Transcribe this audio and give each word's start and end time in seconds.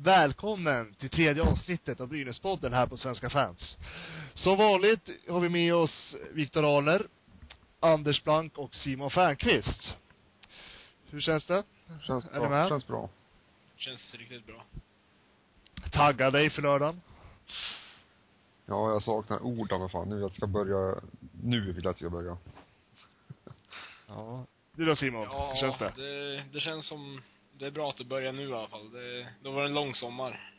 Välkommen 0.00 0.94
till 0.94 1.10
tredje 1.10 1.42
avsnittet 1.42 2.00
av 2.00 2.08
Brynäspodden 2.08 2.72
här 2.72 2.86
på 2.86 2.96
Svenska 2.96 3.30
fans. 3.30 3.78
Som 4.34 4.58
vanligt 4.58 5.10
har 5.28 5.40
vi 5.40 5.48
med 5.48 5.74
oss 5.74 6.16
Viktor 6.32 6.78
Arner, 6.78 7.06
Anders 7.80 8.24
Blank 8.24 8.58
och 8.58 8.74
Simon 8.74 9.10
Fernqvist. 9.10 9.94
Hur 11.10 11.20
känns 11.20 11.46
det? 11.46 11.62
Känns 12.06 12.26
Är 12.26 12.40
bra. 12.40 12.48
med? 12.48 12.68
Känns 12.68 12.86
bra. 12.86 13.08
Känns 13.76 14.14
riktigt 14.14 14.46
bra. 14.46 14.64
Taggar 15.92 16.30
dig 16.30 16.50
för 16.50 16.62
lördagen? 16.62 17.00
Ja, 18.66 18.90
jag 18.90 19.02
saknar 19.02 19.42
ord 19.42 19.72
av 19.72 19.88
fan. 19.88 20.08
Nu 20.08 20.20
jag 20.20 20.32
ska 20.32 20.46
börja, 20.46 21.00
nu 21.42 21.72
vill 21.72 21.84
jag 21.84 21.90
att 21.90 22.00
jag 22.00 22.10
ska 22.10 22.18
börja. 22.18 22.36
Ja. 24.08 24.44
Du 24.72 24.84
då 24.84 24.96
Simon? 24.96 25.28
Ja, 25.30 25.52
Hur 25.54 25.60
känns 25.60 25.78
det? 25.78 25.92
det? 25.96 26.44
Det 26.52 26.60
känns 26.60 26.86
som, 26.86 27.22
det 27.58 27.66
är 27.66 27.70
bra 27.70 27.90
att 27.90 27.96
det 27.96 28.04
börjar 28.04 28.32
nu 28.32 28.48
i 28.48 28.54
alla 28.54 28.68
fall. 28.68 28.92
Det, 28.92 29.28
då 29.42 29.50
var 29.50 29.62
det 29.62 29.68
en 29.68 29.74
lång 29.74 29.94
sommar. 29.94 30.50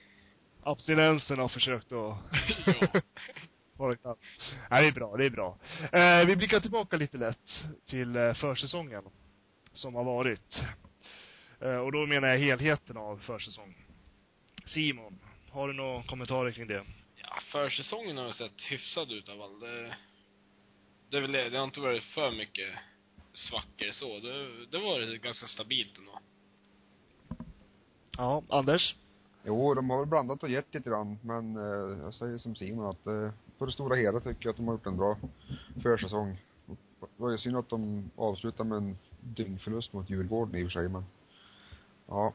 Abstinensen 0.62 1.38
har 1.38 1.48
försökt 1.48 1.92
att 1.92 1.92
ja. 3.78 4.16
Nej, 4.70 4.82
det 4.82 4.88
är 4.88 4.92
bra, 4.92 5.16
det 5.16 5.24
är 5.24 5.30
bra. 5.30 5.58
Eh, 5.92 6.26
vi 6.26 6.36
blickar 6.36 6.60
tillbaka 6.60 6.96
lite 6.96 7.18
lätt 7.18 7.64
till 7.86 8.16
eh, 8.16 8.34
försäsongen 8.34 9.02
som 9.72 9.94
har 9.94 10.04
varit. 10.04 10.62
Eh, 11.60 11.76
och 11.76 11.92
då 11.92 12.06
menar 12.06 12.28
jag 12.28 12.38
helheten 12.38 12.96
av 12.96 13.18
försäsongen. 13.18 13.84
Simon, 14.64 15.20
har 15.50 15.68
du 15.68 15.74
några 15.74 16.02
kommentarer 16.02 16.52
kring 16.52 16.66
det? 16.66 16.84
ja, 17.16 17.40
försäsongen 17.52 18.16
har 18.16 18.32
sett 18.32 18.60
hyfsad 18.70 19.12
ut 19.12 19.28
av 19.28 19.42
all. 19.42 19.60
Det, 19.60 19.96
det 21.10 21.16
är 21.16 21.20
väl 21.20 21.32
det. 21.32 21.48
Det 21.48 21.58
har 21.58 21.64
inte 21.64 21.80
varit 21.80 22.04
för 22.04 22.30
mycket 22.30 22.68
svackor 23.32 23.90
så. 23.90 24.18
Det, 24.18 24.66
det 24.66 24.78
var 24.78 25.16
ganska 25.16 25.46
stabilt 25.46 25.98
ändå. 25.98 26.20
Ja, 28.18 28.42
Anders? 28.48 28.96
Jo, 29.44 29.74
de 29.74 29.90
har 29.90 29.98
väl 29.98 30.06
blandat 30.06 30.42
och 30.42 30.48
gett 30.48 30.74
lite 30.74 30.90
grann, 30.90 31.18
men 31.22 31.56
eh, 31.56 32.02
jag 32.02 32.14
säger 32.14 32.38
som 32.38 32.56
Simon 32.56 32.86
att 32.86 33.06
eh, 33.06 33.30
på 33.58 33.66
det 33.66 33.72
stora 33.72 33.96
hela 33.96 34.20
tycker 34.20 34.46
jag 34.46 34.50
att 34.50 34.56
de 34.56 34.66
har 34.68 34.74
gjort 34.74 34.86
en 34.86 34.96
bra 34.96 35.16
försäsong. 35.82 36.36
Det 37.00 37.06
var 37.16 37.30
ju 37.30 37.38
synd 37.38 37.56
att 37.56 37.68
de 37.68 38.10
avslutade 38.16 38.68
med 38.68 38.76
en 38.78 38.98
dyngförlust 39.20 39.92
mot 39.92 40.10
Djurgården 40.10 40.54
i 40.54 40.62
och 40.62 40.66
för 40.66 40.80
sig, 40.80 40.88
men 40.88 41.04
ja, 42.06 42.32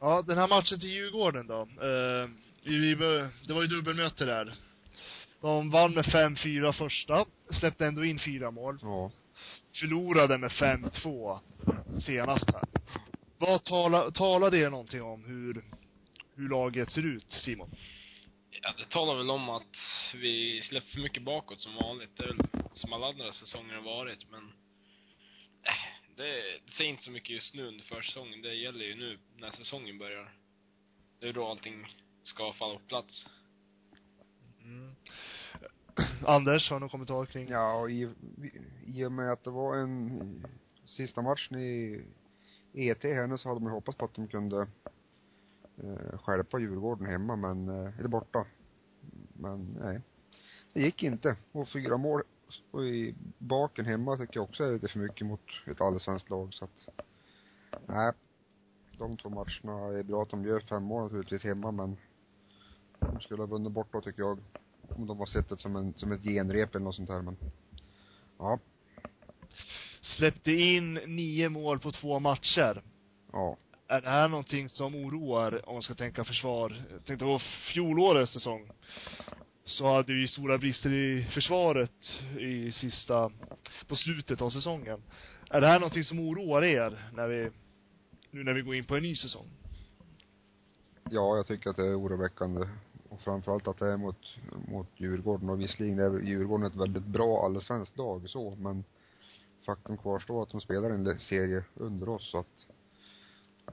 Ja, 0.00 0.22
den 0.22 0.38
här 0.38 0.48
matchen 0.48 0.80
till 0.80 0.90
Djurgården 0.90 1.46
då. 1.46 1.60
Eh, 1.60 2.28
vi, 2.64 2.94
det 3.46 3.54
var 3.54 3.62
ju 3.62 3.68
dubbelmöte 3.68 4.24
där. 4.24 4.54
De 5.40 5.70
vann 5.70 5.94
med 5.94 6.04
5-4 6.04 6.72
första, 6.72 7.24
släppte 7.50 7.86
ändå 7.86 8.04
in 8.04 8.18
fyra 8.18 8.50
mål. 8.50 8.78
ja. 8.82 9.10
Förlorade 9.80 10.38
med 10.38 10.50
5-2 10.50 11.38
senast 12.00 12.54
här. 12.54 12.77
Vad 13.40 13.64
talar, 13.64 14.10
talar 14.10 14.50
det 14.50 14.70
någonting 14.70 15.02
om 15.02 15.24
hur, 15.24 15.64
hur 16.36 16.48
laget 16.48 16.90
ser 16.90 17.06
ut, 17.06 17.30
Simon? 17.30 17.70
Ja, 18.62 18.74
det 18.78 18.90
talar 18.90 19.14
väl 19.14 19.30
om 19.30 19.48
att 19.48 19.76
vi 20.14 20.62
släpper 20.62 20.88
för 20.88 21.00
mycket 21.00 21.22
bakåt 21.22 21.60
som 21.60 21.74
vanligt. 21.74 22.16
Det 22.16 22.22
är 22.22 22.26
väl 22.26 22.46
som 22.72 22.92
alla 22.92 23.06
andra 23.06 23.32
säsonger 23.32 23.74
har 23.74 23.82
varit, 23.82 24.30
men 24.30 24.52
äh, 25.62 25.72
det, 26.16 26.60
det 26.66 26.72
säger 26.72 26.90
inte 26.90 27.02
så 27.02 27.10
mycket 27.10 27.30
just 27.30 27.54
nu 27.54 27.66
under 27.66 27.84
försäsongen. 27.84 28.42
Det 28.42 28.54
gäller 28.54 28.84
ju 28.84 28.94
nu 28.94 29.18
när 29.36 29.50
säsongen 29.50 29.98
börjar. 29.98 30.32
Det 31.20 31.28
är 31.28 31.32
då 31.32 31.48
allting 31.48 31.86
ska 32.22 32.52
falla 32.52 32.74
på 32.74 32.86
plats. 32.86 33.26
Mm. 34.62 34.96
Anders, 36.26 36.70
har 36.70 36.76
du 36.76 36.80
någon 36.80 36.88
kommentar 36.88 37.24
kring? 37.24 37.48
Ja, 37.48 37.80
och 37.80 37.90
i, 37.90 38.08
i 38.86 39.04
och 39.04 39.12
med 39.12 39.32
att 39.32 39.44
det 39.44 39.50
var 39.50 39.76
en 39.76 40.46
sista 40.86 41.22
matchen 41.22 41.58
i 41.58 42.04
ET 42.78 43.02
här 43.02 43.26
nu 43.26 43.38
så 43.38 43.48
hade 43.48 43.60
man 43.60 43.72
ju 43.72 43.74
hoppats 43.74 43.98
på 43.98 44.04
att 44.04 44.14
de 44.14 44.28
kunde 44.28 44.66
eh, 45.76 46.18
skärpa 46.18 46.58
Djurgården 46.58 47.06
hemma, 47.06 47.36
men, 47.36 47.68
eh, 47.68 47.98
eller 47.98 48.08
borta. 48.08 48.46
Men 49.32 49.76
nej. 49.80 50.00
Det 50.72 50.80
gick 50.80 51.02
inte. 51.02 51.36
Och 51.52 51.68
fyra 51.68 51.96
mål 51.96 52.22
och 52.70 52.84
i 52.84 53.14
baken 53.38 53.84
hemma 53.84 54.16
tycker 54.16 54.36
jag 54.36 54.44
också 54.44 54.64
är 54.64 54.72
lite 54.72 54.88
för 54.88 54.98
mycket 54.98 55.26
mot 55.26 55.40
ett 55.66 55.80
allsvenskt 55.80 56.30
lag 56.30 56.54
så 56.54 56.64
att 56.64 56.88
nej. 57.86 58.12
De 58.98 59.16
två 59.16 59.28
matcherna 59.28 59.98
är 59.98 60.02
bra 60.02 60.22
att 60.22 60.30
de 60.30 60.44
gör 60.44 60.60
fem 60.60 60.82
mål 60.82 61.02
naturligtvis 61.02 61.44
hemma 61.44 61.70
men 61.70 61.96
de 62.98 63.20
skulle 63.20 63.42
ha 63.42 63.46
vunnit 63.46 63.72
bort 63.72 63.92
då 63.92 64.00
tycker 64.00 64.22
jag. 64.22 64.38
Om 64.88 65.06
de 65.06 65.18
har 65.18 65.26
sett 65.26 65.48
det 65.48 65.58
som 65.58 65.76
en, 65.76 65.94
som 65.94 66.12
ett 66.12 66.22
genrep 66.22 66.74
eller 66.74 66.84
något 66.84 66.94
sånt 66.94 67.08
här 67.08 67.22
men 67.22 67.36
ja, 68.38 68.58
Släppte 70.00 70.52
in 70.52 70.94
nio 70.94 71.48
mål 71.48 71.78
på 71.78 71.92
två 71.92 72.18
matcher. 72.18 72.82
ja. 73.32 73.56
Är 73.90 74.00
det 74.00 74.08
här 74.08 74.28
någonting 74.28 74.68
som 74.68 74.94
oroar, 74.94 75.68
om 75.68 75.74
man 75.74 75.82
ska 75.82 75.94
tänka 75.94 76.24
försvar? 76.24 76.82
Jag 76.92 77.04
tänkte 77.04 77.24
på 77.24 77.38
fjolårets 77.72 78.32
säsong. 78.32 78.70
Så 79.64 79.86
hade 79.94 80.12
vi 80.12 80.28
stora 80.28 80.58
brister 80.58 80.92
i 80.92 81.24
försvaret 81.34 82.20
i 82.38 82.72
sista, 82.72 83.30
på 83.86 83.96
slutet 83.96 84.42
av 84.42 84.50
säsongen. 84.50 85.02
Är 85.50 85.60
det 85.60 85.66
här 85.66 85.78
någonting 85.78 86.04
som 86.04 86.20
oroar 86.20 86.64
er 86.64 87.10
när 87.12 87.28
vi, 87.28 87.50
nu 88.30 88.44
när 88.44 88.52
vi 88.54 88.62
går 88.62 88.74
in 88.74 88.84
på 88.84 88.96
en 88.96 89.02
ny 89.02 89.16
säsong? 89.16 89.46
Ja, 91.10 91.36
jag 91.36 91.46
tycker 91.46 91.70
att 91.70 91.76
det 91.76 91.86
är 91.86 92.00
oroväckande. 92.00 92.68
Och 93.08 93.20
framförallt 93.20 93.68
att 93.68 93.78
det 93.78 93.92
är 93.92 93.96
mot, 93.96 94.36
mot 94.68 94.88
Djurgården. 94.96 95.50
Och 95.50 95.60
visserligen 95.60 95.98
är 95.98 96.20
Djurgården 96.20 96.66
ett 96.66 96.76
väldigt 96.76 97.06
bra 97.06 97.44
allsvenskt 97.44 97.98
lag 97.98 98.30
så, 98.30 98.56
men 98.58 98.84
faktum 99.68 99.96
kvarstår 99.96 100.42
att 100.42 100.50
de 100.50 100.60
spelar 100.60 100.90
en 100.90 101.18
serie 101.18 101.64
under 101.74 102.08
oss 102.08 102.30
så 102.30 102.38
att 102.38 102.66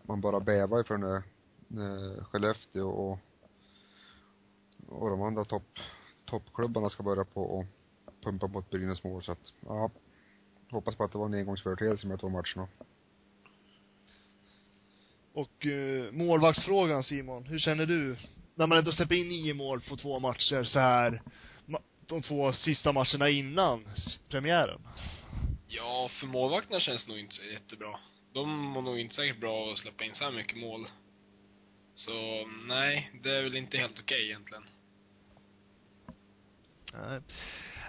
man 0.07 0.21
bara 0.21 0.39
bävar 0.39 0.83
för 0.83 0.97
när, 0.97 1.23
när 1.67 2.23
Skellefteå 2.23 2.89
och, 2.89 3.19
och 4.87 5.09
de 5.09 5.21
andra 5.21 5.45
topp, 5.45 5.79
toppklubbarna 6.25 6.89
ska 6.89 7.03
börja 7.03 7.25
på 7.25 7.41
och 7.41 7.65
pumpa 8.23 8.47
mot 8.47 8.69
Brynäs 8.69 9.03
mål 9.03 9.23
så 9.23 9.31
att, 9.31 9.53
ja. 9.65 9.91
Hoppas 10.71 10.95
på 10.95 11.03
att 11.03 11.11
det 11.11 11.17
var 11.17 11.25
en 11.25 11.33
engångsföreteelse 11.33 12.07
med 12.07 12.19
två 12.19 12.29
matcherna. 12.29 12.67
Och 15.33 15.65
eh, 15.65 16.11
målvaktsfrågan 16.11 17.03
Simon, 17.03 17.45
hur 17.45 17.59
känner 17.59 17.85
du? 17.85 18.17
När 18.55 18.67
man 18.67 18.77
ändå 18.77 18.91
släpper 18.91 19.15
in 19.15 19.27
nio 19.27 19.53
mål 19.53 19.81
på 19.81 19.95
två 19.95 20.19
matcher 20.19 20.63
så 20.63 20.79
här, 20.79 21.21
de 22.05 22.21
två 22.21 22.53
sista 22.53 22.91
matcherna 22.91 23.29
innan 23.29 23.85
premiären. 24.29 24.81
Ja, 25.67 26.09
för 26.19 26.27
målvakterna 26.27 26.79
känns 26.79 27.07
nog 27.07 27.19
inte 27.19 27.35
så 27.35 27.43
jättebra. 27.43 27.99
De 28.33 28.49
mår 28.49 28.81
nog 28.81 28.99
inte 28.99 29.15
säkert 29.15 29.39
bra 29.39 29.53
av 29.53 29.69
att 29.69 29.77
släppa 29.77 30.03
in 30.03 30.15
så 30.15 30.23
här 30.23 30.31
mycket 30.31 30.57
mål. 30.57 30.87
Så, 31.95 32.47
nej, 32.67 33.11
det 33.23 33.37
är 33.37 33.43
väl 33.43 33.55
inte 33.55 33.77
helt 33.77 33.99
okej 33.99 34.25
egentligen. 34.25 34.63
Nej. 36.93 37.21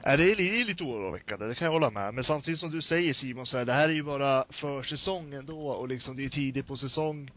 Nej, 0.04 0.16
det 0.16 0.32
är, 0.32 0.36
det 0.36 0.60
är 0.60 0.64
lite 0.64 0.84
oroväckande, 0.84 1.46
det 1.46 1.54
kan 1.54 1.64
jag 1.64 1.72
hålla 1.72 1.90
med. 1.90 2.14
Men 2.14 2.24
samtidigt 2.24 2.60
som 2.60 2.70
du 2.70 2.82
säger 2.82 3.14
Simon, 3.14 3.46
så 3.46 3.58
här, 3.58 3.64
det 3.64 3.72
här 3.72 3.88
är 3.88 3.92
ju 3.92 4.02
bara 4.02 4.44
försäsongen 4.50 5.46
då 5.46 5.68
och 5.68 5.88
liksom 5.88 6.16
det 6.16 6.24
är 6.24 6.28
tidigt 6.28 6.66
på 6.66 6.76
säsong. 6.76 7.30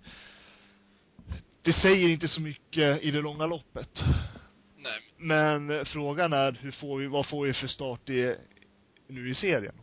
Det 1.62 1.74
säger 1.74 2.10
inte 2.10 2.28
så 2.28 2.42
mycket 2.42 3.02
i 3.02 3.12
det 3.12 3.22
långa 3.22 3.46
loppet. 3.46 4.04
Nej, 4.78 5.00
Men 5.18 5.86
frågan 5.86 6.34
är, 6.34 6.52
hur 6.52 6.72
får 6.72 6.98
vi, 6.98 7.08
vad 7.08 7.26
får 7.26 7.46
vi 7.46 7.54
för 7.54 7.68
start 7.68 8.10
i, 8.10 8.36
nu 9.08 9.30
i 9.30 9.36
serien? 9.36 9.76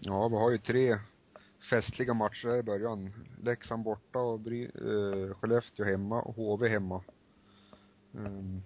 Ja, 0.00 0.28
vi 0.28 0.36
har 0.36 0.50
ju 0.50 0.58
tre 0.58 0.98
festliga 1.70 2.14
matcher 2.14 2.56
i 2.56 2.62
början. 2.62 3.12
Leksand 3.42 3.84
borta 3.84 4.18
och 4.18 4.40
Bry, 4.40 4.64
eh, 4.64 5.34
Skellefteå 5.34 5.84
hemma 5.84 6.22
och 6.22 6.34
HV 6.34 6.68
hemma. 6.68 7.02
Um, 8.12 8.62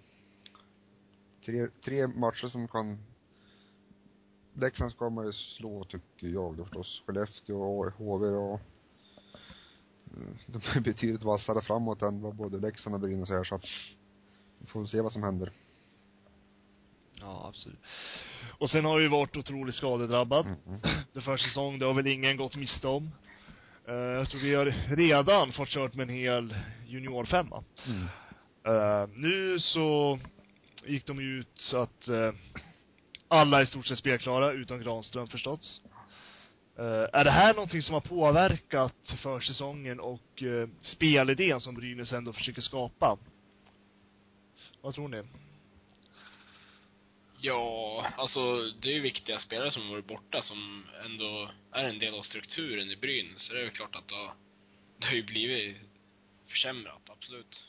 tre, 1.44 1.68
tre 1.84 2.06
matcher 2.06 2.46
som 2.46 2.68
kan 2.68 2.98
Leksand 4.54 4.92
ska 4.92 5.10
man 5.10 5.26
ju 5.26 5.32
slå 5.32 5.84
tycker 5.84 6.26
jag 6.26 6.56
då 6.56 6.64
förstås. 6.64 7.02
Skellefteå 7.06 7.62
och 7.62 7.92
HV 7.92 8.26
och 8.26 8.60
mm, 10.16 10.38
de 10.46 10.58
är 10.58 10.80
betydligt 10.80 11.22
vassare 11.22 11.62
framåt 11.62 12.02
än 12.02 12.22
vad 12.22 12.34
både 12.34 12.58
Leksand 12.58 12.94
och 12.94 13.00
Brynäs 13.00 13.30
är 13.30 13.44
så 13.44 13.54
att 13.54 13.66
vi 14.58 14.66
får 14.66 14.80
väl 14.80 14.88
se 14.88 15.00
vad 15.00 15.12
som 15.12 15.22
händer. 15.22 15.52
Ja, 17.22 17.46
absolut. 17.48 17.78
Och 18.58 18.70
sen 18.70 18.84
har 18.84 18.98
vi 18.98 19.08
varit 19.08 19.36
otroligt 19.36 19.74
skadedrabbad. 19.74 20.46
Mm, 20.66 20.80
mm. 20.84 20.98
Det 21.12 21.20
för 21.20 21.36
säsong, 21.36 21.78
det 21.78 21.86
har 21.86 21.94
väl 21.94 22.06
ingen 22.06 22.36
gått 22.36 22.56
miste 22.56 22.88
om. 22.88 23.10
Eh, 23.88 23.94
jag 23.94 24.30
tror 24.30 24.40
vi 24.40 24.54
har 24.54 24.96
redan 24.96 25.52
fått 25.52 25.68
kört 25.68 25.94
med 25.94 26.08
en 26.08 26.14
hel 26.14 26.54
juniorfemma. 26.86 27.64
Mm. 27.86 28.06
Eh, 28.66 29.08
nu 29.14 29.60
så 29.60 30.18
gick 30.86 31.06
de 31.06 31.20
ju 31.20 31.38
ut 31.38 31.52
så 31.54 31.76
att 31.76 32.08
eh, 32.08 32.32
alla 33.28 33.58
är 33.58 33.62
i 33.62 33.66
stort 33.66 33.86
sett 33.86 33.98
spelklara, 33.98 34.52
utom 34.52 34.82
Granström 34.82 35.28
förstås. 35.28 35.80
Eh, 36.78 37.08
är 37.12 37.24
det 37.24 37.30
här 37.30 37.54
någonting 37.54 37.82
som 37.82 37.94
har 37.94 38.00
påverkat 38.00 39.14
försäsongen 39.16 40.00
och 40.00 40.42
uh, 40.42 40.68
spelidén 40.82 41.60
som 41.60 41.74
Brynäs 41.74 42.12
ändå 42.12 42.32
försöker 42.32 42.62
skapa? 42.62 43.18
Vad 44.80 44.94
tror 44.94 45.08
ni? 45.08 45.22
Ja, 47.44 48.06
alltså 48.16 48.56
det 48.80 48.88
är 48.88 48.94
ju 48.94 49.00
viktiga 49.00 49.38
spelare 49.38 49.70
som 49.70 49.88
varit 49.88 50.06
borta 50.06 50.42
som 50.42 50.84
ändå 51.04 51.50
är 51.70 51.84
en 51.84 51.98
del 51.98 52.14
av 52.14 52.22
strukturen 52.22 52.90
i 52.90 52.96
Brynäs. 52.96 53.42
Så 53.42 53.52
det 53.52 53.60
är 53.60 53.64
väl 53.64 53.72
klart 53.72 53.96
att 53.96 54.08
det 54.08 54.14
har, 54.14 54.34
det 54.98 55.06
har 55.06 55.14
ju 55.14 55.22
blivit 55.22 55.76
försämrat, 56.46 57.02
absolut. 57.06 57.64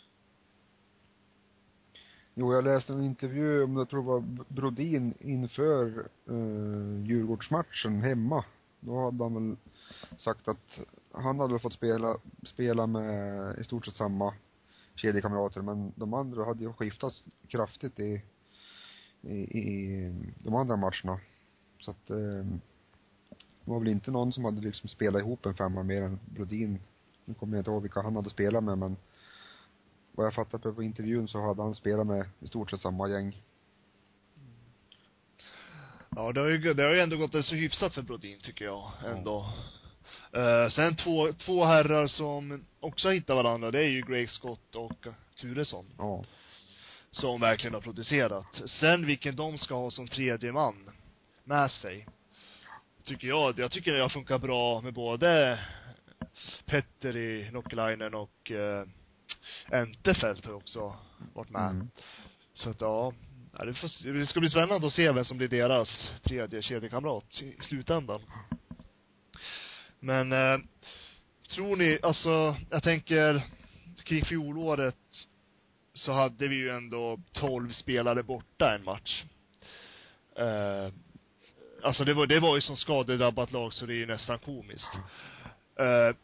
Jo, 2.33 2.53
jag 2.53 2.63
läste 2.63 2.93
en 2.93 3.03
intervju 3.03 3.63
om, 3.63 3.77
jag 3.77 3.89
tror 3.89 4.01
det 4.01 4.07
var 4.07 4.45
Brodin 4.47 5.13
inför 5.19 6.09
eh, 6.29 7.05
Djurgårdsmatchen 7.05 8.01
hemma. 8.01 8.45
Då 8.79 9.05
hade 9.05 9.23
han 9.23 9.33
väl 9.33 9.57
sagt 10.17 10.47
att 10.47 10.79
han 11.11 11.39
hade 11.39 11.53
väl 11.53 11.61
fått 11.61 11.73
spela, 11.73 12.17
spela 12.43 12.87
med 12.87 13.59
i 13.59 13.63
stort 13.63 13.85
sett 13.85 13.95
samma 13.95 14.33
kedjekamrater, 14.95 15.61
men 15.61 15.93
de 15.95 16.13
andra 16.13 16.45
hade 16.45 16.63
ju 16.63 16.73
skiftat 16.73 17.13
kraftigt 17.47 17.99
i, 17.99 18.21
i, 19.23 19.59
i 19.59 20.13
de 20.43 20.55
andra 20.55 20.75
matcherna. 20.75 21.19
Så 21.79 21.91
att 21.91 22.09
eh, 22.09 22.45
det 23.65 23.71
var 23.71 23.79
väl 23.79 23.87
inte 23.87 24.11
någon 24.11 24.33
som 24.33 24.45
hade 24.45 24.61
liksom 24.61 24.89
spelat 24.89 25.21
ihop 25.21 25.45
en 25.45 25.53
femma 25.53 25.83
mer 25.83 26.01
än 26.01 26.19
Brodin. 26.25 26.79
Nu 27.25 27.33
kommer 27.33 27.53
jag 27.57 27.61
inte 27.61 27.71
ihåg 27.71 27.81
vilka 27.81 28.01
han 28.01 28.15
hade 28.15 28.29
spelat 28.29 28.63
med, 28.63 28.77
men 28.77 28.95
vad 30.11 30.25
jag 30.25 30.33
fattat 30.33 30.61
på 30.61 30.83
intervjun 30.83 31.27
så 31.27 31.41
hade 31.41 31.61
han 31.61 31.75
spelat 31.75 32.07
med 32.07 32.29
i 32.39 32.47
stort 32.47 32.69
sett 32.69 32.79
samma 32.79 33.09
gäng. 33.09 33.41
Ja, 36.15 36.31
det 36.31 36.39
har 36.39 36.47
ju, 36.47 36.73
det 36.73 36.83
har 36.83 36.93
ju 36.93 37.01
ändå 37.01 37.17
gått 37.17 37.45
så 37.45 37.55
hyfsat 37.55 37.93
för 37.93 38.01
Brodin, 38.01 38.39
tycker 38.39 38.65
jag, 38.65 38.91
ändå. 39.05 39.49
Uh, 40.37 40.69
sen 40.69 40.95
två, 40.95 41.31
två 41.33 41.65
herrar 41.65 42.07
som 42.07 42.65
också 42.79 43.07
har 43.07 43.13
hittat 43.13 43.35
varandra, 43.35 43.71
det 43.71 43.79
är 43.79 43.87
ju 43.87 44.01
Greg 44.01 44.29
Scott 44.29 44.75
och 44.75 45.07
Turesson. 45.41 45.85
Ja. 45.97 46.23
Som 47.13 47.41
verkligen 47.41 47.73
har 47.73 47.81
producerat. 47.81 48.61
Sen 48.65 49.05
vilken 49.05 49.35
de 49.35 49.57
ska 49.57 49.75
ha 49.75 49.91
som 49.91 50.07
tredje 50.07 50.51
man 50.51 50.89
med 51.43 51.71
sig. 51.71 52.07
Tycker 53.03 53.27
jag, 53.27 53.59
jag 53.59 53.71
tycker 53.71 53.93
det 53.93 54.01
har 54.01 54.09
funkat 54.09 54.41
bra 54.41 54.81
med 54.81 54.93
både 54.93 55.59
Petter 56.65 57.17
i 57.17 57.51
Nockelainen 57.51 58.13
och 58.13 58.51
uh, 58.51 58.83
Entefelt 59.71 60.45
har 60.45 60.53
också 60.53 60.95
varit 61.33 61.49
med. 61.49 61.69
Mm. 61.69 61.89
Så 62.53 62.69
att 62.69 62.81
ja, 62.81 63.13
ja 63.57 63.65
det, 63.65 63.73
får, 63.73 64.13
det 64.13 64.27
ska 64.27 64.39
bli 64.39 64.49
spännande 64.49 64.87
att 64.87 64.93
se 64.93 65.11
vem 65.11 65.25
som 65.25 65.37
blir 65.37 65.47
deras 65.47 66.11
tredje 66.23 66.61
kedjekamrat 66.61 67.41
i 67.41 67.63
slutändan. 67.63 68.21
Men, 69.99 70.31
eh, 70.31 70.59
tror 71.49 71.75
ni, 71.75 71.99
alltså, 72.01 72.55
jag 72.69 72.83
tänker, 72.83 73.43
kring 74.03 74.25
fjolåret 74.25 74.95
så 75.93 76.11
hade 76.11 76.47
vi 76.47 76.55
ju 76.55 76.69
ändå 76.69 77.19
tolv 77.31 77.69
spelare 77.69 78.23
borta 78.23 78.75
en 78.75 78.83
match. 78.83 79.23
Eh, 80.35 80.93
alltså 81.83 82.03
det 82.03 82.13
var, 82.13 82.27
det 82.27 82.39
var 82.39 82.55
ju 82.55 82.61
som 82.61 82.77
skadedrabbat 82.77 83.51
lag 83.51 83.73
så 83.73 83.85
det 83.85 83.93
är 83.93 83.97
ju 83.97 84.05
nästan 84.05 84.39
komiskt. 84.39 84.89
Eh, 85.75 86.15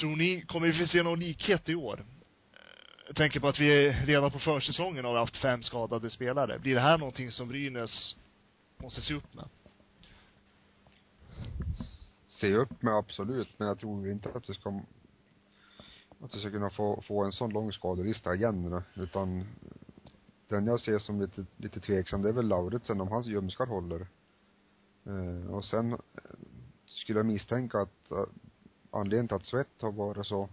tror 0.00 0.16
ni, 0.16 0.42
kommer 0.42 0.66
vi 0.66 0.78
få 0.78 0.86
se 0.86 1.02
någon 1.02 1.20
likhet 1.20 1.68
i 1.68 1.74
år? 1.74 2.04
Jag 3.06 3.16
tänker 3.16 3.40
på 3.40 3.48
att 3.48 3.60
vi 3.60 3.90
redan 3.90 4.30
på 4.30 4.38
försäsongen 4.38 5.04
har 5.04 5.18
haft 5.18 5.36
fem 5.36 5.62
skadade 5.62 6.10
spelare. 6.10 6.58
Blir 6.58 6.74
det 6.74 6.80
här 6.80 6.98
någonting 6.98 7.30
som 7.30 7.48
Brynäs 7.48 8.16
måste 8.76 9.00
se 9.00 9.14
upp 9.14 9.34
med? 9.34 9.44
Se 12.28 12.54
upp 12.54 12.82
med 12.82 12.94
absolut, 12.94 13.48
men 13.56 13.68
jag 13.68 13.78
tror 13.78 14.10
inte 14.10 14.28
att 14.28 14.50
vi 14.50 14.54
ska 14.54 14.80
att 16.22 16.34
vi 16.34 16.40
ska 16.40 16.50
kunna 16.50 16.70
få, 16.70 17.02
få 17.08 17.24
en 17.24 17.32
sån 17.32 17.50
lång 17.50 17.72
skadelista 17.72 18.34
igen 18.34 18.82
utan 18.94 19.44
den 20.48 20.66
jag 20.66 20.80
ser 20.80 20.98
som 20.98 21.20
lite, 21.20 21.46
lite 21.56 21.80
tveksam, 21.80 22.22
det 22.22 22.28
är 22.28 22.32
väl 22.32 22.48
Lauritsen 22.48 23.00
om 23.00 23.08
hans 23.08 23.26
ljumskar 23.26 23.66
håller. 23.66 24.06
Eh, 25.06 25.54
och 25.54 25.64
sen 25.64 25.92
eh, 25.92 25.98
skulle 26.86 27.18
jag 27.18 27.26
misstänka 27.26 27.78
att 27.78 28.12
uh, 28.12 28.24
anledningen 28.90 29.28
till 29.28 29.36
att 29.36 29.44
Svett 29.44 29.80
har 29.80 29.92
varit 29.92 30.26
så 30.26 30.48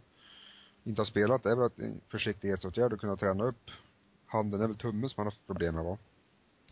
inte 0.84 1.02
har 1.02 1.06
spelat 1.06 1.46
är 1.46 1.56
väl 1.56 1.66
att 1.66 1.80
en 1.80 2.02
försiktighetsåtgärd 2.08 2.94
att 2.94 3.00
kunna 3.00 3.16
träna 3.16 3.44
upp 3.44 3.72
handen 4.26 4.62
är 4.62 4.68
väl 4.68 4.78
tummen 4.78 5.10
som 5.10 5.16
han 5.18 5.26
har 5.26 5.32
haft 5.32 5.48
problem 5.48 5.76
med 5.76 5.84
va? 5.84 5.98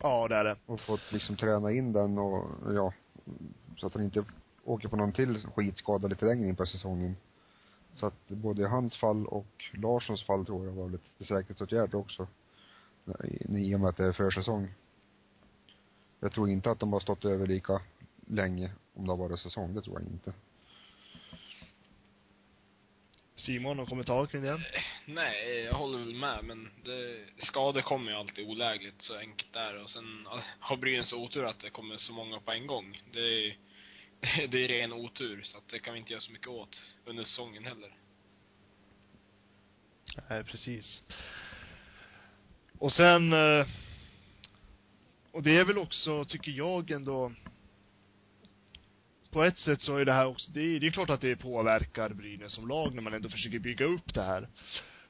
Ja, 0.00 0.28
det 0.28 0.36
är 0.36 0.44
det. 0.44 0.56
Och 0.66 0.80
fått 0.80 1.12
liksom 1.12 1.36
träna 1.36 1.72
in 1.72 1.92
den 1.92 2.18
och, 2.18 2.48
ja, 2.74 2.94
så 3.76 3.86
att 3.86 3.94
han 3.94 4.02
inte 4.02 4.24
åker 4.64 4.88
på 4.88 4.96
någon 4.96 5.12
till 5.12 5.46
skitskada 5.46 6.08
lite 6.08 6.24
längre 6.24 6.48
in 6.48 6.56
på 6.56 6.66
säsongen. 6.66 7.16
Så 7.98 8.06
att 8.06 8.28
både 8.28 8.62
i 8.62 8.66
hans 8.66 8.96
fall 8.96 9.26
och 9.26 9.64
Larssons 9.72 10.24
fall 10.24 10.46
tror 10.46 10.66
jag 10.66 10.72
var 10.72 10.90
lite 10.90 11.24
säkerhetsåtgärd 11.24 11.94
också. 11.94 12.28
I, 13.48 13.74
och 13.74 13.80
med 13.80 13.88
att 13.88 13.96
det 13.96 14.04
är 14.04 14.12
försäsong. 14.12 14.68
Jag 16.20 16.32
tror 16.32 16.48
inte 16.48 16.70
att 16.70 16.80
de 16.80 16.92
har 16.92 17.00
stått 17.00 17.24
över 17.24 17.46
lika 17.46 17.80
länge 18.26 18.70
om 18.94 19.06
det 19.06 19.12
har 19.12 19.16
varit 19.16 19.40
säsong, 19.40 19.74
det 19.74 19.82
tror 19.82 20.00
jag 20.00 20.10
inte. 20.10 20.32
Simon, 23.34 23.76
någon 23.76 23.86
kommentar 23.86 24.26
kring 24.26 24.42
det? 24.42 24.60
Nej, 25.06 25.60
jag 25.60 25.74
håller 25.74 25.98
väl 25.98 26.14
med, 26.14 26.44
men 26.44 26.70
det, 26.84 27.26
skador 27.38 27.80
kommer 27.80 28.10
ju 28.10 28.16
alltid 28.16 28.48
olägligt, 28.48 29.02
så 29.02 29.18
enkelt 29.18 29.56
är 29.56 29.74
det. 29.74 29.82
Och 29.82 29.90
sen 29.90 30.28
har 30.58 30.76
Brynäs 30.76 31.12
otur 31.12 31.44
att 31.44 31.60
det 31.60 31.70
kommer 31.70 31.96
så 31.96 32.12
många 32.12 32.40
på 32.40 32.52
en 32.52 32.66
gång. 32.66 33.02
Det 33.12 33.20
är, 33.20 33.56
det 34.48 34.64
är 34.64 34.68
ren 34.68 34.92
otur, 34.92 35.42
så 35.42 35.58
att 35.58 35.68
det 35.68 35.78
kan 35.78 35.92
vi 35.92 35.98
inte 36.00 36.12
göra 36.12 36.20
så 36.20 36.32
mycket 36.32 36.48
åt 36.48 36.82
under 37.04 37.24
säsongen 37.24 37.64
heller. 37.64 37.92
Nej, 40.28 40.44
precis. 40.44 41.02
Och 42.78 42.92
sen, 42.92 43.32
eh, 43.32 43.66
och 45.32 45.42
det 45.42 45.56
är 45.56 45.64
väl 45.64 45.78
också, 45.78 46.24
tycker 46.24 46.52
jag 46.52 46.90
ändå, 46.90 47.32
på 49.30 49.44
ett 49.44 49.58
sätt 49.58 49.80
så 49.80 49.96
är 49.96 50.04
det 50.04 50.12
här 50.12 50.26
också, 50.26 50.50
det 50.50 50.60
är, 50.60 50.80
det 50.80 50.86
är 50.86 50.90
klart 50.90 51.10
att 51.10 51.20
det 51.20 51.36
påverkar 51.36 52.08
Brynäs 52.08 52.52
som 52.52 52.68
lag 52.68 52.94
när 52.94 53.02
man 53.02 53.14
ändå 53.14 53.28
försöker 53.28 53.58
bygga 53.58 53.84
upp 53.84 54.14
det 54.14 54.22
här. 54.22 54.48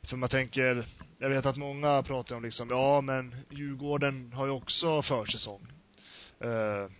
För 0.02 0.16
man 0.16 0.28
tänker, 0.28 0.86
jag 1.18 1.30
vet 1.30 1.46
att 1.46 1.56
många 1.56 2.02
pratar 2.02 2.36
om 2.36 2.42
liksom, 2.42 2.68
ja 2.70 3.00
men 3.00 3.36
Djurgården 3.50 4.32
har 4.32 4.46
ju 4.46 4.52
också 4.52 5.02
försäsong. 5.02 5.72
Uh, 6.44 6.90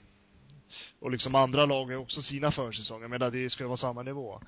och 0.98 1.10
liksom 1.10 1.34
andra 1.34 1.66
lag 1.66 1.84
har 1.84 1.96
också 1.96 2.22
sina 2.22 2.52
försäsonger, 2.52 3.08
menar 3.08 3.30
det 3.30 3.50
ska 3.50 3.64
ju 3.64 3.68
vara 3.68 3.76
samma 3.76 4.02
nivå. 4.02 4.40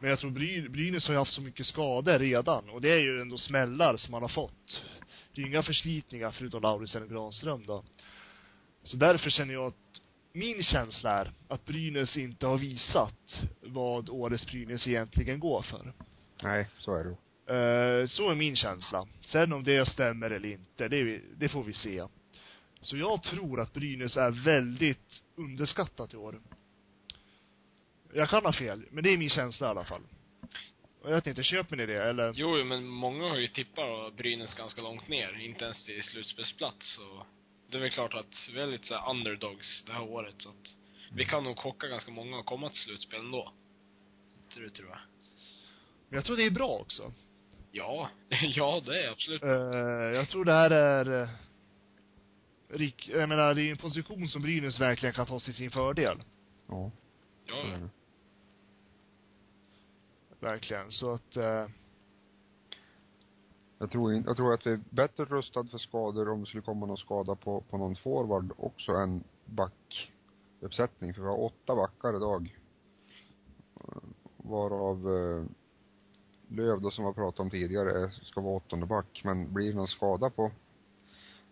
Men 0.00 0.10
jag 0.10 0.18
tror 0.18 0.30
Bry, 0.30 0.68
Brynäs 0.68 1.06
har 1.06 1.14
ju 1.14 1.18
haft 1.18 1.32
så 1.32 1.40
mycket 1.40 1.66
skador 1.66 2.18
redan, 2.18 2.70
och 2.70 2.80
det 2.80 2.92
är 2.92 2.98
ju 2.98 3.20
ändå 3.20 3.38
smällar 3.38 3.96
som 3.96 4.12
man 4.12 4.22
har 4.22 4.28
fått. 4.28 4.82
Det 5.34 5.40
är 5.40 5.44
ju 5.44 5.50
inga 5.50 5.62
förslitningar 5.62 6.30
förutom 6.30 6.62
Lauritsen 6.62 7.02
och 7.02 7.08
Granström 7.08 7.66
då. 7.66 7.84
Så 8.84 8.96
därför 8.96 9.30
känner 9.30 9.54
jag 9.54 9.66
att 9.66 10.00
min 10.32 10.62
känsla 10.62 11.10
är 11.10 11.32
att 11.48 11.64
Brynäs 11.64 12.16
inte 12.16 12.46
har 12.46 12.58
visat 12.58 13.42
vad 13.60 14.08
årets 14.08 14.46
Brynäs 14.46 14.88
egentligen 14.88 15.40
går 15.40 15.62
för. 15.62 15.92
Nej, 16.42 16.68
så 16.78 16.94
är 16.94 17.04
det. 17.04 17.16
Uh, 17.52 18.06
så 18.06 18.30
är 18.30 18.34
min 18.34 18.56
känsla. 18.56 19.06
Sen 19.20 19.52
om 19.52 19.64
det 19.64 19.88
stämmer 19.88 20.30
eller 20.30 20.48
inte, 20.48 20.88
det, 20.88 21.20
det 21.36 21.48
får 21.48 21.64
vi 21.64 21.72
se. 21.72 22.04
Så 22.84 22.96
jag 22.96 23.22
tror 23.22 23.60
att 23.60 23.72
Brynäs 23.72 24.16
är 24.16 24.30
väldigt 24.30 25.22
underskattat 25.36 26.14
i 26.14 26.16
år. 26.16 26.40
Jag 28.12 28.30
kan 28.30 28.44
ha 28.44 28.52
fel, 28.52 28.84
men 28.90 29.04
det 29.04 29.10
är 29.10 29.16
min 29.16 29.30
känsla 29.30 29.66
i 29.66 29.70
alla 29.70 29.84
fall. 29.84 30.02
Jag 31.04 31.10
vet 31.10 31.26
inte, 31.26 31.42
köper 31.42 31.76
ni 31.76 31.86
det 31.86 32.02
eller? 32.02 32.32
Jo, 32.36 32.64
men 32.64 32.86
många 32.86 33.28
har 33.28 33.36
ju 33.36 33.48
tippat 33.48 34.16
Brynäs 34.16 34.54
ganska 34.54 34.82
långt 34.82 35.08
ner, 35.08 35.40
inte 35.40 35.64
ens 35.64 35.84
till 35.84 36.02
slutspelsplats 36.02 36.98
och 36.98 37.26
det 37.70 37.76
är 37.76 37.80
väl 37.80 37.90
klart 37.90 38.14
att 38.14 38.48
vi 38.54 38.60
är 38.60 38.66
lite 38.66 38.86
så 38.86 39.10
underdogs 39.10 39.84
det 39.86 39.92
här 39.92 40.02
året, 40.02 40.34
så 40.38 40.48
att 40.48 40.76
vi 41.12 41.24
kan 41.24 41.44
nog 41.44 41.58
chocka 41.58 41.86
ganska 41.86 42.10
många 42.10 42.36
och 42.38 42.46
komma 42.46 42.68
till 42.68 42.78
slutspel 42.78 43.20
ändå. 43.20 43.52
Det 44.54 44.70
tror 44.70 44.88
jag. 44.88 44.98
Men 46.08 46.16
jag 46.16 46.24
tror 46.24 46.36
det 46.36 46.46
är 46.46 46.50
bra 46.50 46.68
också. 46.68 47.12
Ja, 47.72 48.10
ja 48.42 48.82
det 48.86 49.04
är 49.04 49.10
absolut. 49.10 49.42
Uh, 49.42 49.50
jag 50.14 50.28
tror 50.28 50.44
det 50.44 50.52
här 50.52 50.70
är 50.70 51.28
Rik, 52.68 53.08
jag 53.08 53.28
menar, 53.28 53.54
det 53.54 53.62
är 53.62 53.70
en 53.70 53.76
position 53.76 54.28
som 54.28 54.42
Brynäs 54.42 54.80
verkligen 54.80 55.14
kan 55.14 55.26
ta 55.26 55.40
sig 55.40 55.54
sin 55.54 55.70
fördel. 55.70 56.22
Ja. 56.66 56.90
Ja. 57.46 57.88
Verkligen. 60.40 60.90
Så 60.90 61.12
att, 61.12 61.36
uh, 61.36 61.66
Jag 63.78 63.90
tror, 63.90 64.14
jag 64.14 64.36
tror 64.36 64.54
att 64.54 64.66
vi 64.66 64.70
är 64.70 64.80
bättre 64.90 65.24
rustad 65.24 65.64
för 65.64 65.78
skador 65.78 66.28
om 66.28 66.40
det 66.40 66.46
skulle 66.46 66.62
komma 66.62 66.86
någon 66.86 66.96
skada 66.96 67.34
på, 67.34 67.60
på 67.60 67.78
någon 67.78 67.96
forward 67.96 68.52
också 68.56 68.92
än 68.92 69.24
backuppsättning. 69.44 71.14
För 71.14 71.22
vi 71.22 71.28
har 71.28 71.44
åtta 71.44 71.76
backar 71.76 72.16
idag. 72.16 72.58
Eh, 73.80 74.02
Varav 74.36 75.16
eh, 75.16 75.44
Löv 76.48 76.80
då 76.80 76.90
som 76.90 77.04
vi 77.04 77.06
har 77.06 77.12
pratat 77.12 77.40
om 77.40 77.50
tidigare 77.50 78.10
ska 78.10 78.40
vara 78.40 78.56
åttonde 78.56 78.86
back. 78.86 79.20
Men 79.24 79.54
blir 79.54 79.68
det 79.68 79.76
någon 79.76 79.88
skada 79.88 80.30
på 80.30 80.52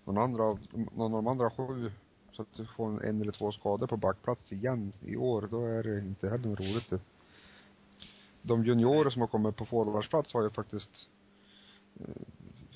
någon 0.05 0.19
andra 0.19 0.43
av, 0.43 0.59
någon 0.73 1.15
av 1.15 1.23
de 1.23 1.27
andra 1.27 1.51
sju 1.51 1.93
så 2.33 2.43
att 2.43 2.55
du 2.57 2.67
får 2.67 2.89
en, 2.89 3.01
en 3.01 3.23
eller 3.23 3.33
två 3.33 3.53
skador 3.53 3.87
på 3.87 3.97
backplats 3.97 4.53
igen 4.53 4.93
i 5.01 5.17
år, 5.17 5.49
då 5.51 5.67
är 5.67 5.83
det 5.83 5.99
inte 5.99 6.29
heller 6.29 6.49
något 6.49 6.61
roligt 6.61 6.91
det. 6.91 7.01
De 8.43 8.65
juniorer 8.65 9.11
som 9.11 9.21
har 9.21 9.29
kommit 9.29 9.57
på 9.57 9.67
forwardsplats 9.67 10.35
har 10.35 10.43
ju 10.43 10.51
faktiskt 10.51 11.09
eh, 12.01 12.23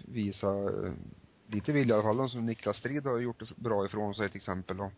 visat 0.04 0.84
eh, 0.84 0.92
lite 1.46 1.72
vilja 1.72 1.94
i 1.94 1.98
alla 1.98 2.08
fall. 2.08 2.16
De 2.16 2.28
som 2.28 2.46
Niklas 2.46 2.76
Strid 2.76 3.06
har 3.06 3.18
gjort 3.18 3.38
det 3.40 3.56
bra 3.56 3.86
ifrån 3.86 4.14
sig 4.14 4.28
till 4.28 4.36
exempel 4.36 4.80
och 4.80 4.92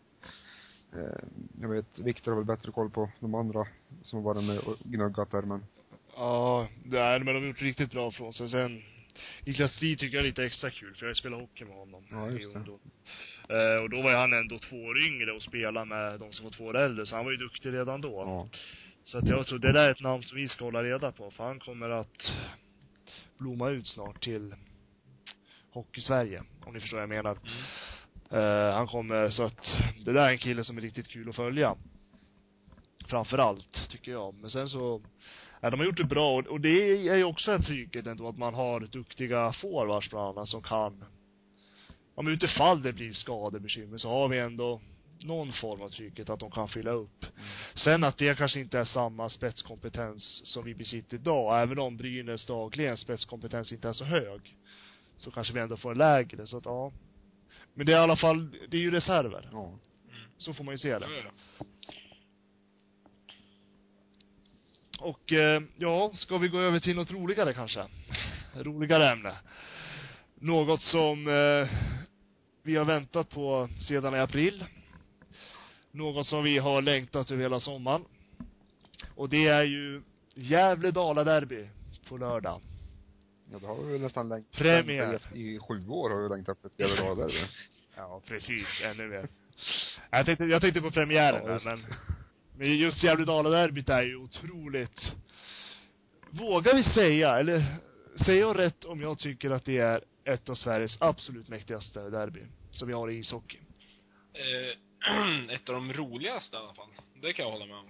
eh, 0.93 1.23
jag 1.61 1.69
vet, 1.69 1.99
Viktor 1.99 2.31
har 2.31 2.37
väl 2.37 2.45
bättre 2.45 2.71
koll 2.71 2.89
på 2.89 3.09
de 3.19 3.35
andra 3.35 3.67
som 4.03 4.17
har 4.17 4.33
varit 4.33 4.43
med 4.43 4.59
och 4.59 4.75
gnuggat 4.83 5.31
där 5.31 5.41
men 5.41 5.65
Ja, 6.15 6.67
nej, 6.83 7.19
men 7.19 7.25
de 7.25 7.39
har 7.39 7.47
gjort 7.47 7.61
riktigt 7.61 7.91
bra 7.91 8.11
från 8.11 8.33
sig. 8.33 8.49
Sen, 8.49 8.81
Niklas 9.45 9.71
Strid 9.75 9.99
tycker 9.99 10.17
jag 10.17 10.23
är 10.23 10.27
lite 10.27 10.43
extra 10.45 10.69
kul, 10.69 10.95
för 10.95 11.07
jag 11.07 11.17
spelat 11.17 11.39
hockey 11.39 11.65
med 11.65 11.75
honom 11.75 12.03
Ja, 12.11 12.25
just 12.29 12.39
i 12.39 12.43
det. 12.43 12.59
ungdom. 12.59 12.79
Eh, 13.49 13.83
och 13.83 13.89
då 13.89 14.01
var 14.01 14.09
ju 14.11 14.15
han 14.17 14.33
ändå 14.33 14.59
två 14.59 14.77
år 14.83 15.07
yngre 15.07 15.31
och 15.31 15.41
spelade 15.41 15.85
med 15.85 16.19
de 16.19 16.33
som 16.33 16.43
var 16.43 16.51
två 16.51 16.65
år 16.65 16.77
äldre, 16.77 17.05
så 17.05 17.15
han 17.15 17.25
var 17.25 17.31
ju 17.31 17.37
duktig 17.37 17.73
redan 17.73 18.01
då. 18.01 18.11
Ja. 18.11 18.47
Så 19.03 19.17
att 19.17 19.27
jag 19.27 19.47
tror 19.47 19.59
det 19.59 19.71
där 19.71 19.83
är 19.83 19.91
ett 19.91 20.01
namn 20.01 20.23
som 20.23 20.37
vi 20.37 20.47
ska 20.47 20.65
hålla 20.65 20.83
reda 20.83 21.11
på, 21.11 21.31
för 21.31 21.43
han 21.43 21.59
kommer 21.59 21.89
att 21.89 22.33
blomma 23.37 23.69
ut 23.69 23.87
snart 23.87 24.23
till 24.23 24.55
Hockey-Sverige, 25.71 26.43
om 26.65 26.73
ni 26.73 26.79
förstår 26.79 26.97
vad 26.97 27.01
jag 27.03 27.09
menar. 27.09 27.37
Mm. 28.31 28.43
Eh, 28.43 28.73
han 28.73 28.87
kommer, 28.87 29.29
så 29.29 29.43
att 29.43 29.77
det 30.05 30.13
där 30.13 30.27
är 30.27 30.31
en 30.31 30.37
kille 30.37 30.63
som 30.63 30.77
är 30.77 30.81
riktigt 30.81 31.07
kul 31.07 31.29
att 31.29 31.35
följa. 31.35 31.75
Framför 33.07 33.37
allt, 33.37 33.89
tycker 33.89 34.11
jag. 34.11 34.33
Men 34.35 34.49
sen 34.49 34.69
så, 34.69 35.01
ja, 35.61 35.69
de 35.69 35.79
har 35.79 35.87
gjort 35.87 35.97
det 35.97 36.03
bra 36.03 36.43
och, 36.49 36.61
det 36.61 37.07
är 37.07 37.15
ju 37.15 37.23
också 37.23 37.51
en 37.51 37.63
trygghet 37.63 38.07
ändå 38.07 38.27
att 38.27 38.37
man 38.37 38.53
har 38.53 38.79
duktiga 38.79 39.53
forwards 39.53 40.09
bland 40.09 40.27
annat 40.27 40.49
som 40.49 40.61
kan, 40.61 41.03
om 42.15 42.27
utifall 42.27 42.81
det 42.81 42.93
blir 42.93 43.11
skadebekymmer 43.11 43.97
så 43.97 44.09
har 44.09 44.27
vi 44.27 44.39
ändå 44.39 44.81
någon 45.23 45.51
form 45.51 45.81
av 45.81 45.89
trygghet 45.89 46.29
att 46.29 46.39
de 46.39 46.51
kan 46.51 46.67
fylla 46.67 46.91
upp. 46.91 47.25
Sen 47.73 48.03
att 48.03 48.17
det 48.17 48.37
kanske 48.37 48.59
inte 48.59 48.79
är 48.79 48.85
samma 48.85 49.29
spetskompetens 49.29 50.41
som 50.45 50.65
vi 50.65 50.75
besitter 50.75 51.17
idag, 51.17 51.61
även 51.61 51.79
om 51.79 51.97
Brynäs 51.97 52.45
dagligen 52.45 52.97
spetskompetens 52.97 53.71
inte 53.71 53.89
är 53.89 53.93
så 53.93 54.03
hög, 54.03 54.55
så 55.17 55.31
kanske 55.31 55.53
vi 55.53 55.59
ändå 55.59 55.77
får 55.77 55.91
en 55.91 55.97
lägre, 55.97 56.47
så 56.47 56.57
att 56.57 56.65
ja. 56.65 56.91
Men 57.73 57.85
det 57.85 57.91
är 57.91 57.97
i 57.97 57.99
alla 57.99 58.15
fall, 58.15 58.51
det 58.69 58.77
är 58.77 58.81
ju 58.81 58.91
reserver. 58.91 59.49
Ja. 59.51 59.65
Mm. 59.65 59.79
Så 60.37 60.53
får 60.53 60.63
man 60.63 60.73
ju 60.73 60.77
se 60.77 60.99
det. 60.99 61.05
Ja, 61.05 61.31
ja. 61.59 61.65
Och, 65.01 65.33
eh, 65.33 65.61
ja, 65.77 66.11
ska 66.13 66.37
vi 66.37 66.47
gå 66.47 66.59
över 66.59 66.79
till 66.79 66.95
något 66.95 67.11
roligare 67.11 67.53
kanske? 67.53 67.85
Roligare 68.53 69.11
ämne. 69.11 69.35
Något 70.35 70.81
som 70.81 71.27
eh, 71.27 71.69
vi 72.63 72.75
har 72.75 72.85
väntat 72.85 73.29
på 73.29 73.69
sedan 73.87 74.15
i 74.15 74.19
april. 74.19 74.65
Något 75.91 76.27
som 76.27 76.43
vi 76.43 76.57
har 76.57 76.81
längtat 76.81 77.31
över 77.31 77.43
hela 77.43 77.59
sommaren. 77.59 78.05
Och 79.15 79.29
det 79.29 79.47
är 79.47 79.63
ju 79.63 80.01
Gävle-Dala-derby 80.35 81.69
på 82.09 82.17
lördag. 82.17 82.61
Ja, 83.51 83.59
det 83.59 83.67
har 83.67 83.75
vi 83.75 83.91
väl 83.91 84.01
nästan 84.01 84.29
längtat 84.29 84.51
Premiär. 84.51 85.21
i, 85.33 85.59
sju 85.59 85.87
år 85.87 86.09
har 86.09 86.23
vi 86.23 86.29
längtat 86.29 86.57
efter 86.65 86.67
ett 86.69 86.89
jävla 86.89 87.15
bra 87.15 87.15
derby. 87.15 87.45
Ja, 87.95 88.21
precis. 88.27 88.67
Ännu 88.83 89.07
mer. 89.07 89.27
Jag 90.11 90.25
tänkte, 90.25 90.43
jag 90.45 90.61
tänkte 90.61 90.81
på 90.81 90.91
premiären 90.91 91.41
Ja, 91.45 91.51
där, 91.51 91.61
men 91.65 91.85
men 92.59 92.77
just 92.77 93.03
Gävle-Dala-derbyt 93.03 93.89
är 93.89 94.03
ju 94.03 94.15
otroligt 94.15 95.11
Vågar 96.29 96.75
vi 96.75 96.83
säga, 96.83 97.39
eller 97.39 97.75
säger 98.25 98.41
jag 98.41 98.57
rätt 98.59 98.85
om 98.85 99.01
jag 99.01 99.19
tycker 99.19 99.51
att 99.51 99.65
det 99.65 99.77
är 99.77 100.03
ett 100.23 100.49
av 100.49 100.55
Sveriges 100.55 101.01
absolut 101.01 101.47
mäktigaste 101.47 102.09
derby 102.09 102.45
som 102.71 102.87
vi 102.87 102.93
har 102.93 103.09
i 103.09 103.17
ishockey? 103.17 103.59
Eh, 104.33 105.49
ett 105.55 105.69
av 105.69 105.75
de 105.75 105.93
roligaste 105.93 106.55
i 106.55 106.59
alla 106.59 106.73
fall. 106.73 106.89
Det 107.21 107.33
kan 107.33 107.45
jag 107.45 107.51
hålla 107.51 107.65
med 107.65 107.77
om. 107.77 107.85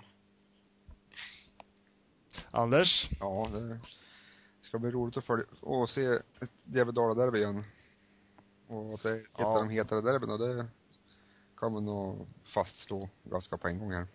Anders? 2.52 3.08
Ja, 3.20 3.50
det 3.54 3.80
ska 4.62 4.80
bli 4.80 4.92
roligt 4.92 5.18
att 5.18 5.26
följa, 5.26 5.46
och 5.62 5.90
se 5.90 6.06
ett 6.06 6.52
Gävle-Dala-derby 6.64 7.38
igen. 7.38 7.64
Och 8.68 8.94
att 8.94 9.04
det 9.04 9.10
är 9.10 9.16
ett 9.16 9.28
Ja. 9.38 9.46
av 9.46 9.56
de 9.56 9.70
hetare 9.70 10.02
derbyna, 10.02 10.38
det 10.38 10.68
kan 11.58 11.72
man 11.74 11.86
nog 11.86 12.28
fastslå 12.54 13.10
ganska 13.24 13.58
på 13.58 13.68
en 13.68 13.80
gång 13.80 13.92
här. 13.92 14.08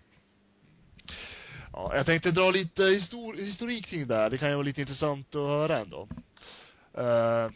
Ja, 1.77 1.97
jag 1.97 2.07
tänkte 2.07 2.31
dra 2.31 2.51
lite 2.51 2.83
histor 2.85 3.35
historik 3.35 3.87
kring 3.87 4.07
det 4.07 4.15
här. 4.15 4.31
Det 4.31 4.39
kan 4.39 4.49
ju 4.49 4.55
vara 4.55 4.65
lite 4.65 4.81
intressant 4.81 5.35
att 5.35 5.41
höra 5.41 5.79
ändå. 5.79 6.09
Uh, 6.99 7.51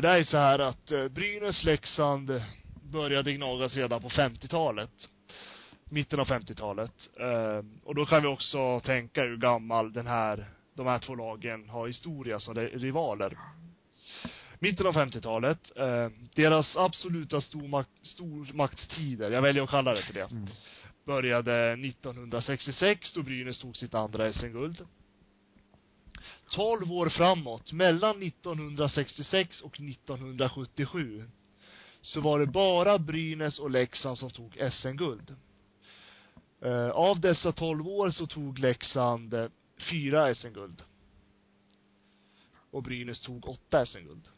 det 0.00 0.08
är 0.08 0.16
ju 0.16 0.24
så 0.24 0.36
här 0.36 0.58
att 0.58 0.92
eh, 0.92 1.08
Brynäs, 1.08 1.64
Leksand 1.64 2.42
började 2.82 3.32
gnagas 3.32 3.76
redan 3.76 4.02
på 4.02 4.08
50-talet. 4.08 4.90
Mitten 5.84 6.20
av 6.20 6.26
50-talet. 6.26 7.10
Uh, 7.20 7.64
och 7.84 7.94
då 7.94 8.06
kan 8.06 8.22
vi 8.22 8.28
också 8.28 8.80
tänka 8.80 9.22
hur 9.22 9.36
gammal 9.36 9.92
den 9.92 10.06
här, 10.06 10.50
de 10.74 10.86
här 10.86 10.98
två 10.98 11.14
lagen 11.14 11.68
har 11.68 11.86
historia 11.86 12.40
som 12.40 12.54
rivaler. 12.54 13.38
Mitten 14.58 14.86
av 14.86 14.94
50-talet, 14.94 15.72
uh, 15.78 16.08
deras 16.34 16.76
absoluta 16.76 17.40
stormak 17.40 17.88
stormaktstider, 18.02 19.30
jag 19.30 19.42
väljer 19.42 19.62
att 19.62 19.70
kalla 19.70 19.94
det 19.94 20.02
för 20.02 20.14
det 20.14 20.30
Mm 20.30 20.48
började 21.04 21.72
1966 21.72 23.14
då 23.14 23.22
Brynäs 23.22 23.60
tog 23.60 23.76
sitt 23.76 23.94
andra 23.94 24.32
SM-guld. 24.32 24.86
12 26.50 26.92
år 26.92 27.08
framåt, 27.08 27.72
mellan 27.72 28.22
1966 28.22 29.60
och 29.60 29.80
1977, 29.80 31.24
så 32.00 32.20
var 32.20 32.38
det 32.38 32.46
bara 32.46 32.98
Brynäs 32.98 33.58
och 33.58 33.70
Leksand 33.70 34.18
som 34.18 34.30
tog 34.30 34.58
SM-guld. 34.72 35.36
Eh, 36.60 36.88
av 36.88 37.20
dessa 37.20 37.52
12 37.52 37.88
år 37.88 38.10
så 38.10 38.26
tog 38.26 38.58
Leksand 38.58 39.34
eh, 39.34 39.48
fyra 39.90 40.34
SM-guld. 40.34 40.82
Och 42.70 42.82
Brynäs 42.82 43.20
tog 43.20 43.48
åtta 43.48 43.86
SM-guld. 43.86 44.28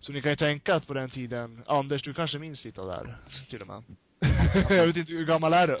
Så 0.00 0.12
ni 0.12 0.22
kan 0.22 0.32
ju 0.32 0.36
tänka 0.36 0.74
att 0.74 0.86
på 0.86 0.94
den 0.94 1.10
tiden, 1.10 1.62
Anders 1.66 2.02
du 2.02 2.14
kanske 2.14 2.38
minns 2.38 2.64
lite 2.64 2.80
av 2.80 2.86
det 2.86 2.92
här, 2.94 3.16
till 3.50 3.60
och 3.60 3.66
med. 3.66 3.82
jag 4.78 4.86
vet 4.86 4.96
inte, 4.96 5.12
hur 5.12 5.24
gammal 5.26 5.52
är 5.52 5.66
du? 5.66 5.76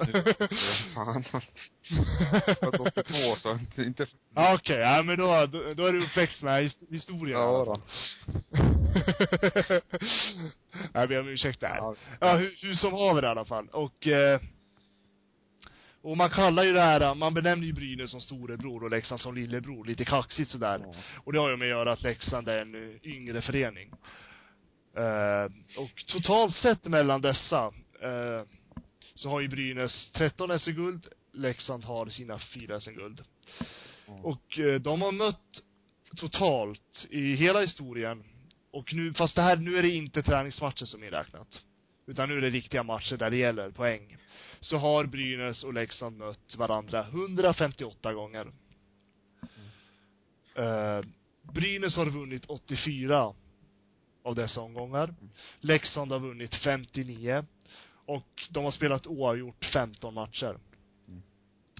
Fan. 0.94 1.24
Jag 2.60 2.74
är 2.74 2.80
82 2.80 3.14
så 3.38 3.58
inte, 3.82 4.06
Ja, 4.34 4.54
Okej, 4.54 4.76
ja 4.78 5.02
men 5.02 5.18
då, 5.18 5.46
då, 5.46 5.74
då 5.74 5.86
är 5.86 5.92
du 5.92 6.04
uppväxt 6.04 6.42
med 6.42 6.62
his- 6.64 6.90
historien. 6.90 7.40
Ja 7.40 7.64
då. 7.64 7.80
Jag 10.92 11.08
ber 11.08 11.20
om 11.20 11.28
ursäkt 11.28 11.60
där. 11.60 11.76
Ja, 11.76 11.94
Ja. 12.20 12.36
hur, 12.36 12.54
hur 12.62 12.74
som 12.74 12.92
haver 12.92 13.22
i 13.22 13.26
alla 13.26 13.44
fall. 13.44 13.68
Och, 13.72 14.06
eh, 14.06 14.40
och 16.04 16.16
man 16.16 16.30
kallar 16.30 16.64
ju 16.64 16.72
det 16.72 16.80
här, 16.80 17.14
man 17.14 17.34
benämner 17.34 17.66
ju 17.66 17.72
Brynäs 17.72 18.10
som 18.10 18.20
storebror 18.20 18.84
och 18.84 18.90
Leksand 18.90 19.20
som 19.20 19.34
lillebror, 19.34 19.84
lite 19.84 20.04
kaxigt 20.04 20.50
sådär. 20.50 20.80
Ja. 20.82 20.94
Och 21.24 21.32
det 21.32 21.38
har 21.38 21.50
ju 21.50 21.56
med 21.56 21.66
att 21.66 21.70
göra 21.70 21.92
att 21.92 22.02
Leksand 22.02 22.48
är 22.48 22.58
en 22.58 22.74
eh, 22.74 22.96
yngre 23.02 23.40
förening. 23.40 23.90
Eh, 24.96 25.44
och 25.82 26.06
totalt 26.06 26.54
sett 26.54 26.84
mellan 26.84 27.20
dessa, 27.20 27.72
eh, 28.00 28.42
så 29.14 29.28
har 29.28 29.40
ju 29.40 29.48
Brynäs 29.48 30.10
13 30.12 30.58
SM-guld, 30.58 31.06
Leksand 31.32 31.84
har 31.84 32.06
sina 32.06 32.38
fyra 32.38 32.80
SM-guld. 32.80 33.24
Ja. 34.06 34.20
Och 34.22 34.58
eh, 34.58 34.80
de 34.80 35.02
har 35.02 35.12
mött 35.12 35.62
totalt 36.16 37.06
i 37.10 37.34
hela 37.34 37.60
historien, 37.60 38.24
och 38.70 38.94
nu, 38.94 39.12
fast 39.12 39.34
det 39.34 39.42
här, 39.42 39.56
nu 39.56 39.78
är 39.78 39.82
det 39.82 39.90
inte 39.90 40.22
träningsmatcher 40.22 40.84
som 40.84 41.02
är 41.02 41.10
räknat. 41.10 41.60
Utan 42.06 42.28
nu 42.28 42.36
är 42.36 42.40
det 42.40 42.50
riktiga 42.50 42.82
matcher 42.82 43.16
där 43.16 43.30
det 43.30 43.36
gäller 43.36 43.70
poäng. 43.70 44.16
Så 44.64 44.76
har 44.76 45.06
Brynäs 45.06 45.64
och 45.64 45.74
Leksand 45.74 46.18
mött 46.18 46.56
varandra 46.56 47.06
158 47.06 48.12
gånger. 48.12 48.52
Eh, 50.54 51.00
Brynäs 51.42 51.96
har 51.96 52.10
vunnit 52.10 52.44
84 52.46 53.32
av 54.22 54.34
dessa 54.34 54.60
omgångar. 54.60 55.14
Leksand 55.60 56.12
har 56.12 56.18
vunnit 56.18 56.54
59. 56.54 57.44
Och 58.06 58.42
de 58.50 58.64
har 58.64 58.70
spelat 58.70 59.06
oavgjort 59.06 59.64
15 59.64 60.14
matcher. 60.14 60.58
Mm. 61.08 61.22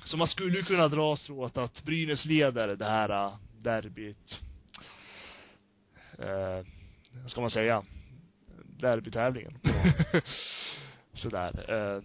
Så 0.05 0.17
man 0.17 0.29
skulle 0.29 0.57
ju 0.57 0.63
kunna 0.63 0.89
dra 0.89 1.17
strået 1.17 1.57
att 1.57 1.85
Brynäs 1.85 2.25
leder 2.25 2.69
det 2.69 2.85
här 2.85 3.27
äh, 3.27 3.37
derbyt. 3.59 4.41
Eh, 6.19 6.67
ska 7.27 7.41
man 7.41 7.51
säga? 7.51 7.85
Derbytävlingen. 8.65 9.59
Sådär. 11.15 11.71
Eh, 11.71 12.03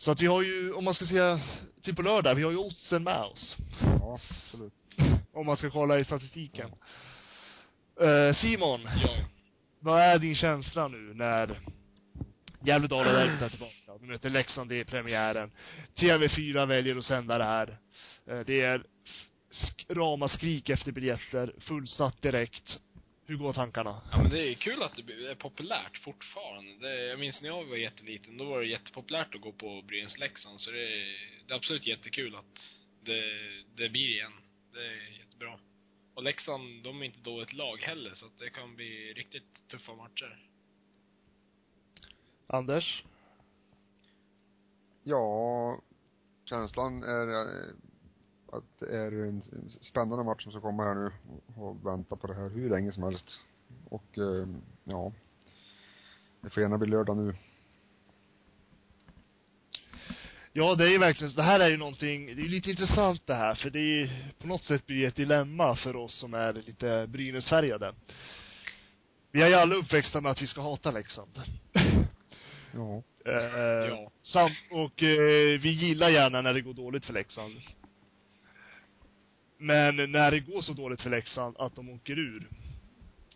så 0.00 0.10
att 0.10 0.20
vi 0.22 0.26
har 0.26 0.42
ju, 0.42 0.72
om 0.72 0.84
man 0.84 0.94
ska 0.94 1.06
säga, 1.06 1.40
till 1.82 1.94
på 1.96 2.02
lördag, 2.02 2.34
vi 2.34 2.42
har 2.42 2.50
ju 2.50 2.56
oddsen 2.56 3.02
med 3.04 3.20
oss. 3.22 3.56
Ja, 3.82 4.14
absolut. 4.14 4.72
Om 5.32 5.46
man 5.46 5.56
ska 5.56 5.70
kolla 5.70 5.98
i 5.98 6.04
statistiken. 6.04 6.70
Eh, 8.00 8.34
Simon, 8.34 8.80
Ja. 9.02 9.10
vad 9.80 10.00
är 10.00 10.18
din 10.18 10.34
känsla 10.34 10.88
nu 10.88 11.14
när 11.14 11.58
Gävle-Dala 12.64 13.12
derbyt 13.12 13.42
är 13.42 13.48
tillbaka? 13.48 13.74
Vi 14.00 14.06
möter 14.06 14.30
Leksand 14.30 14.72
i 14.72 14.84
premiären. 14.84 15.50
TV4 15.94 16.66
väljer 16.66 16.96
att 16.96 17.04
sända 17.04 17.38
det 17.38 17.44
här. 17.44 17.78
Eh, 18.26 18.40
Det 18.40 18.60
är 18.60 18.82
sk- 19.52 19.94
ramaskrik 19.94 20.68
efter 20.70 20.92
biljetter, 20.92 21.54
fullsatt 21.58 22.22
direkt. 22.22 22.80
Hur 23.30 23.36
går 23.36 23.52
tankarna? 23.52 24.00
Ja 24.10 24.18
men 24.22 24.30
det 24.30 24.48
är 24.48 24.54
kul 24.54 24.82
att 24.82 24.96
det 25.06 25.12
är 25.30 25.34
populärt 25.34 25.98
fortfarande. 26.04 26.88
Det, 26.88 27.04
jag 27.04 27.18
minns 27.18 27.42
när 27.42 27.48
jag 27.48 27.64
var 27.64 27.76
jätteliten, 27.76 28.36
då 28.36 28.44
var 28.44 28.60
det 28.60 28.66
jättepopulärt 28.66 29.34
att 29.34 29.40
gå 29.40 29.52
på 29.52 29.82
Brynäs 29.82 30.18
Leksand, 30.18 30.60
så 30.60 30.70
det 30.70 30.82
är, 30.82 31.44
det 31.46 31.52
är 31.52 31.56
absolut 31.56 31.86
jättekul 31.86 32.36
att 32.36 32.78
det, 33.04 33.22
det 33.76 33.88
blir 33.88 34.08
igen. 34.08 34.32
Det 34.72 34.86
är 34.86 35.18
jättebra. 35.18 35.58
Och 36.14 36.22
Leksand, 36.22 36.82
de 36.82 37.02
är 37.02 37.06
inte 37.06 37.18
då 37.22 37.40
ett 37.40 37.52
lag 37.52 37.76
heller, 37.76 38.14
så 38.14 38.26
att 38.26 38.38
det 38.38 38.50
kan 38.50 38.76
bli 38.76 39.12
riktigt 39.12 39.68
tuffa 39.68 39.94
matcher. 39.94 40.46
Anders? 42.46 43.04
Ja, 45.02 45.80
känslan 46.44 47.02
är, 47.02 47.28
eh, 47.28 47.74
att 48.52 48.78
det 48.78 48.96
är 48.96 49.12
en 49.12 49.42
spännande 49.80 50.24
match 50.24 50.42
som 50.42 50.52
ska 50.52 50.60
komma 50.60 50.84
här 50.84 50.94
nu 50.94 51.12
och 51.56 51.86
vänta 51.86 52.16
på 52.16 52.26
det 52.26 52.34
här 52.34 52.48
hur 52.48 52.70
länge 52.70 52.92
som 52.92 53.02
helst. 53.02 53.38
Och, 53.88 54.18
eh, 54.18 54.48
ja. 54.84 55.12
Det 56.40 56.50
får 56.50 56.62
gärna 56.62 56.78
bli 56.78 56.90
lördag 56.90 57.16
nu. 57.16 57.34
Ja, 60.52 60.74
det 60.74 60.84
är 60.84 60.88
ju 60.88 60.98
verkligen, 60.98 61.34
det 61.34 61.42
här 61.42 61.60
är 61.60 61.68
ju 61.68 61.76
någonting, 61.76 62.26
det 62.26 62.32
är 62.32 62.44
ju 62.44 62.48
lite 62.48 62.70
intressant 62.70 63.26
det 63.26 63.34
här, 63.34 63.54
för 63.54 63.70
det 63.70 63.78
är 63.78 63.82
ju, 63.82 64.08
på 64.38 64.46
något 64.46 64.62
sätt 64.62 64.86
blir 64.86 65.00
det 65.00 65.06
ett 65.06 65.16
dilemma 65.16 65.76
för 65.76 65.96
oss 65.96 66.18
som 66.18 66.34
är 66.34 66.52
lite 66.52 67.06
Brynäsfärgade. 67.06 67.94
Vi 69.32 69.42
är 69.42 69.48
ju 69.48 69.54
alla 69.54 69.74
uppväxta 69.74 70.20
med 70.20 70.32
att 70.32 70.42
vi 70.42 70.46
ska 70.46 70.60
hata 70.60 70.90
Leksand. 70.90 71.42
Ja. 72.74 73.02
Eh, 73.24 73.88
Ja. 73.88 74.10
Sam, 74.22 74.50
och 74.70 75.02
eh, 75.02 75.60
vi 75.60 75.70
gillar 75.70 76.08
gärna 76.08 76.40
när 76.40 76.54
det 76.54 76.60
går 76.60 76.74
dåligt 76.74 77.04
för 77.04 77.12
Leksand. 77.12 77.54
Men 79.62 79.96
när 79.96 80.30
det 80.30 80.40
går 80.40 80.60
så 80.60 80.72
dåligt 80.72 81.00
för 81.00 81.10
Leksand 81.10 81.56
att 81.58 81.74
de 81.74 81.90
åker 81.90 82.18
ur, 82.18 82.48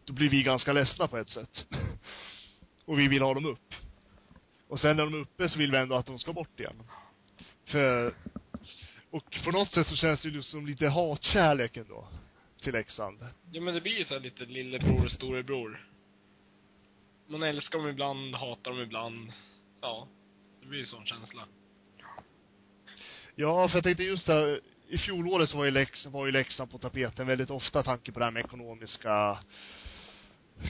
då 0.04 0.12
blir 0.12 0.28
vi 0.28 0.42
ganska 0.42 0.72
ledsna 0.72 1.08
på 1.08 1.18
ett 1.18 1.28
sätt. 1.28 1.66
och 2.84 2.98
vi 2.98 3.08
vill 3.08 3.22
ha 3.22 3.34
dem 3.34 3.46
upp. 3.46 3.74
Och 4.68 4.80
sen 4.80 4.96
när 4.96 5.04
de 5.04 5.14
är 5.14 5.18
uppe 5.18 5.48
så 5.48 5.58
vill 5.58 5.70
vi 5.70 5.78
ändå 5.78 5.94
att 5.94 6.06
de 6.06 6.18
ska 6.18 6.32
bort 6.32 6.60
igen. 6.60 6.82
För, 7.64 8.14
och 9.10 9.38
på 9.44 9.50
något 9.50 9.72
sätt 9.72 9.86
så 9.86 9.96
känns 9.96 10.22
det 10.22 10.28
ju 10.28 10.42
som 10.42 10.66
lite 10.66 10.88
hatkärlek 10.88 11.76
ändå. 11.76 12.08
Till 12.62 12.72
Leksand. 12.72 13.18
Ja 13.52 13.60
men 13.60 13.74
det 13.74 13.80
blir 13.80 13.98
ju 13.98 14.04
så 14.04 14.14
här 14.14 14.20
lite 14.20 14.44
lillebror 14.44 15.04
och 15.04 15.12
storebror. 15.12 15.88
Man 17.26 17.42
älskar 17.42 17.78
dem 17.78 17.88
ibland, 17.88 18.34
hatar 18.34 18.70
dem 18.70 18.80
ibland. 18.80 19.32
Ja. 19.80 20.08
Det 20.60 20.66
blir 20.66 20.78
ju 20.78 20.86
sån 20.86 21.06
känsla. 21.06 21.42
Ja, 23.34 23.68
för 23.68 23.76
jag 23.76 23.84
tänkte 23.84 24.04
just 24.04 24.26
där, 24.26 24.60
i 24.88 24.98
fjolåret 24.98 25.48
så 25.48 25.56
var 25.56 25.64
ju, 25.64 25.70
Lex, 25.70 26.06
var 26.06 26.26
ju 26.26 26.32
Leksand 26.32 26.70
på 26.70 26.78
tapeten 26.78 27.26
väldigt 27.26 27.50
ofta, 27.50 27.82
tanke 27.82 28.12
på 28.12 28.18
det 28.18 28.24
här 28.24 28.32
med 28.32 28.44
ekonomiska 28.44 29.38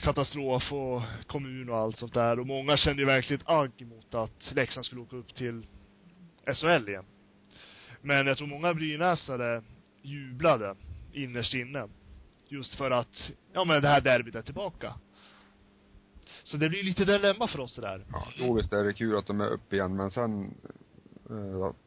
katastrof 0.01 0.73
och 0.73 1.01
kommun 1.27 1.69
och 1.69 1.77
allt 1.77 1.97
sånt 1.97 2.13
där. 2.13 2.39
Och 2.39 2.47
många 2.47 2.77
kände 2.77 3.01
ju 3.01 3.05
verkligen 3.05 3.41
ett 3.41 3.49
agg 3.49 3.87
mot 3.87 4.15
att 4.15 4.51
Leksand 4.55 4.85
skulle 4.85 5.01
åka 5.01 5.15
upp 5.15 5.35
till 5.35 5.67
SHL 6.53 6.89
igen. 6.89 7.05
Men 8.01 8.27
jag 8.27 8.37
tror 8.37 8.47
många 8.47 8.73
brynäsare 8.73 9.63
jublade 10.01 10.75
innerst 11.13 11.53
inne. 11.53 11.87
Just 12.47 12.75
för 12.75 12.91
att, 12.91 13.31
ja 13.53 13.63
men 13.63 13.81
det 13.81 13.87
här 13.87 14.01
derbyt 14.01 14.35
är 14.35 14.41
tillbaka. 14.41 14.93
Så 16.43 16.57
det 16.57 16.69
blir 16.69 16.83
lite 16.83 17.05
dilemma 17.05 17.47
för 17.47 17.59
oss 17.59 17.75
det 17.75 17.81
där. 17.81 18.05
Ja, 18.11 18.27
jo 18.35 18.53
visst 18.53 18.73
är 18.73 18.83
det 18.83 18.93
kul 18.93 19.17
att 19.17 19.27
de 19.27 19.41
är 19.41 19.47
uppe 19.47 19.75
igen, 19.75 19.95
men 19.95 20.11
sen, 20.11 20.57
eh, 21.29 21.65
att 21.65 21.84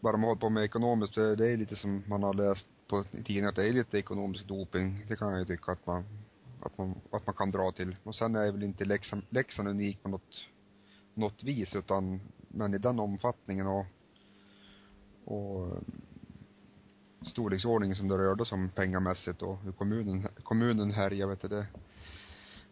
bara 0.00 0.16
man 0.16 0.28
håller 0.28 0.40
på 0.40 0.50
med 0.50 0.64
ekonomiskt, 0.64 1.14
det 1.14 1.36
det 1.36 1.52
är 1.52 1.56
lite 1.56 1.76
som 1.76 2.02
man 2.06 2.22
har 2.22 2.34
läst 2.34 2.66
på 2.88 3.04
i 3.10 3.22
tidningen, 3.22 3.48
att 3.48 3.56
det 3.56 3.68
är 3.68 3.72
lite 3.72 3.98
ekonomisk 3.98 4.46
doping. 4.46 5.04
Det 5.08 5.16
kan 5.16 5.30
jag 5.30 5.38
ju 5.38 5.44
tycka 5.44 5.72
att 5.72 5.86
man, 5.86 6.04
att 6.62 6.78
man, 6.78 6.94
att 7.10 7.26
man 7.26 7.34
kan 7.34 7.50
dra 7.50 7.72
till. 7.72 7.96
Och 8.04 8.14
sen 8.14 8.36
är 8.36 8.52
väl 8.52 8.62
inte 8.62 8.84
Leksand, 8.84 9.22
Leksand 9.28 9.68
unik 9.68 10.02
på 10.02 10.08
något, 10.08 10.46
något 11.14 11.42
vis, 11.42 11.74
utan, 11.74 12.20
men 12.48 12.74
i 12.74 12.78
den 12.78 13.00
omfattningen 13.00 13.66
och, 13.66 13.86
och 15.24 15.72
storleksordningen 17.26 17.96
som 17.96 18.08
det 18.08 18.18
rörde 18.18 18.46
sig 18.46 18.56
om 18.56 18.70
pengamässigt 18.70 19.42
och 19.42 19.58
hur 19.58 19.72
kommunen, 19.72 20.28
kommunen 20.42 20.90
härjar, 20.90 21.26
vet 21.26 21.40
du 21.40 21.48
det. 21.48 21.66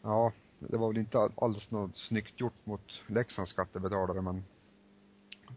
Ja, 0.03 0.33
det 0.59 0.77
var 0.77 0.89
väl 0.89 0.99
inte 0.99 1.31
alls 1.37 1.71
något 1.71 1.97
snyggt 1.97 2.41
gjort 2.41 2.67
mot 2.67 3.03
Leksands 3.07 3.51
skattebetalare 3.51 4.23
men 4.23 4.45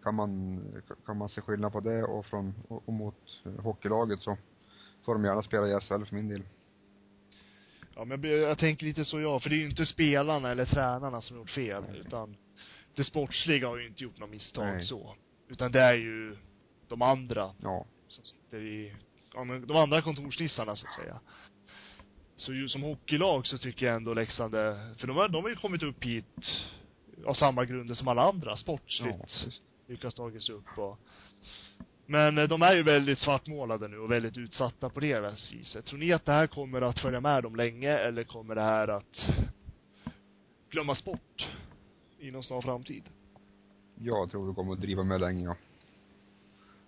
kan 0.10 0.16
man, 0.16 0.84
kan 1.06 1.18
man 1.18 1.30
se 1.30 1.42
skillnad 1.42 1.72
på 1.72 1.80
det 1.80 2.04
och 2.04 2.26
från, 2.26 2.54
och, 2.68 2.94
mot 2.94 3.16
hockeylaget 3.64 4.22
så 4.22 4.38
får 5.06 5.14
de 5.14 5.26
gärna 5.26 5.42
spela 5.42 5.68
i 5.68 5.80
SHL 5.82 6.06
för 6.06 6.16
min 6.16 6.30
del. 6.30 6.42
Ja, 7.96 8.06
men 8.06 8.24
jag, 8.24 8.40
jag 8.40 8.58
tänker 8.58 8.86
lite 8.86 9.06
så 9.06 9.20
jag, 9.20 9.44
för 9.44 9.50
det 9.50 9.56
är 9.56 9.58
ju 9.58 9.70
inte 9.70 9.86
spelarna 9.86 10.52
eller 10.52 10.66
tränarna 10.66 11.22
som 11.22 11.36
har 11.36 11.42
gjort 11.42 11.50
fel, 11.50 11.84
Nej. 11.90 12.00
utan 12.00 12.38
det 12.96 13.04
sportsliga 13.04 13.68
har 13.68 13.78
ju 13.78 13.88
inte 13.88 14.04
gjort 14.04 14.20
något 14.20 14.30
misstag 14.30 14.66
Nej. 14.66 14.84
så. 14.84 15.16
Utan 15.48 15.72
det 15.72 15.82
är 15.82 15.94
ju 15.96 16.36
de 16.88 17.02
andra 17.02 17.54
Ja. 17.62 17.86
som 18.08 18.24
sitter 18.24 18.62
i, 18.62 18.96
ja, 19.34 19.46
de 19.68 19.78
andra 19.78 20.02
kontorsnissarna 20.02 20.76
så 20.76 20.88
att 20.88 20.94
säga. 21.04 21.20
Så 22.36 22.54
ju 22.54 22.68
som 22.68 22.82
hockeylag 22.84 23.48
så 23.48 23.58
tycker 23.58 23.86
jag 23.86 23.96
ändå 23.96 24.14
Leksand 24.14 24.56
är, 24.56 24.96
för 24.96 25.08
de 25.08 25.18
har, 25.18 25.30
de 25.30 25.44
har 25.44 25.50
ju 25.50 25.56
kommit 25.56 25.84
upp 25.84 26.04
hit 26.04 26.26
av 27.26 27.34
samma 27.34 27.66
grunder 27.66 27.96
som 27.96 28.08
alla 28.08 28.22
andra, 28.30 28.50
Ja, 28.52 28.58
sportsligt. 28.58 29.18
just. 29.46 29.64
Lyckats 29.90 30.16
tagit 30.16 30.44
sig 30.44 30.56
upp 30.56 30.78
och 30.78 31.00
men 32.06 32.38
eh, 32.38 32.48
de 32.48 32.62
är 32.62 32.74
ju 32.74 32.84
väldigt 32.84 33.20
svartmålade 33.20 33.88
nu 33.88 33.98
och 33.98 34.12
väldigt 34.12 34.38
utsatta 34.38 34.90
på 34.90 35.00
det 35.00 35.36
viset. 35.52 35.86
Tror 35.86 36.00
ni 36.00 36.14
att 36.14 36.26
det 36.26 36.32
här 36.32 36.48
kommer 36.48 36.82
att 36.82 37.00
följa 37.00 37.22
med 37.22 37.44
dem 37.44 37.56
länge 37.56 37.98
eller 37.98 38.24
kommer 38.24 38.56
det 38.56 38.62
här 38.62 38.88
att 38.88 39.30
glömmas 40.70 41.06
bort 41.06 41.48
inom 42.20 42.44
snar 42.44 42.62
framtid? 42.62 43.04
Jag 43.96 44.32
tror 44.32 44.48
det 44.48 44.54
kommer 44.54 44.74
att 44.74 44.82
driva 44.82 45.04
med 45.04 45.22
länge, 45.22 45.44
ja. 45.44 45.56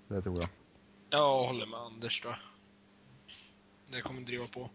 Det 0.08 0.22
tror 0.22 0.40
jag. 0.40 0.50
Jag 1.10 1.48
håller 1.48 1.66
med 1.66 1.80
Anders 1.80 2.22
då. 2.24 2.36
Det 3.92 4.02
kommer 4.02 4.22
driva 4.22 4.48
på. 4.48 4.70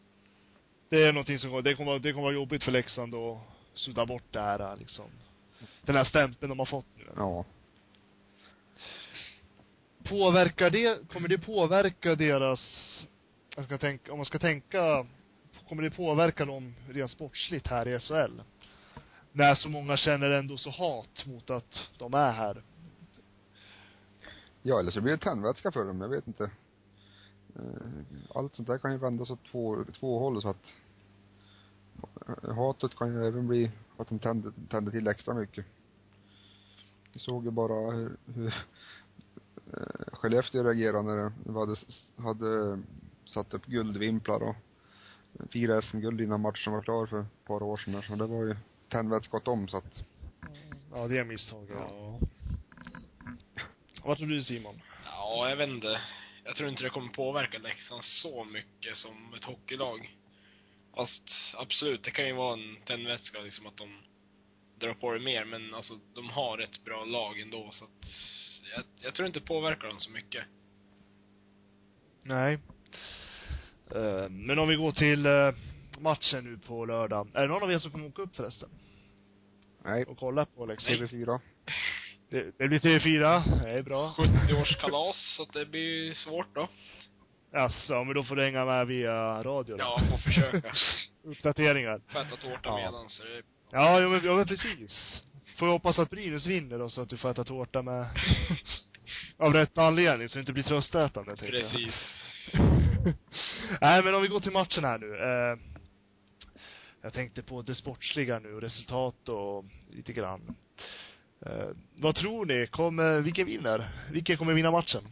Det 0.88 1.04
är 1.04 1.12
någonting 1.12 1.38
som, 1.38 1.62
det 1.62 1.74
kommer, 1.74 1.98
det 1.98 2.12
kommer 2.12 2.22
vara 2.22 2.34
jobbigt 2.34 2.64
för 2.64 2.72
Leksand 2.72 3.14
att 3.14 3.40
sudda 3.74 4.06
bort 4.06 4.32
det 4.32 4.40
här 4.40 4.76
liksom. 4.76 5.04
Den 5.82 5.96
här 5.96 6.04
stämpeln 6.04 6.48
de 6.48 6.58
har 6.58 6.66
fått 6.66 6.86
nu. 6.96 7.04
Ja. 7.16 7.44
Påverkar 10.08 10.70
det, 10.70 11.08
kommer 11.08 11.28
det 11.28 11.38
påverka 11.38 12.14
deras, 12.14 12.60
jag 13.56 13.64
ska 13.64 13.78
tänka, 13.78 14.12
om 14.12 14.18
man 14.18 14.26
ska 14.26 14.38
tänka, 14.38 15.06
kommer 15.68 15.82
det 15.82 15.90
påverka 15.90 16.44
dem 16.44 16.74
rent 16.88 17.10
sportsligt 17.10 17.66
här 17.66 17.88
i 17.88 17.98
SHL? 17.98 18.40
När 19.32 19.54
så 19.54 19.68
många 19.68 19.96
känner 19.96 20.30
ändå 20.30 20.56
så 20.56 20.70
hat 20.70 21.26
mot 21.26 21.50
att 21.50 21.88
de 21.98 22.14
är 22.14 22.32
här. 22.32 22.62
Ja, 24.62 24.80
eller 24.80 24.90
så 24.90 25.00
blir 25.00 25.12
det 25.12 25.18
tändvätska 25.18 25.72
för 25.72 25.84
dem, 25.84 26.00
jag 26.00 26.08
vet 26.08 26.26
inte. 26.26 26.50
Eh, 27.56 27.62
Allt 28.34 28.54
sånt 28.54 28.68
där 28.68 28.78
kan 28.78 28.92
ju 28.92 28.98
vändas 28.98 29.30
åt 29.30 29.44
två, 29.50 29.84
två 30.00 30.18
håll 30.18 30.42
så 30.42 30.48
att 30.48 30.72
hatet 32.56 32.94
kan 32.96 33.12
ju 33.14 33.26
även 33.26 33.48
bli 33.48 33.70
att 33.96 34.08
de 34.08 34.18
tänder, 34.18 34.52
tänder 34.68 34.92
till 34.92 35.08
extra 35.08 35.34
mycket. 35.34 35.64
Jag 37.12 37.22
såg 37.22 37.44
ju 37.44 37.50
bara 37.50 37.90
hur, 37.90 38.16
hur 38.34 38.54
eh, 39.72 40.12
Skellefteå 40.12 40.62
reagerade 40.62 41.02
när 41.02 41.32
de 41.44 41.56
hade, 41.56 41.76
hade 42.16 42.82
satt 43.24 43.54
upp 43.54 43.66
guldvimplar 43.66 44.42
och 44.42 44.56
fyra 45.52 45.82
SM-guld 45.82 46.20
innan 46.20 46.40
matchen 46.40 46.72
var 46.72 46.82
klar 46.82 47.06
för 47.06 47.20
ett 47.20 47.44
par 47.46 47.62
år 47.62 47.76
sedan 47.76 47.92
där. 47.92 48.02
Så 48.02 48.14
det 48.14 48.26
var 48.26 48.44
ju 48.44 48.56
tändvätska 48.88 49.36
åt 49.36 49.44
dem 49.44 49.68
så 49.68 49.76
att, 49.76 50.04
Ja, 50.92 51.08
det 51.08 51.18
är 51.18 51.24
misstag, 51.24 51.68
ja. 51.70 52.18
Vad 54.04 54.18
tror 54.18 54.28
du 54.28 54.44
Simon? 54.44 54.80
Ja, 55.04 55.48
jag 55.48 55.56
vet 55.56 55.68
inte. 55.68 56.00
Jag 56.44 56.56
tror 56.56 56.68
inte 56.68 56.82
det 56.82 56.90
kommer 56.90 57.12
påverka 57.12 57.58
Leksand 57.58 58.04
så 58.04 58.44
mycket 58.44 58.96
som 58.96 59.34
ett 59.34 59.44
hockeylag. 59.44 60.16
Fast 60.96 61.30
absolut, 61.56 62.04
det 62.04 62.10
kan 62.10 62.26
ju 62.26 62.32
vara 62.32 62.52
en 62.52 62.76
tändvätska 62.84 63.40
liksom 63.40 63.66
att 63.66 63.76
de 63.76 64.02
drar 64.78 64.94
på 64.94 65.12
det 65.12 65.20
mer, 65.20 65.44
men 65.44 65.74
alltså 65.74 65.94
de 66.14 66.30
har 66.30 66.58
ett 66.58 66.84
bra 66.84 67.04
lag 67.04 67.40
ändå 67.40 67.70
så 67.72 67.84
att 67.84 68.06
jag, 68.74 68.82
jag 69.00 69.14
tror 69.14 69.26
inte 69.26 69.40
det 69.40 69.46
påverkar 69.46 69.88
dem 69.88 69.98
så 69.98 70.10
mycket. 70.10 70.44
Nej. 72.22 72.58
Eh, 73.94 74.28
men 74.30 74.58
om 74.58 74.68
vi 74.68 74.76
går 74.76 74.92
till 74.92 75.26
eh, 75.26 75.50
matchen 75.98 76.44
nu 76.44 76.58
på 76.58 76.84
lördag. 76.84 77.28
Är 77.34 77.42
det 77.42 77.48
någon 77.48 77.62
av 77.62 77.72
er 77.72 77.78
som 77.78 77.90
kommer 77.90 78.06
åka 78.06 78.22
upp 78.22 78.34
förresten? 78.36 78.68
nej, 79.84 80.04
Och 80.04 80.18
kolla 80.18 80.44
på 80.44 80.66
Leksand? 80.66 80.96
TV4. 80.96 81.40
Det, 82.30 82.58
det 82.58 82.68
blir 82.68 82.78
TV4, 82.78 83.42
det 83.64 83.70
är 83.70 83.82
bra. 83.82 84.14
70-årskalas, 84.18 85.36
så 85.36 85.42
att 85.42 85.52
det 85.52 85.66
blir 85.66 86.14
svårt 86.14 86.54
då. 86.54 86.68
Jaså, 87.52 88.04
men 88.04 88.14
då 88.14 88.22
får 88.24 88.36
du 88.36 88.42
hänga 88.44 88.64
med 88.64 88.86
via 88.86 89.42
radio 89.42 89.76
då. 89.76 89.84
Ja, 89.84 90.00
får 90.10 90.18
försöka. 90.18 90.72
Uppdateringar. 91.24 92.00
Få 92.08 92.18
äta 92.18 92.36
tårta 92.36 92.60
Ja. 92.64 92.76
medan, 92.76 93.08
så 93.08 93.22
det 93.24 93.42
Ja, 93.72 94.00
ja 94.00 94.08
men, 94.08 94.24
ja, 94.24 94.36
men 94.36 94.46
precis. 94.46 95.22
Får 95.56 95.68
jag 95.68 95.72
hoppas 95.72 95.98
att 95.98 96.10
Brynäs 96.10 96.46
vinner 96.46 96.78
då, 96.78 96.90
så 96.90 97.00
att 97.00 97.08
du 97.08 97.16
får 97.16 97.30
äta 97.30 97.44
tårta 97.44 97.82
med... 97.82 98.06
Av 99.36 99.52
rätt 99.52 99.78
anledning, 99.78 100.28
så 100.28 100.34
det 100.34 100.40
inte 100.40 100.52
blir 100.52 100.62
tröstätande, 100.62 101.36
tänker 101.36 101.54
jag. 101.54 101.70
Precis. 101.70 101.94
Nej, 103.80 104.02
men 104.02 104.14
om 104.14 104.22
vi 104.22 104.28
går 104.28 104.40
till 104.40 104.52
matchen 104.52 104.84
här 104.84 104.98
nu. 104.98 105.16
Eh, 105.16 105.58
jag 107.02 107.12
tänkte 107.12 107.42
på 107.42 107.62
det 107.62 107.74
sportsliga 107.74 108.38
nu, 108.38 108.60
resultat 108.60 109.28
och 109.28 109.64
lite 109.90 110.12
grann. 110.12 110.56
Eh, 111.46 111.68
vad 111.94 112.14
tror 112.14 112.46
ni? 112.46 112.66
Kommer, 112.66 113.20
vilken 113.20 113.46
vinner? 113.46 113.88
Vilken 114.10 114.36
kommer 114.36 114.54
vinna 114.54 114.70
matchen? 114.70 115.04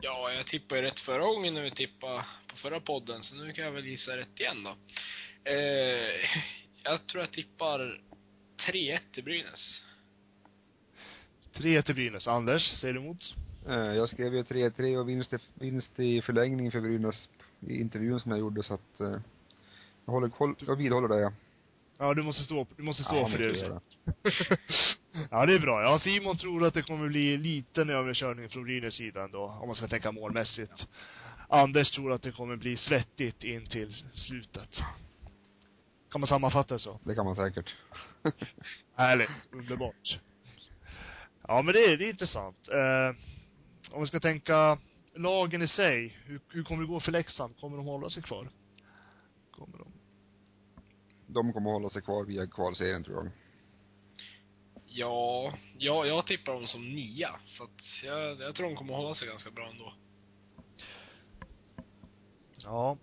Ja, 0.00 0.32
jag 0.32 0.46
tippade 0.46 0.82
rätt 0.82 1.00
förra 1.00 1.24
gången 1.24 1.54
när 1.54 1.62
vi 1.62 1.70
tippade 1.70 2.24
på 2.48 2.56
förra 2.56 2.80
podden, 2.80 3.22
så 3.22 3.34
nu 3.34 3.52
kan 3.52 3.64
jag 3.64 3.72
väl 3.72 3.86
gissa 3.86 4.16
rätt 4.16 4.40
igen 4.40 4.64
då. 4.64 4.70
Eh, 5.50 6.30
jag 6.82 7.06
tror 7.06 7.22
jag 7.22 7.32
tippar 7.32 8.00
3-1 8.66 8.98
till 9.12 9.24
Brynäs. 9.24 9.82
3 11.52 11.82
till 11.82 11.94
Brynäs. 11.94 12.26
Anders, 12.28 12.62
säger 12.80 12.94
du 12.94 13.00
emot? 13.00 13.34
Eh, 13.68 13.74
Jag 13.74 14.08
skrev 14.08 14.34
ju 14.34 14.42
3-3 14.42 14.96
och 14.96 15.08
vinst 15.08 15.32
i, 15.32 15.36
vinst 15.54 16.00
i 16.00 16.22
förlängning 16.22 16.70
för 16.70 16.80
Brynäs 16.80 17.28
i 17.60 17.80
intervjun 17.80 18.20
som 18.20 18.30
jag 18.30 18.40
gjorde 18.40 18.62
så 18.62 18.74
att 18.74 19.00
eh, 19.00 19.16
jag 20.04 20.12
håller 20.12 20.28
koll, 20.28 20.54
jag 20.66 20.76
vidhåller 20.76 21.08
det. 21.08 21.32
Ja, 21.98 22.14
du 22.14 22.22
måste 22.22 22.42
stå, 22.42 22.66
du 22.76 22.82
måste 22.82 23.04
stå 23.04 23.16
Ja, 23.16 23.28
för 23.28 23.38
det 23.38 23.44
du 23.44 23.48
måste 23.48 23.60
säger. 23.60 24.50
göra. 24.50 24.58
ja, 25.30 25.46
det 25.46 25.54
är 25.54 25.58
bra. 25.58 25.82
Ja, 25.82 25.98
Simon 25.98 26.36
tror 26.36 26.64
att 26.66 26.74
det 26.74 26.82
kommer 26.82 27.08
bli 27.08 27.36
liten 27.36 27.90
överkörning 27.90 28.48
från 28.48 28.64
Brynäs 28.64 28.94
sida 28.94 29.24
ändå, 29.24 29.58
om 29.60 29.66
man 29.68 29.76
ska 29.76 29.86
tänka 29.88 30.12
målmässigt. 30.12 30.86
Anders 31.48 31.90
tror 31.90 32.12
att 32.12 32.22
det 32.22 32.32
kommer 32.32 32.56
bli 32.56 32.76
svettigt 32.76 33.44
in 33.44 33.66
till 33.66 33.92
slutet. 34.12 34.80
Kan 36.10 36.20
man 36.20 36.28
sammanfatta 36.28 36.74
det 36.74 36.80
så? 36.80 37.00
Det 37.04 37.14
kan 37.14 37.24
man 37.24 37.36
säkert. 37.36 37.76
Härligt. 38.94 39.30
Underbart. 39.52 40.20
Ja, 41.48 41.62
men 41.62 41.74
det 41.74 41.84
är, 41.84 41.96
det 41.96 42.04
är 42.04 42.10
intressant. 42.10 42.68
Eh, 42.68 43.16
om 43.94 44.00
vi 44.00 44.06
ska 44.06 44.20
tänka 44.20 44.78
lagen 45.14 45.62
i 45.62 45.68
sig, 45.68 46.18
hur, 46.24 46.40
hur 46.48 46.64
kommer 46.64 46.82
det 46.82 46.88
gå 46.88 47.00
för 47.00 47.12
Leksand? 47.12 47.60
Kommer 47.60 47.76
de 47.76 47.86
hålla 47.86 48.10
sig 48.10 48.22
kvar? 48.22 48.50
Kommer 49.50 49.78
de? 49.78 49.92
De 51.26 51.52
kommer 51.52 51.70
att 51.70 51.74
hålla 51.74 51.88
sig 51.88 52.02
kvar 52.02 52.24
via 52.24 52.46
kvalserien 52.46 53.04
tror 53.04 53.16
jag. 53.16 53.30
Ja, 54.86 55.52
jag, 55.78 56.06
jag 56.06 56.26
tippar 56.26 56.52
dem 56.52 56.66
som 56.66 56.88
nia. 56.88 57.40
Så 57.46 57.64
att 57.64 58.04
jag, 58.04 58.40
jag 58.40 58.54
tror 58.54 58.66
de 58.66 58.76
kommer 58.76 58.94
hålla 58.94 59.14
sig 59.14 59.28
ganska 59.28 59.50
bra 59.50 59.68
ändå. 59.68 59.92
Ja. 62.64 62.96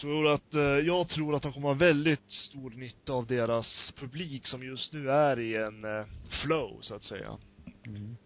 Tror 0.00 0.28
att, 0.28 0.54
eh, 0.54 0.60
jag 0.60 1.08
tror 1.08 1.34
att 1.34 1.42
de 1.42 1.52
kommer 1.52 1.68
ha 1.68 1.74
väldigt 1.74 2.30
stor 2.30 2.70
nytta 2.70 3.12
av 3.12 3.26
deras 3.26 3.92
publik 3.96 4.46
som 4.46 4.62
just 4.62 4.92
nu 4.92 5.10
är 5.10 5.40
i 5.40 5.56
en 5.56 5.84
eh, 5.84 6.06
flow, 6.42 6.78
så 6.80 6.94
att 6.94 7.02
säga. 7.02 7.38
Mm. 7.86 8.16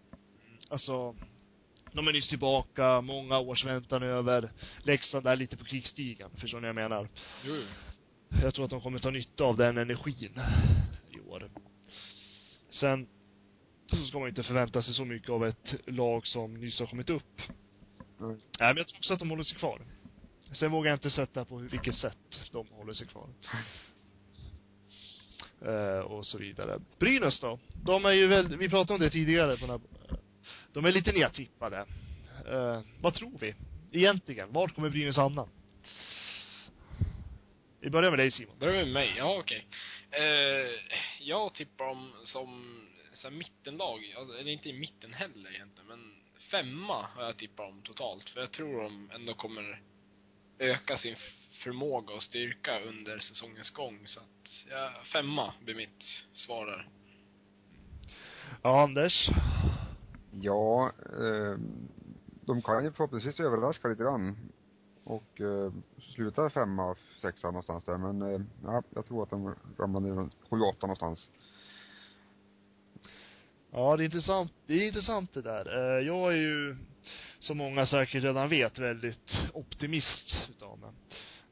Alltså, 0.69 1.15
de 1.93 2.07
är 2.07 2.13
nyss 2.13 2.29
tillbaka, 2.29 3.01
många 3.01 3.39
års 3.39 3.65
väntan 3.65 4.03
över. 4.03 4.51
Leksand 4.83 5.27
är 5.27 5.35
lite 5.35 5.57
på 5.57 5.65
krigsstigen, 5.65 6.29
förstår 6.37 6.57
ni 6.57 6.61
vad 6.61 6.69
jag 6.69 6.89
menar? 6.89 7.09
Jo. 7.45 7.55
Jag 8.41 8.53
tror 8.53 8.65
att 8.65 8.71
de 8.71 8.81
kommer 8.81 8.99
ta 8.99 9.09
nytta 9.09 9.43
av 9.43 9.57
den 9.57 9.77
energin 9.77 10.39
i 11.11 11.19
år. 11.19 11.49
Sen 12.69 13.07
så 13.89 14.05
ska 14.05 14.19
man 14.19 14.29
inte 14.29 14.43
förvänta 14.43 14.81
sig 14.81 14.93
så 14.93 15.05
mycket 15.05 15.29
av 15.29 15.45
ett 15.45 15.75
lag 15.85 16.27
som 16.27 16.53
nyss 16.53 16.79
har 16.79 16.85
kommit 16.85 17.09
upp. 17.09 17.41
Nej. 18.17 18.29
Nej, 18.29 18.37
men 18.59 18.77
jag 18.77 18.87
tror 18.87 18.97
också 18.97 19.13
att 19.13 19.19
de 19.19 19.29
håller 19.29 19.43
sig 19.43 19.57
kvar. 19.57 19.81
Sen 20.51 20.71
vågar 20.71 20.91
jag 20.91 20.95
inte 20.95 21.09
sätta 21.09 21.45
på 21.45 21.59
hur, 21.59 21.69
vilket 21.69 21.95
sätt 21.95 22.49
de 22.51 22.67
håller 22.67 22.93
sig 22.93 23.07
kvar. 23.07 23.29
Eh, 25.61 25.99
och 25.99 26.25
så 26.25 26.37
vidare. 26.37 26.79
Brynäs 26.99 27.39
då? 27.39 27.59
De 27.83 28.05
är 28.05 28.11
ju 28.11 28.27
väl, 28.27 28.57
vi 28.57 28.69
pratade 28.69 28.93
om 28.93 28.99
det 28.99 29.09
tidigare 29.09 29.57
på 29.57 29.67
den 29.67 29.69
här, 29.69 29.81
de 30.73 30.85
är 30.85 30.91
lite 30.91 31.11
nedtippade. 31.11 31.85
Eh, 32.47 32.81
vad 33.01 33.13
tror 33.13 33.37
vi? 33.39 33.55
Egentligen, 33.91 34.53
vart 34.53 34.75
kommer 34.75 34.89
Brynäs 34.89 35.15
hamna? 35.15 35.47
Vi 37.79 37.89
börjar 37.89 38.09
med 38.09 38.19
dig 38.19 38.31
Simon. 38.31 38.59
Börjar 38.59 38.83
med 38.83 38.93
mig? 38.93 39.13
Ja, 39.17 39.37
okej. 39.39 39.67
Eh, 40.11 40.69
jag 41.19 41.53
tippar 41.53 41.85
dem 41.85 42.11
som 42.23 42.79
så 43.13 43.29
här, 43.29 43.35
mittenlag. 43.35 44.13
Alltså, 44.17 44.37
eller 44.37 44.51
inte 44.51 44.69
i 44.69 44.73
mitten 44.73 45.13
heller 45.13 45.55
egentligen, 45.55 45.87
men 45.87 46.15
femma 46.51 47.07
har 47.15 47.23
jag 47.23 47.37
tippat 47.37 47.67
dem 47.67 47.81
totalt. 47.81 48.29
För 48.29 48.41
jag 48.41 48.51
tror 48.51 48.83
de 48.83 49.09
ändå 49.13 49.33
kommer 49.33 49.81
öka 50.59 50.97
sin 50.97 51.15
förmåga 51.63 52.13
och 52.13 52.23
styrka 52.23 52.79
under 52.79 53.19
säsongens 53.19 53.69
gång. 53.69 53.99
Så 54.05 54.19
att, 54.19 54.65
ja, 54.69 54.91
femma 55.13 55.53
blir 55.65 55.75
mitt 55.75 56.03
svar 56.33 56.65
där. 56.65 56.89
Ja, 58.61 58.83
Anders? 58.83 59.29
Ja, 60.41 60.91
eh, 61.09 61.59
de 62.45 62.61
kan 62.61 62.83
ju 62.83 62.91
förhoppningsvis 62.91 63.39
överraska 63.39 63.87
lite 63.87 64.03
grann. 64.03 64.37
Och 65.03 65.41
eh, 65.41 65.73
sluta 65.99 66.49
femma, 66.49 66.95
sexa 67.21 67.47
någonstans 67.47 67.83
där. 67.83 67.97
Men 67.97 68.21
eh, 68.21 68.41
ja, 68.63 68.83
jag 68.89 69.05
tror 69.05 69.23
att 69.23 69.29
de 69.29 69.55
ramlar 69.79 69.99
ner 69.99 70.09
runt 70.15 70.33
sju, 70.49 70.59
åtta 70.59 70.87
någonstans. 70.87 71.29
Ja, 73.71 73.97
det 73.97 74.03
är 74.03 74.05
intressant. 74.05 74.51
Det 74.67 74.73
är 74.73 74.87
intressant 74.87 75.33
det 75.33 75.41
där. 75.41 75.97
Eh, 75.97 76.07
Jag 76.07 76.31
är 76.33 76.37
ju, 76.37 76.75
som 77.45 77.57
många 77.57 77.85
säkert 77.85 78.23
redan 78.23 78.49
vet, 78.49 78.79
väldigt 78.79 79.37
optimist 79.53 80.37
utav 80.49 80.79
mig. 80.79 80.89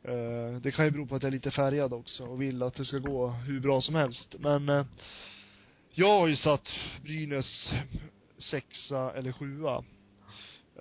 Eh, 0.04 0.62
Det 0.62 0.72
kan 0.72 0.86
ju 0.86 0.92
bero 0.92 1.08
på 1.08 1.16
att 1.16 1.24
jag 1.24 1.28
är 1.28 1.32
lite 1.32 1.52
färgad 1.52 1.94
också 1.94 2.24
och 2.26 2.42
vill 2.42 2.64
att 2.64 2.76
det 2.76 2.86
ska 2.86 2.98
gå 2.98 3.28
hur 3.28 3.60
bra 3.60 3.82
som 3.82 3.96
helst. 3.96 4.36
Men 4.40 4.70
eh, 4.70 4.86
jag 5.92 6.20
har 6.20 6.28
ju 6.28 6.36
satt 6.36 6.70
Brynäs 7.04 7.72
sexa 8.38 9.14
eller 9.14 9.32
sjua. 9.32 9.84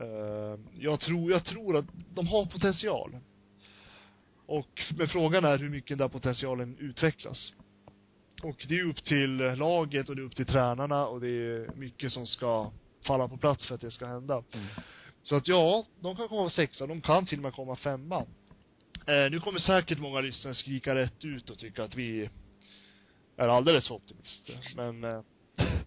Eh, 0.01 0.61
Jag 0.79 1.01
tror, 1.01 1.31
jag 1.31 1.45
tror 1.45 1.77
att 1.77 1.87
de 2.15 2.27
har 2.27 2.47
potential. 2.47 3.17
Och, 4.47 4.83
men 4.97 5.09
frågan 5.09 5.45
är 5.45 5.59
hur 5.59 5.71
mycket 5.71 5.89
den 5.89 5.99
där 5.99 6.09
potentialen 6.09 6.77
utvecklas. 6.79 7.53
Och 8.43 8.67
det 8.69 8.79
är 8.79 8.85
upp 8.85 9.05
till 9.05 9.37
laget 9.37 10.09
och 10.09 10.17
det 10.17 10.23
är 10.23 10.27
upp 10.27 10.37
till 10.37 10.47
tränarna 10.47 11.07
och 11.07 11.21
det 11.21 11.29
är 11.29 11.77
mycket 11.77 12.13
som 12.13 12.27
ska 12.27 12.71
falla 13.07 13.29
på 13.29 13.37
plats 13.37 13.67
för 13.67 13.75
att 13.75 13.81
det 13.81 13.91
ska 13.91 14.07
hända. 14.07 14.35
Mm. 14.53 14.67
Så 15.23 15.37
att 15.37 15.49
ja, 15.49 15.85
de 16.01 16.17
kan 16.17 16.29
komma 16.29 16.51
sexa, 16.51 16.87
de 16.87 17.01
kan 17.01 17.27
till 17.27 17.39
och 17.39 17.43
med 17.43 17.53
komma 17.55 17.77
femma. 17.77 18.27
Eh, 19.07 19.31
nu 19.31 19.41
kommer 19.41 19.59
säkert 19.59 19.99
många 19.99 20.21
lyssnare 20.21 20.55
skrika 20.55 20.95
rätt 20.95 21.25
ut 21.25 21.51
och 21.51 21.59
tycka 21.59 21.85
att 21.85 21.95
vi 21.95 22.31
är 23.37 23.49
alldeles 23.49 23.89
för 23.89 23.95
optimister. 23.95 24.59
Men 24.77 25.05
eh, 25.05 25.21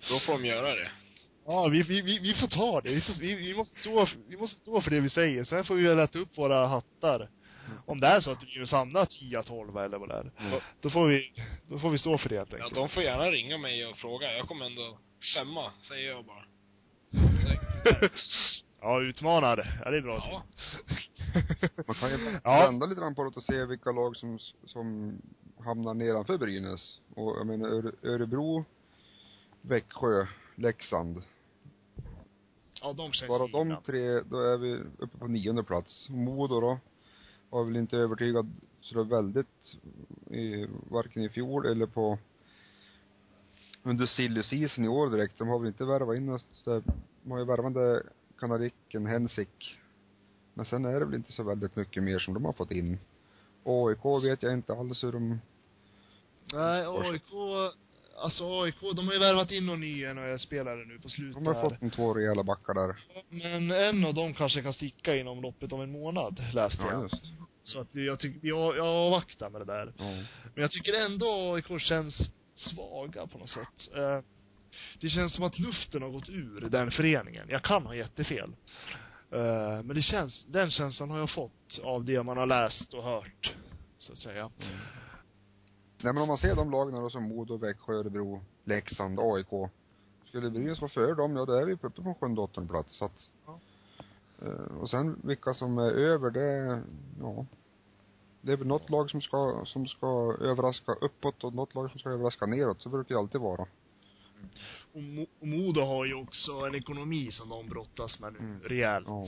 Då 0.09 0.19
får 0.19 0.33
de 0.33 0.45
göra 0.45 0.75
det. 0.75 0.89
ja, 1.45 1.67
vi, 1.67 1.83
vi, 1.83 2.01
vi, 2.01 2.19
vi 2.19 2.33
får 2.33 2.47
ta 2.47 2.81
det. 2.81 2.89
Vi, 2.89 3.01
får, 3.01 3.13
vi, 3.21 3.35
vi, 3.35 3.53
måste 3.53 3.79
stå, 3.79 4.07
vi 4.27 4.37
måste 4.37 4.59
stå 4.59 4.81
för 4.81 4.91
det 4.91 4.99
vi 4.99 5.09
säger. 5.09 5.43
Sen 5.43 5.63
får 5.65 5.75
vi 5.75 5.83
väl 5.83 5.99
äta 5.99 6.19
upp 6.19 6.37
våra 6.37 6.67
hattar. 6.67 7.29
Om 7.85 7.99
det 7.99 8.07
är 8.07 8.19
så 8.19 8.31
att 8.31 8.39
Brynäs 8.39 8.71
hamnar 8.71 9.05
10 9.05 9.43
12 9.43 9.77
eller 9.77 9.97
vad 9.97 10.09
det 10.09 10.15
är. 10.15 10.31
Mm. 10.47 10.59
Då 10.81 10.89
får 10.89 11.07
vi, 11.07 11.31
då 11.69 11.79
får 11.79 11.89
vi 11.89 11.97
stå 11.97 12.17
för 12.17 12.29
det 12.29 12.37
helt 12.37 12.49
Ja, 12.51 12.55
enkelt. 12.57 12.75
de 12.75 12.89
får 12.89 13.03
gärna 13.03 13.31
ringa 13.31 13.57
mig 13.57 13.85
och 13.85 13.97
fråga. 13.97 14.37
Jag 14.37 14.47
kommer 14.47 14.65
ändå 14.65 14.97
femma, 15.35 15.71
säger 15.87 16.09
jag 16.09 16.25
bara. 16.25 16.45
ja, 18.85 19.01
utmanare. 19.01 19.65
Ja, 19.85 19.91
det 19.91 19.97
är 19.97 20.01
bra. 20.01 20.17
Ja. 20.31 20.43
Man 21.87 21.95
kan 21.95 22.09
ju 22.09 22.39
Ja. 22.43 22.65
vända 22.65 22.85
lite 22.85 23.01
grann 23.01 23.15
på 23.15 23.23
det 23.23 23.29
och 23.35 23.43
se 23.43 23.65
vilka 23.65 23.91
lag 23.91 24.15
som, 24.15 24.39
som 24.65 25.17
hamnar 25.59 25.93
nedanför 25.93 26.37
Brynäs. 26.37 26.99
Och 27.15 27.37
jag 27.37 27.47
menar 27.47 27.69
Öre, 27.69 27.91
Örebro, 28.03 28.65
Växjö, 29.61 30.27
Leksand. 30.55 31.23
Ja, 32.81 32.93
de 32.93 33.11
känns 33.11 33.29
Bara 33.29 33.47
de 33.47 33.77
tre, 33.85 34.21
då 34.21 34.39
är 34.39 34.57
vi 34.57 34.73
uppe 34.97 35.17
på 35.17 35.27
nionde 35.27 35.63
plats. 35.63 36.09
Modo 36.09 36.59
då, 36.59 36.79
var 37.49 37.63
väl 37.63 37.75
inte 37.75 37.97
övertygad 37.97 38.51
så 38.81 38.95
det 38.95 39.01
är 39.01 39.21
väldigt, 39.21 39.77
i, 40.29 40.67
varken 40.89 41.23
i 41.23 41.29
fjol 41.29 41.65
eller 41.65 41.85
på 41.85 42.17
under 43.83 44.05
silly 44.05 44.43
season 44.43 44.85
i 44.85 44.87
år 44.87 45.09
direkt. 45.09 45.37
De 45.37 45.47
har 45.47 45.59
väl 45.59 45.67
inte 45.67 45.85
värvat 45.85 46.17
in 46.17 46.27
där, 46.65 46.83
de 47.23 47.31
har 47.31 47.39
ju 47.39 47.45
värvande 47.45 48.03
kanadicken 48.39 49.05
Hensik. 49.05 49.77
Men 50.53 50.65
sen 50.65 50.85
är 50.85 50.99
det 50.99 51.05
väl 51.05 51.15
inte 51.15 51.31
så 51.31 51.43
väldigt 51.43 51.75
mycket 51.75 52.03
mer 52.03 52.19
som 52.19 52.33
de 52.33 52.45
har 52.45 52.53
fått 52.53 52.71
in. 52.71 52.99
AIK 53.65 54.23
vet 54.23 54.43
jag 54.43 54.53
inte 54.53 54.73
alls 54.73 55.03
hur 55.03 55.11
de, 55.11 55.39
Nej, 56.53 56.85
AIK, 56.87 57.23
alltså 58.17 58.61
AIK, 58.61 58.75
de 58.95 59.07
har 59.07 59.13
ju 59.13 59.19
värvat 59.19 59.51
in 59.51 59.65
någon 59.65 59.79
ny 59.79 60.13
NHL-spelare 60.13 60.85
nu 60.85 60.99
på 60.99 61.09
slutet 61.09 61.33
de 61.43 61.47
har 61.47 61.53
här. 61.53 61.61
fått 61.61 61.81
en 61.81 61.91
två 61.91 62.13
rejäla 62.13 62.43
backar 62.43 62.73
där. 62.73 62.95
Men 63.29 63.71
en 63.71 64.05
av 64.05 64.13
dem 64.13 64.33
kanske 64.33 64.61
kan 64.61 64.73
sticka 64.73 65.15
inom 65.15 65.41
loppet 65.41 65.73
av 65.73 65.83
en 65.83 65.91
månad, 65.91 66.39
läste 66.53 66.83
Ja, 66.83 66.91
jag. 66.91 67.03
just. 67.03 67.21
Så 67.63 67.79
att 67.79 67.95
jag 67.95 68.19
tycker, 68.19 68.47
jag, 68.47 68.77
jag 68.77 68.85
avvaktar 68.87 69.49
med 69.49 69.61
det 69.61 69.65
där. 69.65 69.93
Ja. 69.97 70.03
Men 70.53 70.61
jag 70.61 70.71
tycker 70.71 70.93
ändå 71.05 71.53
AIK 71.53 71.81
känns 71.81 72.31
svaga 72.55 73.27
på 73.27 73.37
något 73.37 73.49
sätt. 73.49 73.89
Det 74.99 75.09
känns 75.09 75.33
som 75.33 75.43
att 75.43 75.59
luften 75.59 76.01
har 76.01 76.09
gått 76.09 76.29
ur 76.29 76.61
den 76.69 76.91
föreningen. 76.91 77.47
Jag 77.49 77.63
kan 77.63 77.85
ha 77.85 77.95
jättefel. 77.95 78.55
Eh, 79.31 79.83
men 79.83 79.87
det 79.95 80.01
känns, 80.01 80.45
den 80.45 80.71
känslan 80.71 81.09
har 81.09 81.19
jag 81.19 81.29
fått 81.29 81.79
av 81.83 82.05
det 82.05 82.23
man 82.23 82.37
har 82.37 82.45
läst 82.45 82.93
och 82.93 83.03
hört, 83.03 83.53
så 83.97 84.11
att 84.13 84.19
säga. 84.19 84.49
Nej 86.01 86.13
men 86.13 86.17
om 86.17 86.27
man 86.27 86.37
ser 86.37 86.55
de 86.55 86.71
lagen 86.71 86.93
då 86.95 87.09
som 87.09 87.23
Modo, 87.23 87.57
Växjö, 87.57 87.93
Örebro, 87.93 88.41
Leksand, 88.63 89.19
AIK. 89.19 89.71
Skulle 90.25 90.49
Brynäs 90.49 90.81
vara 90.81 90.89
före 90.89 91.15
dem, 91.15 91.35
ja 91.35 91.45
då 91.45 91.53
är 91.53 91.65
vi 91.65 91.73
uppe 91.73 91.89
på 91.89 92.13
sjunde, 92.19 92.41
åttonde 92.41 92.69
plats. 92.69 92.97
Så 92.97 93.05
att, 93.05 93.29
Ja. 93.45 93.59
eh, 94.41 94.77
och 94.81 94.89
sen 94.89 95.19
vilka 95.23 95.53
som 95.53 95.77
är 95.77 95.91
över, 95.91 96.29
det, 96.29 96.81
ja. 97.21 97.45
Det 98.41 98.51
är 98.51 98.57
väl 98.57 98.67
något 98.67 98.89
lag 98.89 99.09
som 99.11 99.21
ska, 99.21 99.63
som 99.65 99.87
ska 99.87 100.37
överraska 100.41 100.91
uppåt 100.91 101.43
och 101.43 101.53
något 101.53 101.75
lag 101.75 101.91
som 101.91 101.99
ska 101.99 102.09
överraska 102.09 102.45
neråt. 102.45 102.81
Så 102.81 102.89
brukar 102.89 103.15
det 103.15 103.19
alltid 103.21 103.41
vara. 103.41 103.65
Och, 104.93 105.01
Mo- 105.01 105.27
och 105.39 105.47
Modo 105.47 105.81
har 105.81 106.05
ju 106.05 106.13
också 106.13 106.51
en 106.51 106.75
ekonomi 106.75 107.31
som 107.31 107.49
de 107.49 107.69
brottas 107.69 108.19
med 108.19 108.33
nu, 108.33 108.39
Mm. 108.39 108.61
rejält. 108.63 109.05
Ja. 109.07 109.25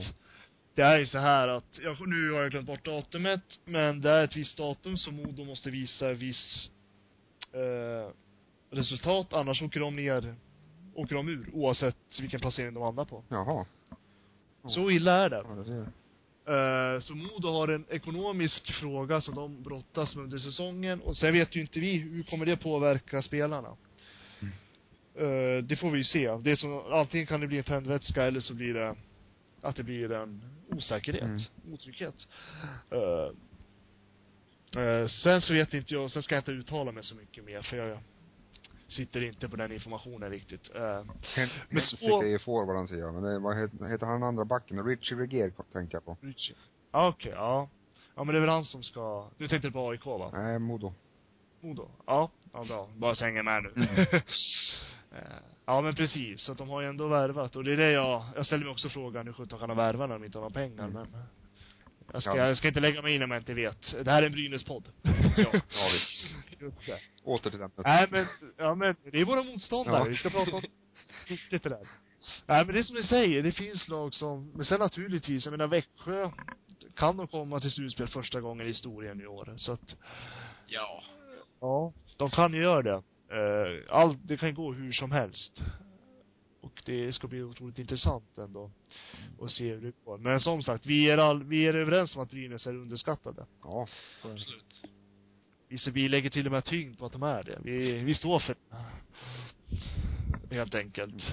Det 0.74 0.82
är 0.82 0.98
ju 0.98 1.06
så 1.06 1.18
här 1.18 1.48
att, 1.48 1.78
jag, 1.82 2.08
nu 2.08 2.32
har 2.32 2.40
jag 2.40 2.50
glömt 2.50 2.66
bort 2.66 2.84
datumet, 2.84 3.60
men 3.64 4.00
det 4.00 4.10
är 4.10 4.24
ett 4.24 4.36
visst 4.36 4.56
datum 4.56 4.96
som 4.96 5.16
Modo 5.16 5.44
måste 5.44 5.70
visa 5.70 6.12
viss 6.12 6.70
eh, 7.52 8.12
resultat, 8.70 9.32
annars 9.32 9.62
åker 9.62 9.80
de 9.80 9.96
ner, 9.96 10.34
åker 10.94 11.14
de 11.14 11.28
ur, 11.28 11.50
oavsett 11.52 11.96
vilken 12.20 12.40
placering 12.40 12.74
de 12.74 12.82
hamnar 12.82 13.04
på. 13.04 13.24
Jaha. 13.28 13.66
Så 14.68 14.90
illa 14.90 15.12
är 15.12 15.30
det. 15.30 15.44
Ja, 15.48 15.54
det 15.54 15.64
ser. 15.64 15.86
Eh, 16.94 17.00
så 17.00 17.14
Modo 17.14 17.48
har 17.48 17.68
en 17.68 17.84
ekonomisk 17.90 18.72
fråga 18.72 19.20
som 19.20 19.34
de 19.34 19.62
brottas 19.62 20.14
med 20.14 20.24
under 20.24 20.38
säsongen 20.38 21.00
och 21.00 21.16
sen 21.16 21.32
vet 21.32 21.56
ju 21.56 21.60
inte 21.60 21.80
vi 21.80 21.96
hur 21.98 22.22
kommer 22.22 22.46
det 22.46 22.56
påverka 22.56 23.22
spelarna. 23.22 23.76
Eh, 25.18 25.62
det 25.64 25.76
får 25.76 25.90
vi 25.90 25.98
ju 25.98 26.04
se. 26.04 26.36
Det 26.36 26.50
är 26.50 26.56
som, 26.56 26.92
antingen 26.92 27.26
kan 27.26 27.40
det 27.40 27.46
bli 27.46 27.58
en 27.58 27.64
tändvätska 27.64 28.22
eller 28.24 28.40
så 28.40 28.54
blir 28.54 28.74
det 28.74 28.96
att 29.62 29.76
det 29.76 29.82
blir 29.82 30.12
en 30.12 30.42
osäkerhet, 30.70 31.22
Mm. 31.22 31.40
otrygghet. 31.74 32.14
Eh, 32.90 33.30
eh, 34.82 35.06
sen 35.06 35.40
så 35.42 35.52
vet 35.52 35.74
inte 35.74 35.94
jag, 35.94 36.10
sen 36.10 36.22
ska 36.22 36.34
jag 36.34 36.40
inte 36.40 36.50
uttala 36.52 36.92
mig 36.92 37.02
så 37.04 37.14
mycket 37.14 37.44
mer 37.44 37.62
för 37.62 37.76
jag 37.76 37.98
sitter 38.88 39.24
inte 39.24 39.48
på 39.48 39.56
den 39.56 39.72
informationen 39.72 40.30
riktigt. 40.30 40.70
Hen- 40.74 41.06
Men 41.34 41.48
Hensvik 41.70 42.00
så- 42.00 42.22
är 42.22 42.26
ju 42.26 42.38
forward 42.38 42.88
ser 42.88 42.96
jag, 42.96 43.14
men 43.14 43.22
det, 43.22 43.38
vad 43.38 43.56
heter, 43.58 43.84
heter 43.90 44.06
han 44.06 44.22
andra 44.22 44.44
backen? 44.44 44.84
Richie 44.86 45.18
Reger 45.18 45.52
tänker 45.72 45.96
jag 45.96 46.04
på. 46.04 46.16
Richie. 46.20 46.56
Ja, 46.92 47.08
okej, 47.08 47.32
ja. 47.32 47.68
Ja 48.14 48.24
men 48.24 48.32
det 48.34 48.38
är 48.38 48.40
väl 48.40 48.50
han 48.50 48.64
som 48.64 48.82
ska, 48.82 49.30
du 49.38 49.48
tänkte 49.48 49.70
på 49.70 49.88
AIK 49.90 50.06
va? 50.06 50.30
Nej, 50.34 50.58
Modo. 50.58 50.94
Modo? 51.60 51.90
Ja, 52.06 52.30
ja 52.52 52.64
bra. 52.64 52.88
Bara 52.96 53.14
så 53.14 53.24
hänger 53.24 53.42
med 53.42 53.62
nu. 53.62 53.72
Mm. 53.76 54.06
Eh, 55.12 55.18
ja 55.66 55.80
men 55.80 55.94
precis, 55.94 56.40
så 56.40 56.52
att 56.52 56.58
de 56.58 56.68
har 56.68 56.80
ju 56.80 56.88
ändå 56.88 57.08
värvat 57.08 57.56
och 57.56 57.64
det 57.64 57.72
är 57.72 57.76
det 57.76 57.90
jag, 57.90 58.24
jag 58.36 58.46
ställer 58.46 58.64
mig 58.64 58.70
också 58.72 58.88
frågan 58.88 59.26
hur 59.26 59.32
sjutton 59.32 59.58
kan 59.58 59.68
de 59.68 59.76
värva 59.78 60.06
när 60.06 60.14
de 60.14 60.24
inte 60.24 60.38
har 60.38 60.42
några 60.42 60.54
pengar 60.54 60.84
Mm. 60.84 60.92
men 61.12 61.22
jag 62.12 62.22
ska, 62.22 62.36
Ja. 62.36 62.46
jag 62.46 62.56
ska 62.58 62.68
inte 62.68 62.80
lägga 62.80 63.02
mig 63.02 63.14
in 63.14 63.22
om 63.22 63.30
jag 63.30 63.40
inte 63.40 63.54
vet. 63.54 64.04
Det 64.04 64.10
här 64.10 64.22
är 64.22 64.26
en 64.26 64.32
Brynäs-podd. 64.32 64.84
Ja, 65.36 65.44
ja 65.52 65.88
visst. 65.92 67.02
Åter 67.24 67.50
till 67.50 67.58
den. 67.58 67.70
Nej 67.76 68.06
men, 68.10 68.26
ja 68.56 68.74
men, 68.74 68.96
det 69.12 69.20
är 69.20 69.24
våra 69.24 69.42
motståndare. 69.42 69.98
Ja. 69.98 70.04
Vi 70.04 70.16
ska 70.16 70.30
prata 70.30 70.56
om 70.56 70.62
viktigt 71.28 71.62
det 71.62 71.68
där. 71.68 71.88
Nej 72.46 72.64
men 72.64 72.74
det 72.74 72.80
är 72.80 72.82
som 72.82 72.96
ni 72.96 73.02
säger, 73.02 73.42
det 73.42 73.52
finns 73.52 73.88
lag 73.88 74.14
som, 74.14 74.50
men 74.54 74.64
sen 74.64 74.80
naturligtvis, 74.80 75.44
jag 75.44 75.50
menar 75.52 75.66
Växjö 75.66 76.30
kan 76.96 77.16
de 77.16 77.28
komma 77.28 77.60
till 77.60 77.70
slutspel 77.70 78.08
första 78.08 78.40
gången 78.40 78.66
i 78.66 78.68
historien 78.68 79.20
i 79.20 79.26
år. 79.26 79.54
Så 79.56 79.72
att, 79.72 79.96
Ja. 80.66 81.02
ja, 81.60 81.92
de 82.16 82.30
kan 82.30 82.52
ju 82.54 82.60
göra 82.62 82.82
det. 82.82 83.02
Eh, 83.30 83.96
allt, 83.96 84.18
det 84.22 84.36
kan 84.36 84.54
gå 84.54 84.72
hur 84.72 84.92
som 84.92 85.10
helst. 85.10 85.62
Och 86.60 86.82
det 86.86 87.12
ska 87.12 87.28
bli 87.28 87.42
otroligt 87.42 87.78
intressant 87.78 88.38
ändå. 88.38 88.70
Att 89.40 89.50
se 89.50 89.74
hur 89.74 89.80
det 89.80 90.04
går. 90.04 90.18
Men 90.18 90.40
som 90.40 90.62
sagt, 90.62 90.86
vi 90.86 91.10
är 91.10 91.18
all, 91.18 91.44
vi 91.44 91.66
är 91.66 91.74
överens 91.74 92.16
om 92.16 92.22
att 92.22 92.30
Brynäs 92.30 92.66
är 92.66 92.74
underskattade. 92.76 93.46
Ja. 93.62 93.86
Absolut. 94.22 94.84
Vi, 95.68 95.78
så 95.78 95.90
vi 95.90 96.08
lägger 96.08 96.30
till 96.30 96.46
och 96.46 96.52
med 96.52 96.64
tyngd 96.64 96.98
på 96.98 97.06
att 97.06 97.12
de 97.12 97.22
är 97.22 97.42
det. 97.42 97.58
Vi, 97.64 98.04
vi 98.04 98.14
står 98.14 98.38
för 98.38 98.56
det. 98.70 100.54
Helt 100.54 100.74
enkelt. 100.74 101.32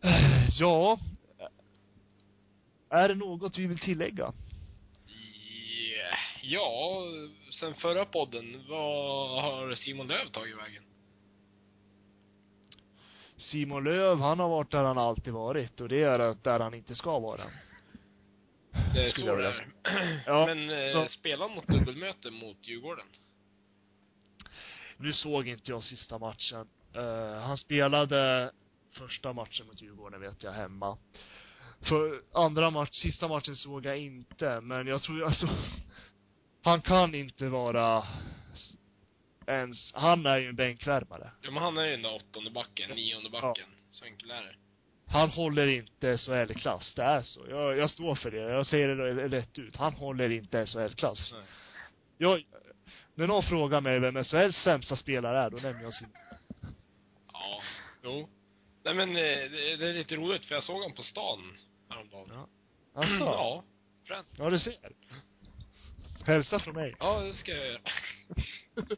Eh, 0.00 0.48
Ja. 0.58 0.98
Är 2.88 3.08
det 3.08 3.14
något 3.14 3.58
vi 3.58 3.66
vill 3.66 3.78
tillägga? 3.78 4.32
Ja, 6.44 7.02
sen 7.50 7.74
förra 7.74 8.04
podden, 8.04 8.64
vad 8.68 9.42
har 9.42 9.74
Simon 9.74 10.06
Löv 10.06 10.26
tagit 10.26 10.56
vägen? 10.58 10.82
Simon 13.36 13.84
Löv, 13.84 14.18
han 14.20 14.38
har 14.38 14.48
varit 14.48 14.70
där 14.70 14.82
han 14.84 14.98
alltid 14.98 15.32
varit 15.32 15.80
och 15.80 15.88
det 15.88 16.02
är 16.02 16.36
där 16.42 16.60
han 16.60 16.74
inte 16.74 16.94
ska 16.94 17.18
vara. 17.18 17.42
Det 18.94 19.04
är 19.04 19.08
Skulle 19.08 19.26
så 19.26 19.40
jag 19.40 19.54
det 19.84 19.90
är. 19.90 20.22
Ja, 20.26 20.46
Men 20.46 20.70
eh, 20.70 20.92
så- 20.92 21.08
spelar 21.08 21.48
något 21.48 21.66
dubbelmöte 21.66 22.30
mot 22.30 22.56
Djurgården? 22.68 23.06
Nu 24.96 25.12
såg 25.12 25.48
inte 25.48 25.70
jag 25.70 25.82
sista 25.82 26.18
matchen. 26.18 26.68
Eh, 26.94 27.40
han 27.42 27.58
spelade 27.58 28.52
första 28.90 29.32
matchen 29.32 29.66
mot 29.66 29.82
Djurgården 29.82 30.20
vet 30.20 30.42
jag 30.42 30.52
hemma. 30.52 30.98
För 31.80 32.20
andra 32.32 32.70
match, 32.70 32.90
sista 32.92 33.28
matchen 33.28 33.56
såg 33.56 33.86
jag 33.86 33.98
inte, 33.98 34.60
men 34.60 34.86
jag 34.86 35.02
tror 35.02 35.24
alltså 35.24 35.48
han 36.62 36.82
kan 36.82 37.14
inte 37.14 37.48
vara 37.48 38.02
ens, 39.46 39.94
han 39.94 40.26
är 40.26 40.38
ju 40.38 40.48
en 40.48 40.56
bänkvärmare. 40.56 41.30
Ja, 41.40 41.50
men 41.50 41.62
han 41.62 41.78
är 41.78 41.84
ju 41.84 41.90
den 41.90 42.02
där 42.02 42.14
åttonde 42.14 42.50
backen, 42.50 42.90
nionde 42.90 43.30
backen. 43.30 43.66
Så 43.90 44.04
enkelt 44.04 44.32
är 44.32 44.42
det. 44.42 44.54
Han 45.06 45.30
håller 45.30 45.66
inte 45.66 46.18
SHL-klass, 46.18 46.94
det 46.94 47.02
är 47.02 47.22
så. 47.22 47.46
Jag, 47.48 47.78
jag 47.78 47.90
står 47.90 48.14
för 48.14 48.30
det, 48.30 48.36
jag 48.36 48.66
säger 48.66 48.88
det 48.88 49.28
rätt 49.28 49.58
ut. 49.58 49.76
Han 49.76 49.94
håller 49.94 50.30
inte 50.30 50.66
SHL-klass. 50.66 51.32
Nej. 51.32 51.44
Jag, 52.18 52.44
när 53.14 53.26
någon 53.26 53.42
frågar 53.42 53.80
mig 53.80 53.98
vem 53.98 54.24
SHLs 54.24 54.56
sämsta 54.56 54.96
spelare 54.96 55.38
är, 55.38 55.50
då 55.50 55.56
nämner 55.56 55.82
jag 55.82 55.94
sin 55.94 56.08
Ja, 57.32 57.62
jo. 58.02 58.28
Nej 58.84 58.94
men 58.94 59.08
eh, 59.08 59.14
det, 59.14 59.76
det 59.76 59.88
är 59.88 59.92
lite 59.92 60.16
roligt 60.16 60.44
för 60.44 60.54
jag 60.54 60.64
såg 60.64 60.76
honom 60.76 60.92
på 60.92 61.02
stan 61.02 61.56
häromdagen. 61.88 62.28
Ja. 62.30 62.48
Alltså, 62.94 63.24
ja. 63.24 63.34
Ja. 63.34 63.64
Fränt. 64.06 64.26
ja, 64.36 64.50
du 64.50 64.58
ser. 64.58 64.74
Hälsa 66.26 66.60
från 66.60 66.74
mig. 66.74 66.94
Ja, 66.98 67.20
det 67.20 67.34
ska 67.34 67.52
jag 67.52 67.66
göra. 67.66 67.80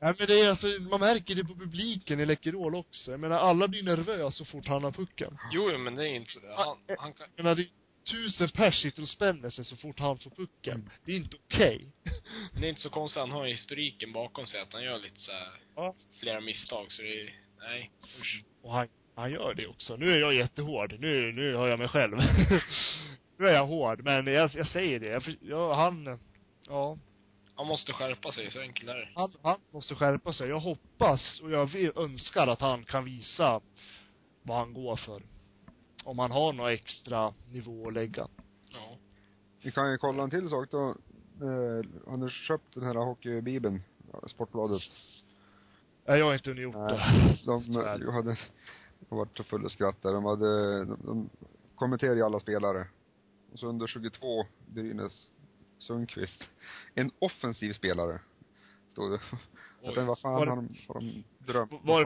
Nej 0.00 0.14
men 0.18 0.26
det 0.26 0.40
är 0.40 0.48
alltså, 0.48 0.66
man 0.66 1.00
märker 1.00 1.34
det 1.34 1.44
på 1.44 1.54
publiken 1.54 2.20
i 2.20 2.26
Läkerol 2.26 2.74
också. 2.74 3.10
Jag 3.10 3.20
menar, 3.20 3.38
alla 3.38 3.68
blir 3.68 3.82
nervösa 3.82 4.30
så 4.30 4.44
fort 4.44 4.66
han 4.68 4.84
har 4.84 4.92
pucken. 4.92 5.38
Jo, 5.52 5.78
men 5.78 5.94
det 5.94 6.08
är 6.08 6.14
inte. 6.14 6.30
Han, 6.56 6.78
han 6.98 7.12
kan, 7.12 7.26
Jag 7.36 7.44
menar, 7.44 7.56
det 7.56 7.62
är 7.62 7.68
tusen 8.10 8.48
pers 8.48 8.82
sitter 8.82 9.02
och 9.02 9.08
spänner 9.08 9.50
sig 9.50 9.64
så 9.64 9.76
fort 9.76 9.98
han 9.98 10.18
får 10.18 10.30
pucken. 10.30 10.74
Mm. 10.74 10.90
Det 11.04 11.12
är 11.12 11.16
inte 11.16 11.36
okej. 11.36 11.92
det 12.60 12.66
är 12.66 12.68
inte 12.68 12.80
så 12.80 12.90
konstigt, 12.90 13.20
han 13.20 13.30
har 13.30 13.46
historiken 13.46 14.12
bakom 14.12 14.46
sig 14.46 14.60
att 14.60 14.72
han 14.72 14.84
gör 14.84 14.98
lite 14.98 15.20
så 15.20 15.32
här, 15.32 15.48
Ja. 15.76 15.94
flera 16.20 16.40
misstag 16.40 16.92
så 16.92 17.02
det 17.02 17.20
är, 17.20 17.34
nej, 17.58 17.90
usch. 18.20 18.44
Och 18.62 18.72
han, 18.72 18.88
han 19.14 19.32
gör 19.32 19.54
det 19.54 19.66
också. 19.66 19.96
Nu 19.96 20.12
är 20.12 20.18
jag 20.18 20.34
jättehård. 20.34 20.96
Nu, 20.98 21.32
nu 21.32 21.56
hör 21.56 21.68
jag 21.68 21.78
mig 21.78 21.88
själv. 21.88 22.16
nu 23.42 23.48
är 23.48 23.52
jag 23.54 23.66
hård, 23.66 24.04
men 24.04 24.26
jag, 24.26 24.50
jag 24.54 24.66
säger 24.66 25.00
det. 25.00 25.06
Jag, 25.06 25.22
för- 25.22 25.36
ja, 25.40 25.74
han, 25.74 26.18
ja, 26.68 26.98
Han 27.54 27.66
måste 27.66 27.92
skärpa 27.92 28.32
sig, 28.32 28.50
så 28.50 28.60
enkelt 28.60 28.90
är 28.90 28.94
det. 28.96 29.08
han, 29.14 29.32
han 29.42 29.58
måste 29.70 29.94
skärpa 29.94 30.32
sig. 30.32 30.48
Jag 30.48 30.60
hoppas 30.60 31.40
och 31.40 31.50
jag 31.50 31.66
vill, 31.66 31.92
önskar 31.96 32.46
att 32.46 32.60
han 32.60 32.84
kan 32.84 33.04
visa 33.04 33.60
vad 34.42 34.56
han 34.56 34.72
går 34.74 34.96
för. 34.96 35.22
Om 36.04 36.18
han 36.18 36.30
har 36.30 36.52
några 36.52 36.72
extra 36.72 37.34
nivå 37.50 37.88
att 37.88 37.94
lägga. 37.94 38.28
Ja. 38.70 38.96
Vi 39.62 39.70
kan 39.72 39.90
ju 39.90 39.98
kolla 39.98 40.22
en 40.22 40.30
till 40.30 40.48
sak 40.48 40.70
då. 40.70 40.88
Eh, 41.40 42.10
har 42.10 42.16
du 42.16 42.30
köpt 42.30 42.74
den 42.74 42.84
här 42.84 42.94
hockeybibeln? 42.94 43.82
Ja, 44.12 44.28
Sportbladet. 44.28 44.82
Nej, 46.06 46.18
jag 46.18 46.26
har 46.26 46.34
inte 46.34 46.50
hunnit 46.50 46.62
gjort 46.62 46.74
Nej. 46.74 46.98
det. 47.44 47.46
De, 47.46 47.72
jag 47.72 48.12
hade, 48.12 48.36
jag 49.08 49.16
varit 49.16 49.36
så 49.36 49.44
full 49.44 49.66
i 49.66 49.70
skratt 49.70 50.02
där. 50.02 50.12
De 50.12 50.24
hade, 50.24 50.84
de, 50.84 50.98
de 51.04 51.30
kommenterade 51.74 52.16
ju 52.18 52.24
alla 52.24 52.40
spelare. 52.40 52.86
Och 53.52 53.58
så 53.58 53.66
under 53.66 53.86
22, 53.86 54.46
Brynäs 54.66 55.28
Sundqvist. 55.78 56.48
En 56.94 57.10
offensiv 57.18 57.72
spelare. 57.72 58.20
Stod 58.92 59.12
det. 59.12 59.20
Jag 59.82 59.94
tänkte, 59.94 60.02
vad 60.02 60.18
fan 60.18 60.32
Var 60.32 60.46
har 60.46 60.56
de, 60.56 60.76
har 60.88 60.94
de 60.94 61.24
drömt? 61.38 61.70
Var 61.70 62.04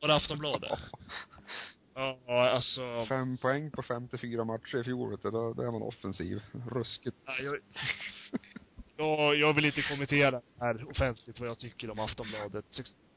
var 0.00 0.08
det 0.08 0.14
Aftonbladet? 0.16 0.78
Ja, 1.94 2.50
alltså. 2.50 3.06
Fem 3.08 3.36
poäng 3.36 3.70
på 3.70 3.82
54 3.82 4.44
matcher 4.44 4.78
i 4.78 4.84
fjol, 4.84 5.10
vet 5.10 5.22
du. 5.22 5.30
Då, 5.30 5.52
då 5.52 5.62
är 5.62 5.70
man 5.70 5.82
offensiv. 5.82 6.42
Ruskigt. 6.70 7.16
Nej, 7.26 7.44
jag, 7.44 7.58
jag, 8.96 9.36
jag 9.36 9.52
vill 9.52 9.64
inte 9.64 9.82
kommentera 9.82 10.30
det 10.30 10.42
här 10.60 10.90
offentligt 10.90 11.40
vad 11.40 11.48
jag 11.48 11.58
tycker 11.58 11.90
om 11.90 11.98
Aftonbladet. 11.98 12.64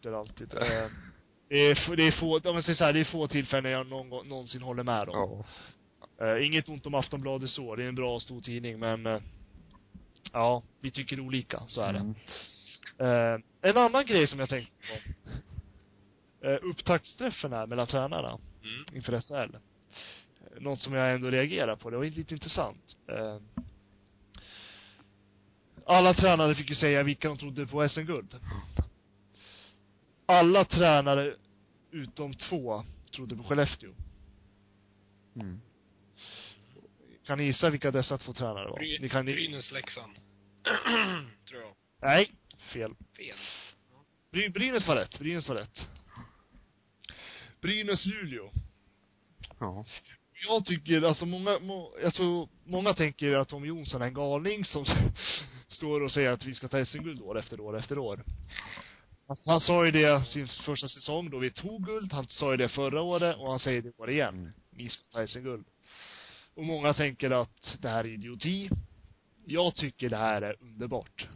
Det 0.01 0.09
är 0.09 0.13
alltid. 0.13 0.53
Eh, 0.57 0.89
Det 1.49 1.57
är, 1.57 1.95
det 1.95 2.03
är 2.03 2.11
få, 2.11 2.37
om 2.49 2.55
jag 2.55 2.63
säger 2.63 2.75
så 2.77 2.83
här, 2.83 2.93
det 2.93 2.99
är 2.99 3.05
få 3.05 3.27
tillfällen 3.27 3.71
jag 3.71 3.87
någon, 3.87 4.27
någonsin 4.27 4.61
håller 4.61 4.83
med 4.83 5.07
dem. 5.07 5.15
Ja. 5.15 5.45
Eh, 6.21 6.45
inget 6.45 6.69
ont 6.69 6.85
om 6.85 6.93
Aftonbladet 6.95 7.49
så, 7.49 7.75
det 7.75 7.83
är 7.83 7.87
en 7.87 7.95
bra 7.95 8.15
och 8.15 8.21
stor 8.21 8.41
tidning 8.41 8.79
men 8.79 9.05
eh, 9.05 9.21
Ja, 10.33 10.63
vi 10.79 10.91
tycker 10.91 11.19
olika, 11.19 11.63
så 11.67 11.81
är 11.81 11.93
det. 11.93 11.99
Mm. 11.99 12.15
Eh, 12.97 13.69
en 13.69 13.77
annan 13.77 14.05
grej 14.05 14.27
som 14.27 14.39
jag 14.39 14.49
tänkte 14.49 14.71
på. 14.87 16.47
Eh, 16.47 16.57
upptaktsträffen 16.61 17.53
här 17.53 17.67
mellan 17.67 17.87
tränarna 17.87 18.39
Mm. 18.63 18.95
inför 18.95 19.21
SHL. 19.21 19.55
Något 20.59 20.79
som 20.79 20.93
jag 20.93 21.13
ändå 21.13 21.29
reagerar 21.29 21.75
på, 21.75 21.89
det 21.89 21.97
var 21.97 22.05
lite 22.05 22.33
intressant. 22.33 22.97
Eh, 23.07 23.37
alla 25.85 26.13
tränare 26.13 26.55
fick 26.55 26.69
ju 26.69 26.75
säga 26.75 27.03
vilka 27.03 27.27
de 27.27 27.37
trodde 27.37 27.67
på 27.67 27.89
SM-guld. 27.89 28.39
Alla 30.25 30.65
tränare 30.65 31.35
utom 31.91 32.33
två 32.33 32.83
trodde 33.15 33.35
på 33.35 33.43
Skellefteå. 33.43 33.89
Mm. 35.35 35.61
Kan 37.31 37.37
ni 37.37 37.43
gissa 37.43 37.69
vilka 37.69 37.91
dessa 37.91 38.17
två 38.17 38.33
tränare 38.33 38.69
var? 38.69 38.77
Bry, 38.77 38.99
Ni 38.99 39.09
kan 39.09 39.25
ni... 39.25 39.33
Brynäs 39.33 39.71
Leksand. 39.71 40.13
Tror 41.49 41.61
jag. 41.61 41.73
Nej, 42.01 42.31
fel. 42.73 42.95
Fel. 43.17 43.37
Bry, 44.31 44.49
Brynäs 44.49 44.87
var 44.87 44.95
rätt. 44.95 45.19
Brynäs 45.19 45.47
var 45.47 45.55
rätt. 45.55 45.87
Brynäs-Luleå. 47.61 48.51
Ja. 49.59 49.85
Jag 50.47 50.65
tycker, 50.65 51.01
alltså 51.01 51.25
många, 51.25 51.59
må, 51.59 51.93
jag 52.01 52.13
tror, 52.13 52.49
många 52.63 52.93
tänker 52.93 53.33
att 53.33 53.49
Tom 53.49 53.65
Jonsson 53.65 54.01
är 54.01 54.05
en 54.05 54.13
galning 54.13 54.65
som 54.65 54.85
står 55.67 56.01
och 56.01 56.11
säger 56.11 56.29
att 56.29 56.45
vi 56.45 56.53
ska 56.53 56.67
ta 56.67 56.85
SM-guld 56.85 57.21
år 57.21 57.39
efter 57.39 57.59
år 57.59 57.79
efter 57.79 57.97
år. 57.97 58.23
Alltså, 59.27 59.49
han 59.49 59.61
sa 59.61 59.85
ju 59.85 59.91
det 59.91 60.25
sin 60.25 60.47
första 60.47 60.87
säsong 60.87 61.29
då 61.29 61.37
vi 61.37 61.51
tog 61.51 61.85
guld, 61.85 62.13
han 62.13 62.27
sa 62.27 62.51
ju 62.51 62.57
det 62.57 62.69
förra 62.69 63.01
året 63.01 63.37
och 63.37 63.49
han 63.49 63.59
säger 63.59 63.81
det 63.81 63.89
i 63.89 63.93
år 63.97 64.09
igen. 64.09 64.53
Vi 64.69 64.89
ska 64.89 65.03
ta 65.11 65.27
SM-guld. 65.27 65.65
Och 66.55 66.63
många 66.63 66.93
tänker 66.93 67.31
att 67.31 67.77
det 67.81 67.89
här 67.89 68.03
är 68.03 68.09
idioti. 68.09 68.69
Jag 69.45 69.75
tycker 69.75 70.09
det 70.09 70.17
här 70.17 70.41
är 70.41 70.55
underbart. 70.59 71.27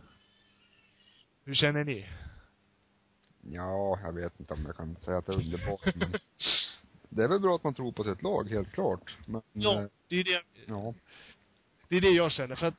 Hur 1.44 1.54
känner 1.54 1.84
ni? 1.84 2.08
Ja, 3.42 4.00
jag 4.04 4.14
vet 4.14 4.40
inte 4.40 4.54
om 4.54 4.66
jag 4.66 4.76
kan 4.78 4.96
säga 4.96 5.18
att 5.18 5.26
det 5.26 5.34
är 5.34 5.38
underbart, 5.38 5.96
men 5.96 6.14
det 7.10 7.24
är 7.24 7.28
väl 7.28 7.40
bra 7.40 7.56
att 7.56 7.64
man 7.64 7.74
tror 7.74 7.92
på 7.92 8.04
sitt 8.04 8.24
lag, 8.24 8.50
helt 8.50 8.72
klart. 8.72 9.18
Men, 9.26 9.42
Ja, 9.54 9.82
eh, 9.82 9.88
det 10.08 10.16
är 10.16 10.24
det, 10.24 10.42
ja. 10.68 10.94
det 11.90 11.98
är 11.98 12.02
det 12.02 12.10
jag 12.10 12.32
känner. 12.32 12.56
För 12.56 12.68
att 12.68 12.76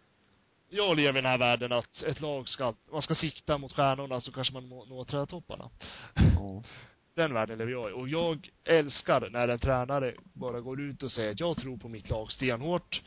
jag 0.68 0.96
lever 0.96 1.18
i 1.18 1.22
den 1.22 1.30
här 1.30 1.38
världen 1.38 1.72
att 1.72 2.02
ett 2.02 2.20
lag 2.20 2.48
ska, 2.48 2.74
man 2.92 3.02
ska 3.02 3.14
sikta 3.14 3.58
mot 3.58 3.72
stjärnorna 3.72 4.20
så 4.20 4.32
kanske 4.32 4.52
man 4.54 4.68
når, 4.68 4.86
når 4.86 5.04
trädtopparna. 5.04 5.70
ja. 6.14 6.62
Den 7.16 7.34
världen 7.34 7.58
lever 7.58 7.72
jag 7.72 7.90
i. 7.90 7.92
Och 7.92 8.08
jag 8.08 8.50
älskar 8.64 9.30
när 9.30 9.48
en 9.48 9.58
tränare 9.58 10.14
bara 10.32 10.60
går 10.60 10.80
ut 10.80 11.02
och 11.02 11.12
säger 11.12 11.30
att 11.30 11.40
jag 11.40 11.56
tror 11.56 11.76
på 11.76 11.88
mitt 11.88 12.10
lag 12.10 12.32
stenhårt. 12.32 13.02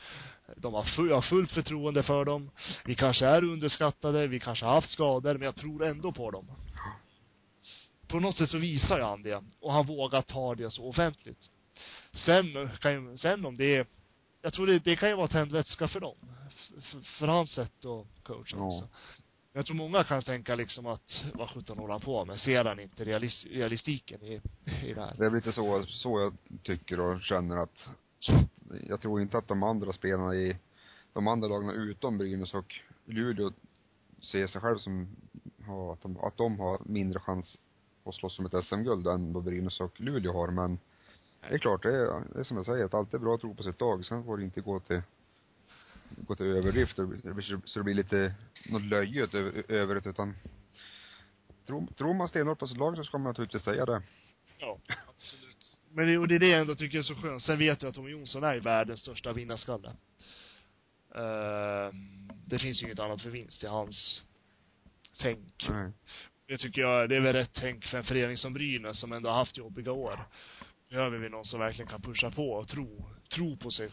De 0.56 0.74
har 0.74 0.84
full, 0.84 1.10
jag 1.10 1.16
har 1.16 1.22
fullt 1.22 1.52
förtroende 1.52 2.04
för 2.04 2.26
dem. 2.26 2.52
Vi 2.86 2.96
kanske 2.96 3.26
är 3.26 3.44
underskattade, 3.44 4.28
vi 4.28 4.40
kanske 4.40 4.66
har 4.66 4.74
haft 4.74 4.92
skador, 4.92 5.34
men 5.34 5.42
jag 5.42 5.56
tror 5.56 5.84
ändå 5.84 6.12
på 6.12 6.32
dem. 6.32 6.52
På 8.08 8.20
något 8.20 8.38
sätt 8.38 8.50
så 8.50 8.58
visar 8.58 9.00
han 9.00 9.24
det. 9.24 9.44
Och 9.62 9.74
han 9.74 9.86
vågar 9.86 10.22
ta 10.22 10.56
det 10.56 10.72
så 10.72 10.90
offentligt. 10.90 11.50
Sen 12.12 12.70
kan 12.82 12.94
ju, 12.94 13.18
sen 13.18 13.46
om 13.46 13.58
det 13.58 13.76
är, 13.76 13.86
jag 14.42 14.54
tror 14.54 14.68
det, 14.68 14.80
det 14.80 14.96
kan 14.96 15.10
ju 15.10 15.16
vara 15.16 15.28
tändvätska 15.28 15.88
för 15.88 16.00
dem. 16.00 16.16
För, 16.82 17.02
för 17.02 17.28
hans 17.28 17.52
sätt 17.52 17.86
att 17.86 18.24
coacha 18.24 18.58
Ja. 18.58 18.88
Jag 19.54 19.66
tror 19.66 19.76
många 19.76 20.04
kan 20.04 20.24
tänka 20.24 20.56
liksom 20.56 20.86
att, 20.86 21.24
vad 21.34 21.50
sjutton 21.50 21.78
håller 21.78 21.92
han 21.92 22.02
på 22.02 22.26
med? 22.26 22.40
Ser 22.40 22.66
han 22.66 22.80
inte 22.80 23.04
realis, 23.04 23.46
realistiken 23.46 24.24
i, 24.24 24.42
i 24.84 24.94
det 24.94 25.02
här? 25.02 25.16
Det 25.18 25.26
är 25.26 25.30
väl 25.30 25.36
lite 25.36 25.52
så, 25.52 25.86
så 25.88 26.20
jag 26.20 26.38
tycker 26.64 27.00
och 27.00 27.22
känner 27.22 27.58
att 27.58 27.90
jag 28.88 29.02
tror 29.02 29.22
inte 29.22 29.38
att 29.38 29.48
de 29.48 29.64
andra 29.64 29.92
spelarna 29.92 30.36
i 30.36 30.58
de 31.14 31.28
andra 31.28 31.48
lagen 31.48 31.70
utom 31.70 32.18
Brynäs 32.18 32.54
och 32.54 32.76
Luleå 33.06 33.52
ser 34.22 34.48
sig 34.48 34.62
själv 34.62 34.78
som 34.78 35.08
ja, 35.68 35.94
att 35.94 36.02
de, 36.02 36.18
att 36.18 36.38
de 36.38 36.60
har 36.60 36.80
mindre 36.86 37.20
chans 37.20 37.58
att 38.04 38.16
slåss 38.16 38.40
om 38.40 38.46
ett 38.46 38.66
SM-guld 38.66 39.08
än 39.08 39.34
vad 39.34 39.44
Brynäs 39.44 39.80
och 39.80 40.02
Luleå 40.02 40.34
har, 40.34 40.48
men 40.48 40.80
det 41.42 41.54
är 41.54 41.58
klart, 41.58 41.84
det 41.84 41.96
är, 41.96 42.34
det 42.34 42.40
är 42.40 42.44
som 42.44 42.58
jag 42.58 42.66
säger, 42.66 42.86
att 42.86 42.94
allt 42.94 43.14
är 43.14 43.20
bra 43.20 43.36
att 43.36 43.42
tro 43.42 43.56
på 43.56 43.64
sitt 43.64 43.82
lag. 43.82 44.06
Sen 44.06 44.24
får 44.24 44.38
det 44.38 44.44
inte 44.44 44.62
gå 44.62 44.80
till, 44.80 45.02
gå 46.18 46.36
till 46.36 46.46
överdrift, 46.46 46.96
så 46.96 47.02
det 47.02 47.34
blir- 47.34 47.62
så 47.66 47.80
det 47.80 47.84
blir 47.84 47.94
lite, 47.94 48.34
något 48.70 48.82
löjligt 48.82 49.34
över, 49.34 49.96
det, 49.96 50.10
utan 50.10 50.36
tror, 51.68 51.88
tror 51.88 52.14
man 52.14 52.28
stenhårt 52.28 52.60
på 52.60 52.68
sitt 52.68 52.78
lag 52.78 52.96
så 52.96 53.04
ska 53.04 53.18
man 53.18 53.28
naturligtvis 53.30 53.64
säga 53.64 53.86
det. 53.86 54.02
Ja. 54.60 54.80
Absolut. 54.88 55.78
Men 55.92 56.08
det, 56.08 56.18
och 56.18 56.28
det 56.28 56.36
är 56.36 56.40
det 56.40 56.48
jag 56.48 56.62
ändå 56.62 56.76
tycker 56.76 56.98
är 56.98 57.04
så 57.04 57.16
skönt. 57.16 57.44
Sen 57.44 57.60
vet 57.60 57.82
jag 57.82 57.90
att 57.90 57.96
Tommy 57.96 58.12
Jonsson 58.12 58.44
är 58.44 58.60
världens 58.60 59.00
största 59.00 59.34
vinnarskalle. 59.34 59.90
Uh, 61.16 61.94
det 62.46 62.60
finns 62.60 62.82
ju 62.82 62.86
inget 62.86 63.00
annat 63.00 63.22
för 63.22 63.30
vinst 63.30 63.64
i 63.64 63.68
hans 63.68 64.24
tänk. 65.20 65.68
Nej. 65.70 65.92
Det 66.48 66.58
tycker 66.58 66.82
jag, 66.82 67.10
det 67.10 67.16
är 67.16 67.20
väl 67.20 67.34
rätt 67.36 67.54
tänk 67.54 67.86
för 67.86 67.98
en 67.98 68.04
förening 68.04 68.38
som 68.38 68.54
Brynäs 68.54 69.00
som 69.00 69.12
ändå 69.14 69.30
har 69.30 69.38
haft 69.38 69.58
jobbiga 69.58 69.92
år. 69.92 70.20
Behöver 70.90 71.18
vi 71.18 71.30
någon 71.30 71.46
som 71.46 71.60
verkligen 71.60 71.88
kan 71.90 72.02
pusha 72.02 72.32
på 72.32 72.52
och 72.52 72.68
tro, 72.68 73.06
tro 73.30 73.58
på 73.58 73.72
sig. 73.72 73.90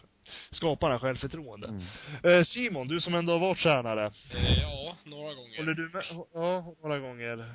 Skapa 0.51 0.87
det 0.87 0.93
här 0.93 0.99
självförtroende. 0.99 1.69
Mm. 1.69 2.39
Eh, 2.39 2.45
Simon, 2.45 2.89
du 2.89 3.01
som 3.01 3.15
ändå 3.15 3.33
har 3.33 3.41
varit 3.41 3.59
tränare. 3.59 4.13
Eh, 4.35 4.61
ja, 4.61 4.97
några 5.05 5.35
gånger. 5.35 5.57
Håller 5.57 5.75
du 5.75 5.89
med? 5.89 6.05
Ja, 6.35 6.75
några 6.83 6.99
gånger. 6.99 7.49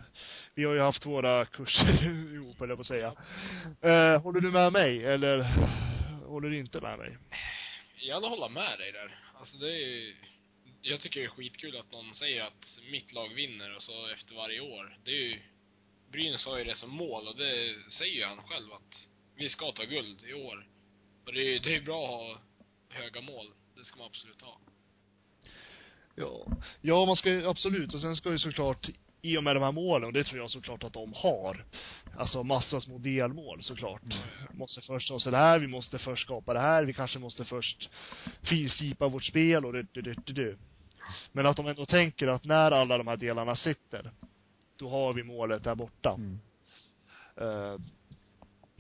Vi 0.56 0.64
har 0.64 0.74
ju 0.74 0.80
haft 0.80 1.06
våra 1.06 1.46
kurser 1.46 2.04
ihop, 2.34 2.56
jag 2.60 2.70
på 2.70 2.82
att 2.82 2.86
säga. 2.86 3.14
Eh, 3.82 4.22
håller 4.22 4.42
du 4.42 4.52
med 4.52 4.74
mig, 4.74 5.06
eller 5.06 5.44
håller 6.28 6.50
du 6.50 6.58
inte 6.58 6.82
med 6.82 6.98
mig? 6.98 7.18
Jag 7.96 8.22
hålla 8.22 8.50
med 8.50 8.80
dig 8.80 8.92
där. 8.92 9.20
Alltså 9.34 9.58
det 9.58 9.72
är 9.72 9.88
ju, 9.88 10.16
jag 10.82 11.00
tycker 11.02 11.20
det 11.20 11.26
är 11.26 11.30
skitkul 11.30 11.78
att 11.78 11.92
någon 11.92 12.16
säger 12.16 12.42
att 12.44 12.80
mitt 12.92 13.14
lag 13.14 13.30
vinner 13.36 13.76
och 13.76 13.84
så 13.84 14.08
efter 14.08 14.36
varje 14.36 14.62
år. 14.62 14.98
Det 15.04 15.12
är 15.12 15.16
ju, 15.16 15.40
Brynäs 16.12 16.46
har 16.46 16.58
ju 16.58 16.64
det 16.64 16.76
som 16.76 16.90
mål 16.90 17.28
och 17.28 17.38
det 17.38 17.76
säger 17.90 18.14
ju 18.14 18.26
han 18.26 18.44
själv 18.44 18.74
att 18.74 19.08
vi 19.36 19.50
ska 19.50 19.72
ta 19.72 19.84
guld 19.84 20.24
i 20.24 20.34
år. 20.34 20.68
Och 21.26 21.34
det 21.34 21.42
är 21.42 21.60
det 21.60 21.76
är 21.76 21.82
bra 21.82 22.04
att 22.04 22.12
ha 22.12 22.42
höga 22.92 23.22
mål. 23.22 23.46
Det 23.76 23.86
ska 23.86 23.98
man 23.98 24.08
absolut 24.08 24.42
ha. 24.42 24.58
Ja. 26.16 26.48
Ja, 26.82 27.06
man 27.06 27.16
ska 27.16 27.30
ju, 27.30 27.48
absolut. 27.48 27.94
Och 27.94 28.02
sen 28.02 28.16
ska 28.16 28.32
ju 28.32 28.40
såklart, 28.40 28.90
i 29.22 29.38
och 29.38 29.44
med 29.44 29.56
de 29.56 29.64
här 29.64 29.72
målen, 29.72 30.08
och 30.08 30.14
det 30.14 30.24
tror 30.24 30.40
jag 30.40 30.52
såklart 30.52 30.84
att 30.84 30.94
de 30.94 31.14
har, 31.14 31.66
alltså 32.18 32.44
massa 32.44 32.82
små 32.82 32.98
delmål 32.98 33.64
såklart. 33.64 34.02
Måste 34.54 34.82
först 34.82 35.10
ha 35.10 35.20
så 35.20 35.32
här, 35.32 35.60
vi 35.60 35.68
måste 35.68 36.00
först 36.00 36.24
skapa 36.24 36.54
det 36.54 36.60
här, 36.60 36.84
vi 36.86 36.94
kanske 36.94 37.20
måste 37.20 37.46
först 37.46 37.90
finslipa 38.42 39.08
vårt 39.08 39.24
spel 39.24 39.66
och 39.66 39.74
det, 39.74 39.88
det, 39.94 40.02
det, 40.02 40.16
det, 40.26 40.34
det. 40.34 40.58
Men 41.32 41.46
att 41.46 41.58
de 41.58 41.68
ändå 41.68 41.86
tänker 41.86 42.28
att 42.28 42.46
när 42.46 42.72
alla 42.72 42.98
de 42.98 43.08
här 43.08 43.18
delarna 43.18 43.56
sitter, 43.56 44.12
då 44.78 44.90
har 44.90 45.14
vi 45.14 45.24
målet 45.24 45.64
där 45.64 45.76
borta. 45.76 46.14
Mm. 46.14 46.40
Eh, 47.36 47.76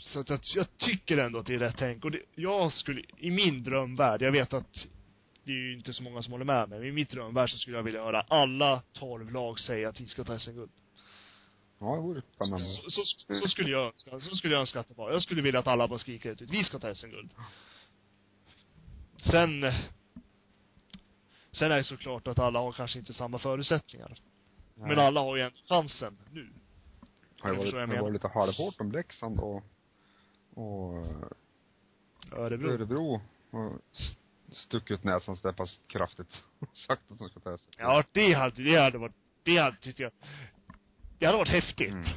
så 0.01 0.19
att 0.19 0.29
jag, 0.29 0.39
jag 0.55 0.77
tycker 0.77 1.17
ändå 1.17 1.39
att 1.39 1.45
det 1.45 1.55
är 1.55 1.59
rätt 1.59 1.75
tänk. 1.77 2.05
Och 2.05 2.11
det, 2.11 2.19
jag 2.35 2.73
skulle, 2.73 3.01
i 3.17 3.31
min 3.31 3.63
drömvärld, 3.63 4.21
jag 4.21 4.31
vet 4.31 4.53
att 4.53 4.87
det 5.43 5.51
är 5.51 5.55
ju 5.55 5.73
inte 5.73 5.93
så 5.93 6.03
många 6.03 6.21
som 6.21 6.31
håller 6.31 6.45
med 6.45 6.69
mig, 6.69 6.79
men 6.79 6.87
i 6.87 6.91
mitt 6.91 7.09
drömvärld 7.09 7.49
så 7.49 7.57
skulle 7.57 7.77
jag 7.77 7.83
vilja 7.83 8.03
höra 8.03 8.21
alla 8.21 8.81
tolv 8.93 9.31
lag 9.31 9.59
säga 9.59 9.89
att 9.89 10.01
vi 10.01 10.07
ska 10.07 10.23
ta 10.23 10.39
SM-guld. 10.39 10.71
Ja, 11.79 11.95
det 11.95 12.01
vore 12.01 12.21
spännande. 12.35 12.65
Så, 12.65 12.89
så, 12.91 13.01
så 13.41 13.47
skulle 13.47 13.71
jag 13.71 13.85
önska, 13.85 14.19
så 14.19 14.35
skulle 14.35 14.53
jag 14.53 14.61
önska 14.61 14.79
att 14.79 14.87
det 14.87 14.93
var. 14.93 15.11
Jag 15.11 15.23
skulle 15.23 15.41
vilja 15.41 15.59
att 15.59 15.67
alla 15.67 15.87
bara 15.87 15.99
skriker 15.99 16.29
ut, 16.31 16.41
vi 16.41 16.63
ska 16.63 16.79
ta 16.79 16.95
SM-guld. 16.95 17.33
Sen, 19.17 19.73
sen 21.51 21.71
är 21.71 21.77
det 21.77 21.83
såklart 21.83 22.27
att 22.27 22.39
alla 22.39 22.59
har 22.59 22.71
kanske 22.71 22.99
inte 22.99 23.13
samma 23.13 23.39
förutsättningar. 23.39 24.17
Men 24.75 24.99
alla 24.99 25.21
har 25.21 25.35
ju 25.35 25.41
ändå 25.41 25.57
chansen 25.69 26.17
nu. 26.31 26.49
har 27.39 27.49
jag 27.49 27.57
varit, 27.57 27.73
jag 27.73 27.87
har 27.87 28.01
varit 28.01 28.13
lite 28.13 28.27
halvhårt 28.27 28.81
om 28.81 28.91
Leksand 28.91 29.39
och, 29.39 29.63
och 30.53 31.05
Örebro. 32.31 32.69
Örebro 32.71 33.21
och 33.51 33.81
stuckit 34.49 35.03
näsan 35.03 35.37
så 35.37 35.47
där 35.47 35.53
pass 35.53 35.81
kraftigt. 35.87 36.43
Sagt 36.73 37.11
att 37.11 37.19
de 37.19 37.29
ska 37.29 37.39
ta 37.39 37.57
sig. 37.57 37.73
Ja, 37.77 38.03
det 38.11 38.33
hade, 38.33 38.63
det 38.63 38.75
hade 38.75 38.97
varit, 38.97 39.15
det 39.43 39.57
hade, 39.57 39.77
tyckte 39.77 40.03
jag, 40.03 40.11
det 41.19 41.25
hade 41.25 41.37
varit 41.37 41.49
häftigt. 41.49 41.89
Mm. 41.89 42.07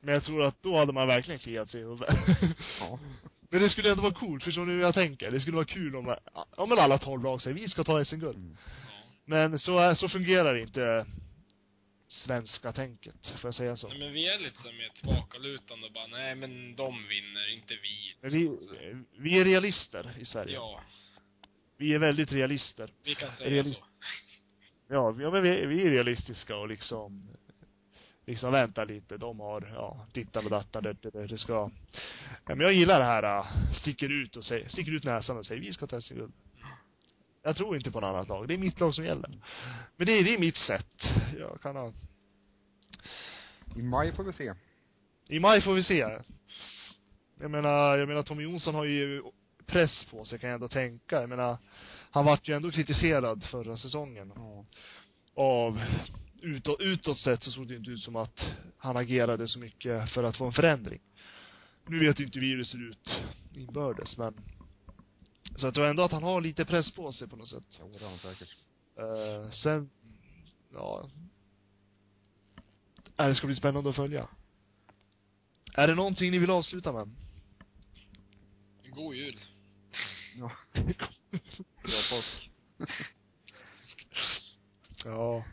Men 0.00 0.14
jag 0.14 0.24
tror 0.24 0.44
att 0.44 0.62
då 0.62 0.78
hade 0.78 0.92
man 0.92 1.06
verkligen 1.06 1.40
kliat 1.40 1.70
sig 1.70 1.80
i 1.80 1.84
huvudet. 1.84 2.08
Ja. 2.80 2.98
Men 3.50 3.62
det 3.62 3.70
skulle 3.70 3.90
ändå 3.90 4.02
vara 4.02 4.14
coolt, 4.14 4.44
förstår 4.44 4.66
ni 4.66 4.72
hur 4.72 4.80
jag 4.80 4.94
tänker? 4.94 5.30
Det 5.30 5.40
skulle 5.40 5.56
vara 5.56 5.66
kul 5.66 5.96
om, 5.96 6.16
ja 6.56 6.66
men 6.66 6.78
alla 6.78 6.98
tolv 6.98 7.22
lag 7.22 7.42
säger 7.42 7.54
vi 7.54 7.68
ska 7.68 7.84
ta 7.84 8.04
SM-guld. 8.04 8.36
Mm. 8.36 8.56
Men 9.24 9.58
så, 9.58 9.94
så 9.94 10.08
fungerar 10.08 10.56
inte 10.56 11.06
svenska 12.14 12.72
tänket, 12.72 13.26
får 13.40 13.48
jag 13.48 13.54
säga 13.54 13.76
så. 13.76 13.88
Nej, 13.88 13.98
men 13.98 14.12
vi 14.12 14.28
är 14.28 14.38
lite 14.38 14.62
så 14.62 14.68
mer 14.72 14.88
tillbakalutande 14.88 15.86
och 15.86 15.92
bara, 15.92 16.06
nej 16.06 16.34
men 16.34 16.76
de 16.76 17.08
vinner, 17.08 17.54
inte 17.54 17.74
vi. 17.74 18.14
Men 18.20 18.30
vi, 18.30 19.04
vi 19.18 19.38
är 19.40 19.44
realister 19.44 20.14
i 20.20 20.24
Sverige. 20.24 20.54
Ja, 20.54 20.80
Vi 21.76 21.94
är 21.94 21.98
väldigt 21.98 22.32
realister. 22.32 22.90
vi 23.04 23.14
kan 23.14 23.32
säga 23.32 23.50
Realist- 23.50 23.74
så. 23.74 23.86
Ja, 24.88 25.12
men 25.12 25.42
vi, 25.42 25.66
vi 25.66 25.86
är 25.86 25.90
realistiska 25.90 26.56
och 26.56 26.68
liksom 26.68 27.28
liksom 28.26 28.52
vänta 28.52 28.84
lite, 28.84 29.16
de 29.16 29.40
har, 29.40 29.72
ja, 29.74 30.06
dittan 30.12 30.44
och 30.44 30.50
dattan, 30.50 30.82
det, 30.82 30.92
det, 30.92 31.26
det, 31.26 31.38
ska 31.38 31.52
ja, 31.52 31.70
men 32.54 32.60
jag 32.60 32.72
gillar 32.72 32.98
det 32.98 33.04
här, 33.04 33.38
äh, 33.38 33.72
sticker 33.72 34.08
ut 34.12 34.36
och 34.36 34.44
säger, 34.44 34.68
sticker 34.68 34.92
ut 34.92 35.04
näsan 35.04 35.36
och 35.38 35.46
säger 35.46 35.60
vi 35.60 35.72
ska 35.72 35.86
ta 35.86 36.00
SM-guld. 36.00 36.32
Jag 37.46 37.56
tror 37.56 37.76
inte 37.76 37.90
på 37.90 38.00
något 38.00 38.08
annat 38.08 38.28
lag, 38.28 38.48
det 38.48 38.54
är 38.54 38.58
mitt 38.58 38.80
lag 38.80 38.94
som 38.94 39.04
gäller. 39.04 39.30
Men 39.96 40.06
det, 40.06 40.12
är- 40.12 40.24
det 40.24 40.34
är 40.34 40.38
mitt 40.38 40.56
sätt. 40.56 41.10
Jag 41.38 41.60
kan 41.62 41.76
ha, 41.76 41.92
I 43.76 43.82
maj 43.82 44.12
får 44.12 44.24
vi 44.24 44.32
se. 44.32 44.52
i 45.28 45.40
maj 45.40 45.60
får 45.60 45.74
vi 45.74 45.82
se. 45.82 46.18
Jag 47.40 47.50
menar, 47.50 47.96
jag 47.98 48.08
menar 48.08 48.22
Tommy 48.22 48.42
Jonsson 48.42 48.74
har 48.74 48.84
ju 48.84 49.22
press 49.66 50.04
på 50.10 50.24
sig 50.24 50.38
kan 50.38 50.48
jag 50.50 50.54
ändå 50.54 50.68
tänka. 50.68 51.20
Jag 51.20 51.28
menar, 51.28 51.56
han 52.10 52.24
vart 52.24 52.48
ju 52.48 52.54
ändå 52.56 52.70
kritiserad 52.70 53.44
förra 53.44 53.76
säsongen. 53.76 54.32
Ja. 54.36 54.64
av 55.36 55.80
utåt, 56.42 56.80
utåt 56.80 57.18
sett 57.18 57.42
så 57.42 57.50
såg 57.50 57.68
det 57.68 57.74
inte 57.76 57.90
ut 57.90 58.00
som 58.00 58.16
att 58.16 58.40
han 58.78 58.96
agerade 58.96 59.48
så 59.48 59.58
mycket 59.58 60.10
för 60.10 60.24
att 60.24 60.36
få 60.36 60.46
en 60.46 60.52
förändring. 60.52 61.00
Nu 61.86 61.98
vet 62.06 62.20
ju 62.20 62.24
inte 62.24 62.38
vi 62.38 62.46
hur 62.50 62.58
det 62.58 62.64
ser 62.64 62.88
ut 62.90 63.18
inbördes, 63.54 64.16
men 64.18 64.34
så 65.56 65.66
jag 65.66 65.74
tror 65.74 65.86
ändå 65.86 66.02
att 66.02 66.12
han 66.12 66.22
har 66.22 66.40
lite 66.40 66.64
press 66.64 66.90
på 66.90 67.12
sig 67.12 67.28
på 67.28 67.36
något 67.36 67.48
sätt. 67.48 67.66
Jo, 67.80 67.90
det 67.98 68.04
har 68.04 68.10
han 68.10 68.18
säkert. 68.18 68.56
Uh, 68.98 69.50
sen, 69.50 69.90
ja. 70.72 71.10
Äh, 73.18 73.26
det 73.28 73.34
ska 73.34 73.46
bli 73.46 73.56
spännande 73.56 73.90
att 73.90 73.96
följa. 73.96 74.28
Är 75.74 75.86
det 75.88 75.94
någonting 75.94 76.30
ni 76.30 76.38
vill 76.38 76.50
avsluta 76.50 76.92
med? 76.92 77.10
God 78.90 79.14
jul. 79.14 79.40
Ja. 80.36 80.50
Bra 81.82 82.00
påsk. 82.10 82.50
ja. 85.04 85.44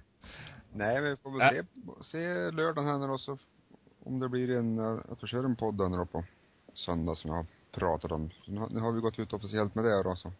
Nej, 0.73 1.01
vi 1.01 1.17
får 1.17 1.29
Äh. 1.41 1.51
väl 1.51 1.65
se, 2.01 2.03
se 2.11 2.51
lördagen 2.51 2.85
här 2.89 2.97
nu 2.97 3.07
då 3.07 3.17
så, 3.17 3.37
om 4.03 4.19
det 4.19 4.29
blir 4.29 4.51
en, 4.51 4.79
att 4.79 5.23
vi 5.23 5.27
kör 5.27 5.43
en 5.43 5.55
podd 5.55 5.91
nu 5.91 5.97
då 5.97 6.05
på 6.05 6.25
söndag 6.73 7.15
som 7.15 7.29
jag 7.29 7.37
har 7.37 7.45
pratat 7.71 8.11
om. 8.11 8.29
Nu 8.45 8.59
har, 8.59 8.69
nu 8.69 8.79
har 8.79 8.91
vi 8.91 9.01
gått 9.01 9.19
ut 9.19 9.33
officiellt 9.33 9.75
med 9.75 9.83
det 9.83 10.03
då 10.03 10.15
så. 10.15 10.33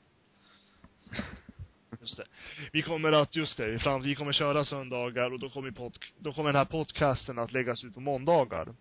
Just 1.99 2.17
det. 2.17 2.25
Vi 2.71 2.81
kommer 2.81 3.11
att, 3.11 3.35
just 3.35 3.57
det, 3.57 3.79
fram, 3.79 4.01
vi 4.01 4.15
kommer 4.15 4.31
köra 4.31 4.65
söndagar 4.65 5.33
och 5.33 5.39
då 5.39 5.49
kommer, 5.49 5.71
pod, 5.71 5.97
då 6.19 6.33
kommer 6.33 6.49
den 6.49 6.59
här 6.59 6.65
podcasten 6.65 7.39
att 7.39 7.51
läggas 7.51 7.83
ut 7.83 7.93
på 7.93 7.99
måndagar. 7.99 8.75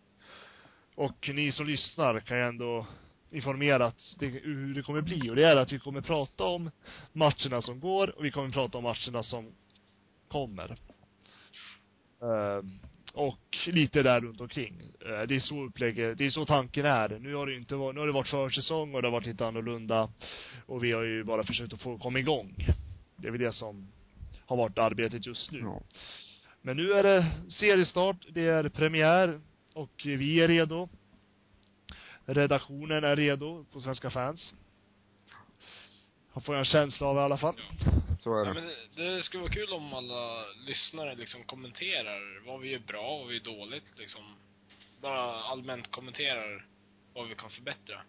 Och 0.95 1.31
ni 1.35 1.53
som 1.53 1.67
lyssnar 1.67 2.21
kan 2.21 2.37
ju 2.37 2.45
ändå 2.45 2.87
informera 3.31 3.87
att 3.87 4.17
det, 4.19 4.27
hur 4.27 4.75
det 4.75 4.83
kommer 4.83 5.01
bli. 5.01 5.31
Och 5.31 5.37
det 5.37 5.45
är 5.45 5.57
att 5.57 5.73
vi 5.73 5.79
kommer 5.79 6.01
prata 6.01 6.45
om 6.45 6.71
matcherna 7.13 7.63
som 7.63 7.81
går 7.81 8.19
och 8.19 8.25
vi 8.25 8.31
kommer 8.31 8.51
prata 8.51 8.79
om 8.79 8.85
matcherna 8.85 9.23
som 9.23 9.53
kommer. 10.29 10.79
Ehm, 12.23 12.79
och 13.13 13.59
lite 13.67 14.03
där 14.03 14.21
runt 14.21 14.41
omkring. 14.41 14.83
Eh, 15.01 15.23
det 15.23 15.35
är 15.35 15.41
så 15.41 15.65
upplägget, 15.65 16.19
det 16.19 16.27
är 16.27 16.31
så 16.31 16.45
tanken 16.45 16.87
är. 16.87 17.19
Nu 17.19 17.35
har 17.35 17.47
det 17.47 17.55
inte 17.55 17.77
varit, 17.77 17.95
nu 17.95 18.01
har 18.01 18.07
det 18.07 18.13
varit 18.13 18.29
försäsong 18.29 18.95
och 18.95 19.03
det 19.03 19.09
har 19.09 19.13
varit 19.13 19.27
lite 19.27 19.47
annorlunda. 19.47 20.13
Och 20.67 20.85
vi 20.85 20.93
har 20.93 21.03
ju 21.03 21.25
bara 21.25 21.45
försökt 21.45 21.73
att 21.73 21.83
få 21.83 21.99
komma 21.99 22.19
igång. 22.19 22.55
Det 23.17 23.29
är 23.29 23.33
väl 23.33 23.41
det 23.41 23.53
som 23.53 23.89
har 24.47 24.57
varit 24.57 24.79
arbetet 24.79 25.27
just 25.27 25.53
nu. 25.53 25.59
Ja. 25.59 25.81
Men 26.63 26.77
nu 26.77 26.93
är 26.93 27.03
det 27.03 27.27
seriestart, 27.49 28.27
det 28.29 28.47
är 28.47 28.69
premiär 28.69 29.41
och 29.75 29.91
vi 30.05 30.41
är 30.41 30.49
redo. 30.49 30.89
Redaktionen 32.25 33.05
är 33.05 33.17
redo 33.17 33.65
på 33.73 33.81
Svenska 33.81 34.11
fans. 34.11 34.55
Har 36.31 36.41
får 36.41 36.55
jag 36.55 36.61
en 36.61 36.65
känsla 36.65 37.07
av 37.07 37.17
i 37.17 37.21
alla 37.21 37.39
fall. 37.39 37.55
Så 38.21 38.35
är 38.35 38.39
Ja, 38.39 38.45
det. 38.45 38.55
men 38.55 38.67
det, 38.97 39.17
det 39.17 39.23
skulle 39.23 39.41
vara 39.43 39.53
kul 39.53 39.73
om 39.73 39.95
alla 39.95 40.45
lyssnare 40.67 41.15
liksom 41.15 41.45
kommenterar 41.45 42.47
vad 42.47 42.61
vi 42.61 42.71
gör 42.71 42.79
bra 42.79 43.11
och 43.15 43.19
vad 43.21 43.29
vi 43.29 43.37
är 43.37 43.45
dåligt 43.45 43.99
liksom. 43.99 44.23
Bara 45.01 45.35
allmänt 45.43 45.91
kommenterar 45.91 46.67
vad 47.15 47.29
vi 47.29 47.35
kan 47.35 47.51
förbättra. 47.51 48.01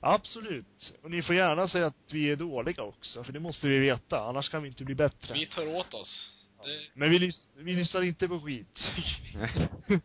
Absolut. 0.00 0.94
Och 1.02 1.10
ni 1.10 1.22
får 1.22 1.34
gärna 1.34 1.68
säga 1.68 1.86
att 1.86 2.12
vi 2.12 2.30
är 2.30 2.36
dåliga 2.36 2.82
också, 2.82 3.24
för 3.24 3.32
det 3.32 3.40
måste 3.40 3.68
vi 3.68 3.78
veta. 3.78 4.20
Annars 4.20 4.48
kan 4.50 4.62
vi 4.62 4.68
inte 4.68 4.84
bli 4.84 4.94
bättre. 4.94 5.34
Vi 5.34 5.46
tar 5.46 5.66
åt 5.76 5.94
oss. 5.94 6.32
Det, 6.64 6.80
Men 6.94 7.10
vi, 7.10 7.18
lys- 7.18 7.50
vi 7.56 7.74
lyssnar 7.74 8.02
inte 8.02 8.28
på 8.28 8.40
skit. 8.40 8.88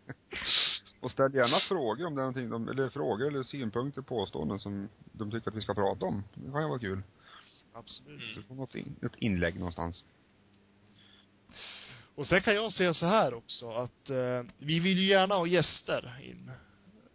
Och 0.99 1.11
ställ 1.11 1.33
gärna 1.35 1.59
frågor 1.59 2.05
om 2.05 2.15
det 2.15 2.21
är 2.21 2.23
någonting, 2.23 2.49
de, 2.49 2.67
eller 2.67 2.89
frågor 2.89 3.27
eller 3.27 3.43
synpunkter, 3.43 4.01
påståenden 4.01 4.59
som 4.59 4.89
de 5.11 5.31
tycker 5.31 5.49
att 5.51 5.55
vi 5.57 5.61
ska 5.61 5.73
prata 5.73 6.05
om. 6.05 6.23
Det 6.33 6.51
kan 6.51 6.61
ju 6.61 6.67
vara 6.67 6.79
kul. 6.79 7.01
Absolut. 7.77 8.21
Mm. 8.21 8.35
Så 8.35 8.41
får 8.41 8.55
något 8.55 8.75
in, 8.75 8.95
ett 9.03 9.15
inlägg 9.15 9.55
någonstans. 9.55 10.03
Och 12.15 12.27
sen 12.27 12.41
kan 12.41 12.55
jag 12.55 12.73
säga 12.73 12.93
så 12.93 13.05
här 13.05 13.33
också 13.33 13.69
att 13.69 14.09
eh, 14.09 14.43
vi 14.57 14.79
vill 14.79 14.97
ju 14.97 15.05
gärna 15.05 15.35
ha 15.35 15.47
gäster 15.47 16.19
in. 16.23 16.51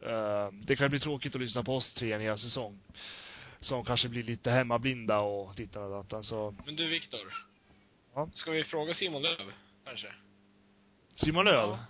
Eh, 0.00 0.52
det 0.52 0.76
kan 0.76 0.90
bli 0.90 1.00
tråkigt 1.00 1.34
att 1.34 1.40
lyssna 1.40 1.62
på 1.62 1.76
oss 1.76 1.92
tre 1.94 2.12
en 2.12 2.20
hel 2.20 2.38
säsong. 2.38 2.78
Som 3.60 3.84
kanske 3.84 4.08
blir 4.08 4.22
lite 4.22 4.50
hemmablinda 4.50 5.20
och 5.20 5.54
dittan 5.54 5.82
och 5.82 5.90
datan. 5.90 6.24
Så 6.24 6.54
men 6.66 6.76
du 6.76 6.86
Viktor. 6.86 7.32
Ja. 8.14 8.28
Ska 8.34 8.50
vi 8.50 8.64
fråga 8.64 8.94
Simon 8.94 9.22
Löv, 9.22 9.52
kanske? 9.84 10.12
Simon 11.14 11.44
Löv. 11.44 11.68
Ja. 11.68 11.84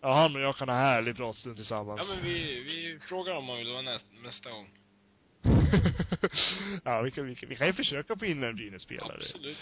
Ja, 0.00 0.14
han 0.14 0.36
och 0.36 0.42
jag 0.42 0.56
kan 0.56 0.68
ha 0.68 0.76
härlig 0.76 1.16
pratstund 1.16 1.56
tillsammans. 1.56 2.00
Ja 2.00 2.14
men 2.14 2.24
vi, 2.24 2.60
vi 2.60 2.98
frågar 3.08 3.34
om 3.34 3.48
han 3.48 3.58
vill 3.58 3.72
vara 3.72 3.82
näst, 3.82 4.06
nästa 4.24 4.50
gång. 4.50 4.70
ja, 6.84 7.02
vi 7.02 7.10
kan, 7.10 7.26
vi, 7.26 7.34
kan, 7.34 7.48
vi 7.48 7.56
kan 7.56 7.66
ju 7.66 7.72
försöka 7.72 8.16
få 8.16 8.26
in 8.26 8.42
en 8.42 8.56
Brynäs-spelare. 8.56 9.18
Absolut. 9.20 9.58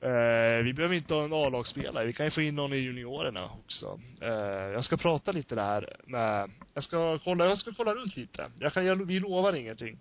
Eh, 0.00 0.64
vi 0.64 0.72
behöver 0.72 0.94
inte 0.94 1.14
ha 1.14 1.24
en 1.24 1.32
A-lagsspelare. 1.32 2.06
Vi 2.06 2.12
kan 2.12 2.26
ju 2.26 2.30
få 2.30 2.42
in 2.42 2.54
någon 2.54 2.72
i 2.72 2.76
juniorerna 2.76 3.44
också. 3.44 4.00
Eh, 4.20 4.28
jag 4.72 4.84
ska 4.84 4.96
prata 4.96 5.32
lite 5.32 5.54
där 5.54 5.96
med, 6.06 6.50
jag 6.74 6.84
ska 6.84 7.18
kolla, 7.18 7.44
jag 7.44 7.58
ska 7.58 7.72
kolla 7.76 7.94
runt 7.94 8.16
lite. 8.16 8.50
Jag 8.60 8.72
kan, 8.72 8.86
jag, 8.86 9.06
vi 9.06 9.20
lovar 9.20 9.52
ingenting. 9.52 9.98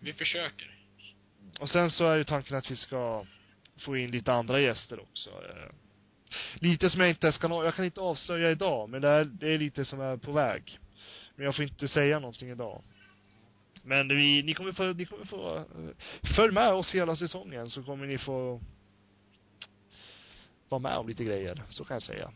Vi 0.00 0.12
försöker. 0.12 0.70
Och 1.60 1.68
sen 1.68 1.90
så 1.90 2.06
är 2.06 2.16
ju 2.16 2.24
tanken 2.24 2.56
att 2.56 2.70
vi 2.70 2.76
ska 2.76 3.24
få 3.78 3.96
in 3.96 4.10
lite 4.10 4.32
andra 4.32 4.60
gäster 4.60 5.00
också. 5.00 5.30
Eh, 5.30 5.72
lite 6.54 6.90
som 6.90 7.00
jag 7.00 7.10
inte 7.10 7.32
ska 7.32 7.64
jag 7.64 7.74
kan 7.74 7.84
inte 7.84 8.00
avslöja 8.00 8.50
idag, 8.50 8.88
men 8.88 9.02
det 9.02 9.08
är, 9.08 9.24
det 9.24 9.54
är 9.54 9.58
lite 9.58 9.84
som 9.84 10.00
är 10.00 10.16
på 10.16 10.32
väg. 10.32 10.78
Men 11.36 11.44
jag 11.44 11.56
får 11.56 11.64
inte 11.64 11.88
säga 11.88 12.18
någonting 12.18 12.50
idag. 12.50 12.82
Men 13.86 14.08
vi, 14.08 14.42
ni 14.42 14.54
kommer 14.54 14.72
få, 14.72 14.92
ni 14.92 15.06
kommer 15.06 15.24
få, 15.24 15.56
eh, 15.56 15.64
följ 16.36 16.52
med 16.52 16.72
oss 16.72 16.94
hela 16.94 17.16
säsongen 17.16 17.70
så 17.70 17.82
kommer 17.82 18.06
ni 18.06 18.18
få 18.18 18.60
vara 20.68 20.78
med 20.78 20.96
om 20.96 21.08
lite 21.08 21.24
grejer, 21.24 21.62
så 21.68 21.84
kan 21.84 21.94
jag 21.94 22.02
säga. 22.02 22.30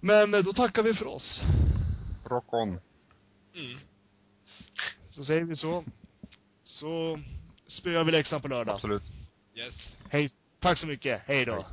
Men 0.00 0.34
eh, 0.34 0.40
då 0.40 0.52
tackar 0.52 0.82
vi 0.82 0.94
för 0.94 1.06
oss. 1.06 1.40
Rock 2.24 2.52
on. 2.52 2.68
Mm. 2.68 3.78
Så 5.10 5.24
säger 5.24 5.42
vi 5.42 5.56
så. 5.56 5.84
Så 6.64 7.20
spöar 7.66 8.04
vi 8.04 8.12
Leksand 8.12 8.42
på 8.42 8.48
lördag. 8.48 8.74
Absolut. 8.74 9.02
Yes. 9.54 9.74
Hej. 10.10 10.30
Tack 10.60 10.78
så 10.78 10.86
mycket. 10.86 11.22
Hej 11.26 11.44
då. 11.44 11.52
Hej. 11.52 11.64